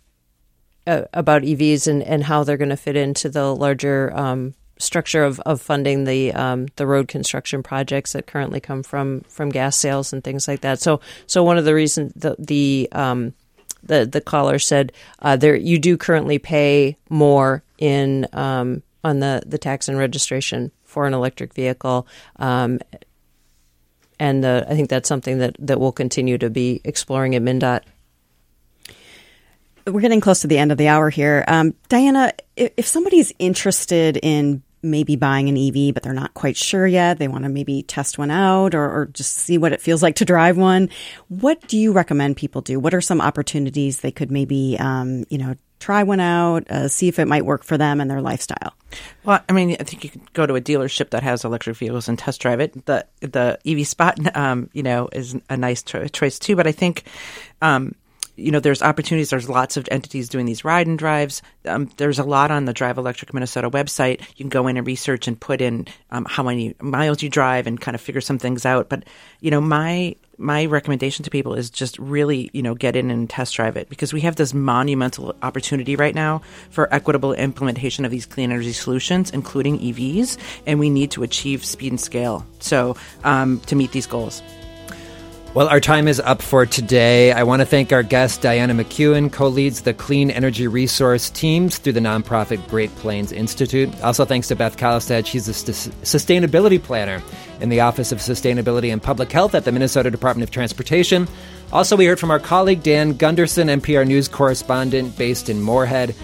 uh, 0.88 1.04
about 1.14 1.44
EVs 1.44 1.88
and, 1.88 2.04
and 2.04 2.24
how 2.24 2.44
they're 2.44 2.58
going 2.58 2.70
to 2.70 2.78
fit 2.78 2.96
into 2.96 3.30
the 3.30 3.56
larger 3.56 4.16
um, 4.16 4.54
structure 4.78 5.24
of, 5.24 5.40
of 5.42 5.62
funding 5.62 6.04
the 6.04 6.34
um, 6.34 6.68
the 6.76 6.86
road 6.86 7.08
construction 7.08 7.64
projects 7.64 8.14
that 8.14 8.28
currently 8.28 8.60
come 8.60 8.84
from 8.84 9.22
from 9.22 9.50
gas 9.50 9.78
sales 9.78 10.14
and 10.14 10.24
things 10.24 10.48
like 10.48 10.62
that. 10.62 10.80
So 10.80 11.00
so 11.28 11.44
one 11.44 11.58
of 11.58 11.66
the 11.66 11.74
reasons 11.74 12.14
the 12.16 12.36
the 12.40 12.90
um, 12.92 13.34
the, 13.84 14.06
the 14.06 14.22
caller 14.22 14.60
said 14.60 14.92
uh, 15.20 15.36
there 15.36 15.56
you 15.56 15.78
do 15.78 15.98
currently 15.98 16.40
pay 16.40 16.98
more 17.10 17.64
in 17.78 18.28
um, 18.34 18.82
on 19.04 19.20
the, 19.20 19.44
the 19.46 19.58
tax 19.58 19.90
and 19.90 19.98
registration 19.98 20.72
for 20.84 21.06
an 21.06 21.14
electric 21.14 21.54
vehicle. 21.54 22.08
Um, 22.38 22.80
and 24.20 24.46
uh, 24.46 24.66
I 24.68 24.76
think 24.76 24.90
that's 24.90 25.10
something 25.10 25.40
that, 25.40 25.56
that 25.60 25.80
we'll 25.80 25.92
continue 25.92 26.38
to 26.38 26.50
be 26.50 26.82
exploring 26.84 27.36
at 27.36 27.42
MnDOT. 27.42 27.82
We're 29.86 30.02
getting 30.02 30.22
close 30.22 30.42
to 30.42 30.48
the 30.48 30.58
end 30.58 30.72
of 30.72 30.78
the 30.78 30.88
hour 30.88 31.10
here. 31.10 31.44
Um, 31.48 31.74
Diana, 31.90 32.34
if, 32.56 32.88
somebody's 32.88 33.34
interested 33.40 34.18
in 34.22 34.64
maybe 34.82 35.16
buying 35.16 35.50
an 35.50 35.58
EV, 35.58 35.94
but 35.94 36.04
they're 36.04 36.14
not 36.14 36.34
quite 36.34 36.58
sure 36.58 36.86
yet, 36.86 37.18
they 37.18 37.28
want 37.28 37.44
to 37.44 37.50
maybe 37.50 37.84
test 37.84 38.18
one 38.18 38.32
out 38.32 38.76
or, 38.76 38.84
or 38.84 39.06
just 39.08 39.34
see 39.36 39.58
what 39.58 39.72
it 39.72 39.82
feels 39.82 40.04
like 40.04 40.16
to 40.16 40.26
drive 40.26 40.58
one, 40.58 40.90
what 41.30 41.66
do 41.68 41.78
you 41.78 41.94
recommend 41.94 42.38
people 42.38 42.62
do? 42.62 42.80
What 42.80 42.94
are 42.94 43.02
some 43.02 43.22
opportunities 43.22 44.02
they 44.02 44.12
could 44.12 44.30
maybe, 44.30 44.78
um, 44.80 45.24
you 45.30 45.38
know, 45.38 45.56
try 45.84 46.04
one 46.04 46.22
out, 46.22 46.70
uh, 46.72 46.88
see 46.88 47.10
if 47.10 47.20
it 47.20 47.28
might 47.28 47.46
work 47.46 47.64
for 47.64 47.78
them 47.78 48.00
and 48.00 48.10
their 48.10 48.22
lifestyle. 48.22 48.74
Well, 49.26 49.42
I 49.50 49.52
mean, 49.52 49.76
I 49.80 49.84
think 49.84 50.06
you 50.06 50.10
could 50.10 50.32
go 50.32 50.46
to 50.46 50.56
a 50.56 50.62
dealership 50.62 51.10
that 51.10 51.24
has 51.24 51.44
electric 51.44 51.76
vehicles 51.76 52.08
and 52.08 52.18
test 52.18 52.40
drive 52.40 52.62
it. 52.62 52.86
The 52.86 53.06
the 53.20 53.60
EV 53.66 53.86
Spot, 53.86 54.18
um, 54.38 54.70
you 54.72 54.82
know, 54.82 55.10
is 55.12 55.36
a 55.50 55.58
nice 55.58 55.84
cho- 55.84 56.08
choice 56.08 56.40
too. 56.40 56.56
But 56.56 56.68
I 56.68 56.72
think. 56.72 57.04
Um, 57.62 57.96
you 58.36 58.52
know, 58.52 58.60
there's 58.60 58.82
opportunities. 58.82 59.30
There's 59.30 59.50
lots 59.50 59.78
of 59.78 59.88
entities 59.92 60.30
doing 60.30 60.46
these 60.46 60.66
ride 60.66 60.88
and 60.88 60.98
drives. 60.98 61.42
Um, 61.66 61.90
there's 61.98 62.20
a 62.20 62.24
lot 62.24 62.52
on 62.52 62.66
the 62.66 62.74
Drive 62.74 62.98
Electric 62.98 63.34
Minnesota 63.34 63.70
website. 63.70 64.22
You 64.22 64.44
can 64.44 64.50
go 64.50 64.68
in 64.68 64.78
and 64.78 64.88
research 64.88 65.28
and 65.28 65.40
put 65.40 65.62
in 65.62 65.88
um, 66.12 66.26
how 66.26 66.44
many 66.44 66.76
miles 66.82 67.22
you 67.22 67.30
drive 67.30 67.68
and 67.68 67.80
kind 67.80 67.94
of 67.94 68.02
figure 68.02 68.22
some 68.22 68.40
things 68.40 68.66
out. 68.66 68.90
But 68.90 69.04
you 69.40 69.52
know, 69.52 69.62
my 69.62 70.16
my 70.38 70.66
recommendation 70.66 71.24
to 71.24 71.30
people 71.30 71.54
is 71.54 71.70
just 71.70 72.00
really, 72.00 72.50
you 72.54 72.64
know, 72.64 72.74
get 72.74 72.96
in 72.96 73.12
and 73.12 73.30
test 73.30 73.56
drive 73.56 73.78
it 73.78 73.88
because 73.88 74.14
we 74.14 74.22
have 74.22 74.36
this 74.36 74.54
monumental 74.54 75.36
opportunity 75.44 75.96
right 75.96 76.16
now 76.16 76.42
for 76.72 76.92
equitable 76.94 77.34
implementation 77.34 78.04
of 78.04 78.10
these 78.12 78.26
clean 78.26 78.52
energy 78.52 78.74
solutions, 78.74 79.30
including 79.30 79.78
EVs, 79.80 80.38
and 80.66 80.80
we 80.80 80.90
need 80.90 81.12
to 81.12 81.22
achieve 81.22 81.64
speed 81.64 81.92
and 81.92 82.02
scale. 82.02 82.46
So 82.60 82.98
um, 83.24 83.60
to 83.62 83.76
meet 83.76 83.92
these 83.92 84.08
goals. 84.08 84.42
Well, 85.54 85.68
our 85.68 85.80
time 85.80 86.08
is 86.08 86.20
up 86.20 86.42
for 86.42 86.66
today. 86.66 87.32
I 87.32 87.44
want 87.44 87.60
to 87.62 87.66
thank 87.68 87.94
our 87.94 88.02
guest, 88.02 88.42
Diana 88.42 88.74
McKeown, 88.74 89.32
co 89.32 89.48
leads 89.48 89.84
the 89.84 89.94
Clean 89.94 90.32
Energy 90.32 90.66
Resource 90.66 91.30
Teams 91.30 91.78
through 91.78 91.94
the 91.94 92.00
nonprofit 92.00 92.68
Great 92.70 92.94
Plains 92.96 93.32
Institute. 93.32 93.94
Also, 94.02 94.26
thanks 94.26 94.48
to 94.48 94.56
Beth 94.56 94.78
Kallestad. 94.78 95.28
She's 95.28 95.48
a 95.48 95.54
st- 95.54 95.96
sustainability 96.02 96.82
planner 96.82 97.22
in 97.62 97.70
the 97.70 97.82
Office 97.82 98.12
of 98.12 98.18
Sustainability 98.18 98.92
and 98.92 99.02
Public 99.02 99.32
Health 99.32 99.54
at 99.54 99.64
the 99.64 99.72
Minnesota 99.72 100.10
Department 100.10 100.42
of 100.42 100.50
Transportation. 100.52 101.28
Also, 101.72 101.96
we 101.96 102.08
heard 102.08 102.20
from 102.20 102.32
our 102.32 102.40
colleague, 102.40 102.82
Dan 102.82 103.14
Gunderson, 103.14 103.68
MPR 103.68 104.08
News 104.08 104.28
correspondent 104.28 105.16
based 105.20 105.50
in 105.50 105.62
Moorhead. 105.62 106.16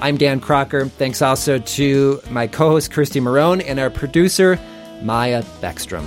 I'm 0.00 0.16
Dan 0.16 0.40
Kraker. 0.40 0.90
Thanks 0.90 1.20
also 1.20 1.58
to 1.58 2.22
my 2.30 2.46
co 2.46 2.70
host, 2.70 2.90
Kirsti 2.90 3.20
Marohn, 3.20 3.62
and 3.66 3.78
our 3.78 3.90
producer, 3.90 4.58
Maya 5.02 5.42
Beckstrom. 5.60 6.06